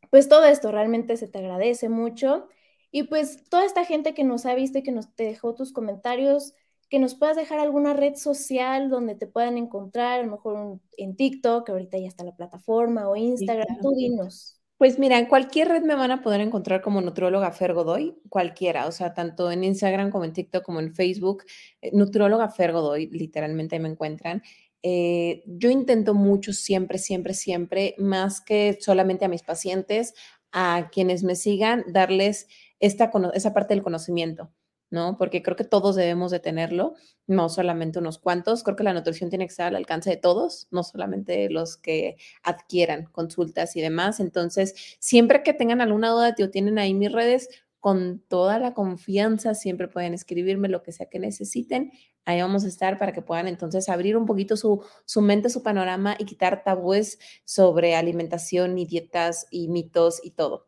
pues 0.10 0.30
todo 0.30 0.45
esto 0.45 0.72
realmente 0.72 1.18
se 1.18 1.28
te 1.28 1.39
agradece 1.39 1.89
mucho 1.89 2.47
y 2.91 3.03
pues 3.03 3.49
toda 3.49 3.66
esta 3.66 3.84
gente 3.84 4.14
que 4.14 4.24
nos 4.24 4.45
ha 4.45 4.55
visto 4.55 4.78
y 4.78 4.84
que 4.84 4.91
nos 4.91 5.14
te 5.16 5.24
dejó 5.26 5.53
tus 5.55 5.74
comentarios, 5.74 6.53
que 6.89 6.99
nos 6.99 7.16
puedas 7.16 7.36
dejar 7.36 7.60
alguna 7.60 7.93
red 7.93 8.16
social 8.16 8.89
donde 8.89 9.16
te 9.16 9.28
puedan 9.28 9.58
encontrar, 9.58 10.22
a 10.22 10.24
lo 10.24 10.32
mejor 10.32 10.80
en 10.97 11.16
TikTok, 11.18 11.70
ahorita 11.70 11.97
ya 11.97 12.08
está 12.08 12.24
la 12.24 12.36
plataforma, 12.36 13.10
o 13.10 13.16
Instagram, 13.16 13.82
tú 13.82 13.91
dinos. 13.95 14.57
Pues 14.78 14.99
mira, 14.99 15.17
en 15.17 15.25
cualquier 15.25 15.69
red 15.69 15.82
me 15.82 15.95
van 15.95 16.11
a 16.11 16.21
poder 16.21 16.39
encontrar 16.39 16.82
como 16.82 17.01
nutróloga 17.01 17.51
Fer 17.51 17.73
Godoy, 17.73 18.15
cualquiera, 18.30 18.86
o 18.86 18.91
sea, 18.91 19.11
tanto 19.13 19.51
en 19.51 19.63
Instagram 19.63 20.11
como 20.11 20.23
en 20.25 20.34
TikTok 20.34 20.63
como 20.63 20.80
en 20.80 20.93
Facebook, 20.93 21.45
eh, 21.82 21.89
nutróloga 21.93 22.49
Fer 22.49 22.73
Godoy, 22.73 23.07
literalmente 23.07 23.80
me 23.80 23.89
encuentran. 23.89 24.43
Eh, 24.84 25.43
yo 25.47 25.71
intento 25.71 26.13
mucho 26.13 26.53
siempre, 26.53 26.99
siempre, 26.99 27.34
siempre, 27.34 27.95
más 27.97 28.39
que 28.39 28.78
solamente 28.80 29.25
a 29.25 29.30
mis 29.30 29.41
pacientes, 29.41 30.13
a 30.51 30.89
quienes 30.91 31.23
me 31.23 31.36
sigan, 31.36 31.84
darles 31.88 32.47
esta, 32.80 33.11
esa 33.34 33.53
parte 33.55 33.73
del 33.73 33.84
conocimiento, 33.84 34.51
¿no? 34.89 35.17
Porque 35.17 35.41
creo 35.43 35.55
que 35.55 35.63
todos 35.63 35.95
debemos 35.95 36.31
de 36.31 36.39
tenerlo, 36.39 36.95
no 37.27 37.49
solamente 37.49 37.99
unos 37.99 38.19
cuantos. 38.19 38.63
Creo 38.63 38.75
que 38.75 38.83
la 38.83 38.93
nutrición 38.93 39.29
tiene 39.29 39.45
que 39.45 39.51
estar 39.51 39.67
al 39.67 39.75
alcance 39.75 40.09
de 40.09 40.17
todos, 40.17 40.67
no 40.71 40.83
solamente 40.83 41.49
los 41.49 41.77
que 41.77 42.17
adquieran 42.43 43.05
consultas 43.11 43.75
y 43.75 43.81
demás. 43.81 44.19
Entonces, 44.19 44.97
siempre 44.99 45.43
que 45.43 45.53
tengan 45.53 45.81
alguna 45.81 46.09
duda, 46.09 46.35
tío, 46.35 46.49
tienen 46.49 46.79
ahí 46.79 46.93
mis 46.93 47.11
redes, 47.11 47.49
con 47.79 48.19
toda 48.27 48.59
la 48.59 48.73
confianza, 48.73 49.53
siempre 49.53 49.88
pueden 49.88 50.13
escribirme 50.13 50.67
lo 50.67 50.83
que 50.83 50.91
sea 50.91 51.07
que 51.09 51.19
necesiten. 51.19 51.91
Ahí 52.25 52.41
vamos 52.41 52.65
a 52.65 52.67
estar 52.67 52.97
para 52.97 53.13
que 53.13 53.21
puedan 53.21 53.47
entonces 53.47 53.88
abrir 53.88 54.17
un 54.17 54.25
poquito 54.25 54.57
su, 54.57 54.83
su 55.05 55.21
mente, 55.21 55.49
su 55.49 55.63
panorama 55.63 56.15
y 56.19 56.25
quitar 56.25 56.63
tabúes 56.63 57.19
sobre 57.45 57.95
alimentación 57.95 58.77
y 58.77 58.85
dietas 58.85 59.47
y 59.51 59.69
mitos 59.69 60.19
y 60.23 60.31
todo 60.31 60.66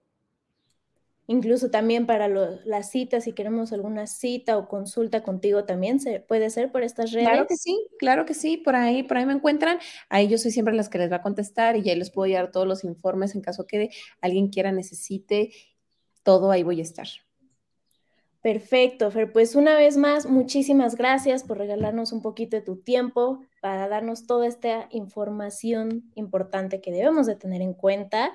incluso 1.29 1.69
también 1.69 2.07
para 2.07 2.27
las 2.27 2.89
citas, 2.89 3.25
si 3.25 3.33
queremos 3.33 3.71
alguna 3.71 4.07
cita 4.07 4.57
o 4.57 4.67
consulta 4.67 5.21
contigo 5.21 5.63
también, 5.63 5.99
¿se 5.99 6.19
puede 6.19 6.49
ser 6.49 6.71
por 6.71 6.81
estas 6.81 7.11
redes? 7.11 7.29
Claro 7.29 7.45
que 7.45 7.55
sí, 7.55 7.87
claro 7.99 8.25
que 8.25 8.33
sí, 8.33 8.57
por 8.57 8.75
ahí, 8.75 9.03
por 9.03 9.17
ahí 9.17 9.27
me 9.27 9.33
encuentran, 9.33 9.77
ahí 10.09 10.27
yo 10.27 10.39
soy 10.39 10.49
siempre 10.49 10.73
las 10.73 10.89
que 10.89 10.97
les 10.97 11.11
va 11.11 11.17
a 11.17 11.21
contestar 11.21 11.77
y 11.77 11.83
ya 11.83 11.95
les 11.95 12.09
puedo 12.09 12.33
dar 12.33 12.51
todos 12.51 12.65
los 12.65 12.83
informes 12.83 13.35
en 13.35 13.41
caso 13.41 13.67
que 13.67 13.91
alguien 14.21 14.47
quiera, 14.47 14.71
necesite, 14.71 15.51
todo 16.23 16.49
ahí 16.49 16.63
voy 16.63 16.79
a 16.79 16.83
estar. 16.83 17.07
Perfecto, 18.41 19.11
Fer. 19.11 19.31
Pues 19.31 19.53
una 19.53 19.75
vez 19.75 19.97
más, 19.97 20.25
muchísimas 20.25 20.95
gracias 20.95 21.43
por 21.43 21.59
regalarnos 21.59 22.11
un 22.11 22.23
poquito 22.23 22.57
de 22.57 22.63
tu 22.63 22.77
tiempo 22.77 23.41
para 23.61 23.87
darnos 23.87 24.25
toda 24.25 24.47
esta 24.47 24.87
información 24.89 26.09
importante 26.15 26.81
que 26.81 26.91
debemos 26.91 27.27
de 27.27 27.35
tener 27.35 27.61
en 27.61 27.75
cuenta. 27.75 28.31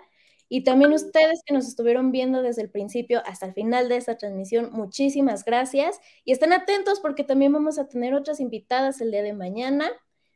Y 0.49 0.65
también 0.65 0.93
ustedes 0.93 1.43
que 1.47 1.55
nos 1.55 1.67
estuvieron 1.67 2.13
viendo 2.13 2.43
desde 2.43 2.63
el 2.63 2.71
principio 2.71 3.23
hasta 3.27 3.47
el 3.47 3.55
final 3.55 3.89
de 3.89 3.97
esta 3.97 4.17
transmisión, 4.17 4.71
muchísimas 4.73 5.45
gracias. 5.45 6.01
Y 6.25 6.33
estén 6.33 6.53
atentos 6.53 7.01
porque 7.01 7.25
también 7.25 7.53
vamos 7.53 7.79
a 7.79 7.89
tener 7.89 8.15
otras 8.15 8.41
invitadas 8.41 9.01
el 9.01 9.11
día 9.11 9.23
de 9.23 9.33
mañana. 9.33 9.91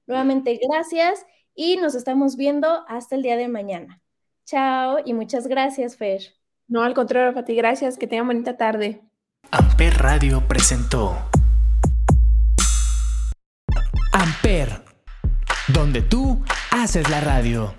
Nuevamente, 0.07 0.59
gracias 0.69 1.27
y 1.55 1.77
nos 1.77 1.95
estamos 1.95 2.37
viendo 2.37 2.85
hasta 2.89 3.17
el 3.17 3.23
día 3.23 3.37
de 3.37 3.49
mañana. 3.49 4.01
Chao 4.47 4.99
y 5.05 5.13
muchas 5.13 5.47
gracias, 5.47 5.97
Fer. 5.97 6.23
No, 6.69 6.83
al 6.83 6.95
contrario, 6.95 7.33
Fati, 7.33 7.55
gracias. 7.55 7.99
Que 7.99 8.07
tengan 8.07 8.27
bonita 8.27 8.57
tarde. 8.57 9.03
Amper 9.51 9.95
Radio 9.99 10.47
presentó 10.47 11.17
Amper, 14.13 14.83
donde 15.69 16.03
tú 16.03 16.43
haces 16.71 17.09
la 17.09 17.21
radio. 17.21 17.75